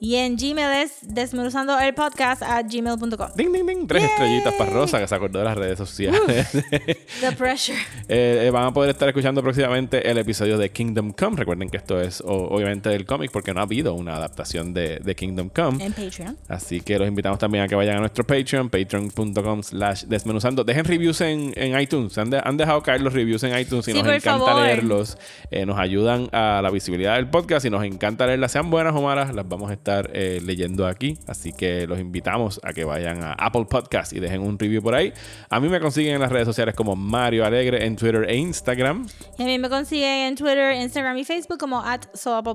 Y 0.00 0.16
en 0.16 0.36
Gmail 0.36 0.82
es 0.84 0.98
desmenuzando 1.02 1.78
el 1.78 1.94
podcast 1.94 2.42
a 2.42 2.60
gmail.com. 2.62 3.28
Ding, 3.36 3.52
ding, 3.52 3.64
ding. 3.66 3.86
Tres 3.86 4.04
estrellitas 4.04 4.52
para 4.54 4.70
Rosa, 4.70 4.98
que 4.98 5.06
se 5.08 5.14
acordó 5.14 5.38
de 5.38 5.44
las 5.44 5.56
redes 5.56 5.78
sociales. 5.78 6.48
The 7.20 7.32
pressure. 7.36 7.78
Eh, 8.08 8.44
eh, 8.46 8.50
van 8.50 8.64
a 8.64 8.72
poder 8.72 8.90
estar 8.90 9.08
escuchando 9.08 9.42
próximamente 9.42 10.10
el 10.10 10.18
episodio 10.18 10.58
de 10.58 10.70
Kingdom 10.70 11.12
Come. 11.12 11.36
Recuerden 11.36 11.70
que 11.70 11.76
esto 11.78 12.00
es 12.00 12.20
o- 12.20 12.26
obviamente 12.50 12.88
del 12.90 13.06
cómic 13.06 13.30
porque 13.30 13.54
no 13.54 13.60
ha 13.60 13.62
habido 13.62 13.94
una 13.94 14.16
adaptación 14.16 14.74
de, 14.74 14.98
de 14.98 15.14
Kingdom 15.14 15.48
Come. 15.48 15.82
En 15.84 15.92
Patreon. 15.92 16.36
Así 16.48 16.80
que 16.80 16.98
los 16.98 17.08
invitamos 17.08 17.38
también 17.38 17.64
a 17.64 17.68
que 17.68 17.74
vayan 17.74 17.96
a 17.96 18.00
nuestro 18.00 18.24
Patreon, 18.26 18.68
patreon.com 18.70 19.62
slash 19.62 20.04
desmenuzando. 20.04 20.64
Dejen 20.64 20.84
reviews 20.84 21.20
en, 21.20 21.52
en 21.56 21.80
iTunes. 21.80 22.18
Han, 22.18 22.30
de- 22.30 22.42
han 22.44 22.56
dejado 22.56 22.82
caer 22.82 23.00
los 23.00 23.12
reviews 23.12 23.42
en 23.44 23.56
iTunes 23.58 23.86
y 23.88 23.92
Sí, 23.92 24.02
nos 24.02 24.12
encanta 24.12 24.44
favor. 24.44 24.62
leerlos. 24.64 25.16
Eh, 25.50 25.64
nos 25.64 25.78
ayudan 25.78 26.28
a 26.32 26.60
la 26.62 26.70
visibilidad 26.70 27.14
del 27.16 27.28
podcast 27.28 27.64
y 27.64 27.70
nos 27.70 27.84
encanta 27.84 28.26
leerlas, 28.26 28.52
sean 28.52 28.70
buenas 28.70 28.94
o 28.94 29.00
malas, 29.00 29.34
las 29.34 29.48
vamos 29.48 29.70
a 29.70 29.74
estar 29.94 30.10
eh, 30.14 30.40
leyendo 30.42 30.86
aquí. 30.86 31.18
Así 31.26 31.52
que 31.52 31.86
los 31.86 31.98
invitamos 31.98 32.60
a 32.62 32.72
que 32.72 32.84
vayan 32.84 33.22
a 33.22 33.32
Apple 33.32 33.66
Podcast 33.68 34.12
y 34.12 34.20
dejen 34.20 34.42
un 34.42 34.58
review 34.58 34.82
por 34.82 34.94
ahí. 34.94 35.12
A 35.50 35.60
mí 35.60 35.68
me 35.68 35.80
consiguen 35.80 36.14
en 36.14 36.20
las 36.20 36.30
redes 36.30 36.46
sociales 36.46 36.74
como 36.74 36.96
Mario 36.96 37.44
Alegre 37.44 37.84
en 37.84 37.96
Twitter 37.96 38.26
e 38.28 38.36
Instagram. 38.36 39.06
Y 39.38 39.42
a 39.42 39.46
mí 39.46 39.58
me 39.58 39.68
consiguen 39.68 40.28
en 40.28 40.34
Twitter, 40.36 40.74
Instagram 40.74 41.16
y 41.18 41.24
Facebook 41.24 41.58
como 41.58 41.80
at 41.80 42.06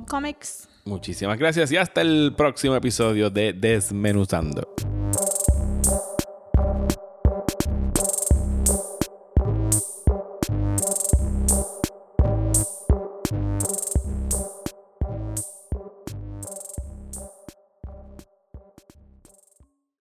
Comics. 0.07 0.67
Muchísimas 0.85 1.37
gracias 1.37 1.71
y 1.71 1.77
hasta 1.77 2.01
el 2.01 2.33
próximo 2.35 2.75
episodio 2.75 3.29
de 3.29 3.53
Desmenuzando. 3.53 4.73